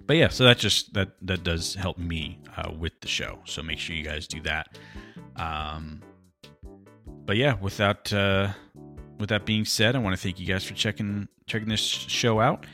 but 0.06 0.18
yeah, 0.18 0.30
so 0.30 0.44
that 0.44 0.58
just 0.58 0.94
that 0.94 1.10
that 1.22 1.44
does 1.44 1.76
help 1.76 1.98
me 1.98 2.40
uh, 2.58 2.72
with 2.78 3.00
the 3.02 3.08
show. 3.08 3.40
So 3.46 3.62
make 3.62 3.80
sure 3.80 3.96
you 3.96 4.04
guys 4.04 4.28
do 4.28 4.42
that. 4.42 4.78
Um, 5.36 6.02
but 7.26 7.38
yeah, 7.38 7.56
without 7.62 8.12
uh, 8.12 8.50
with 9.20 9.30
that 9.30 9.46
being 9.46 9.66
said, 9.66 9.96
I 9.96 10.00
want 10.00 10.16
to 10.16 10.22
thank 10.22 10.40
you 10.40 10.46
guys 10.46 10.64
for 10.64 10.74
checking 10.74 11.28
checking 11.48 11.70
this 11.70 11.82
show 11.82 12.40
out, 12.40 12.66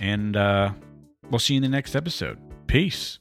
and 0.00 0.36
uh, 0.36 0.72
we'll 1.30 1.38
see 1.38 1.54
you 1.54 1.58
in 1.58 1.62
the 1.62 1.68
next 1.68 1.94
episode. 1.96 2.38
Peace. 2.66 3.18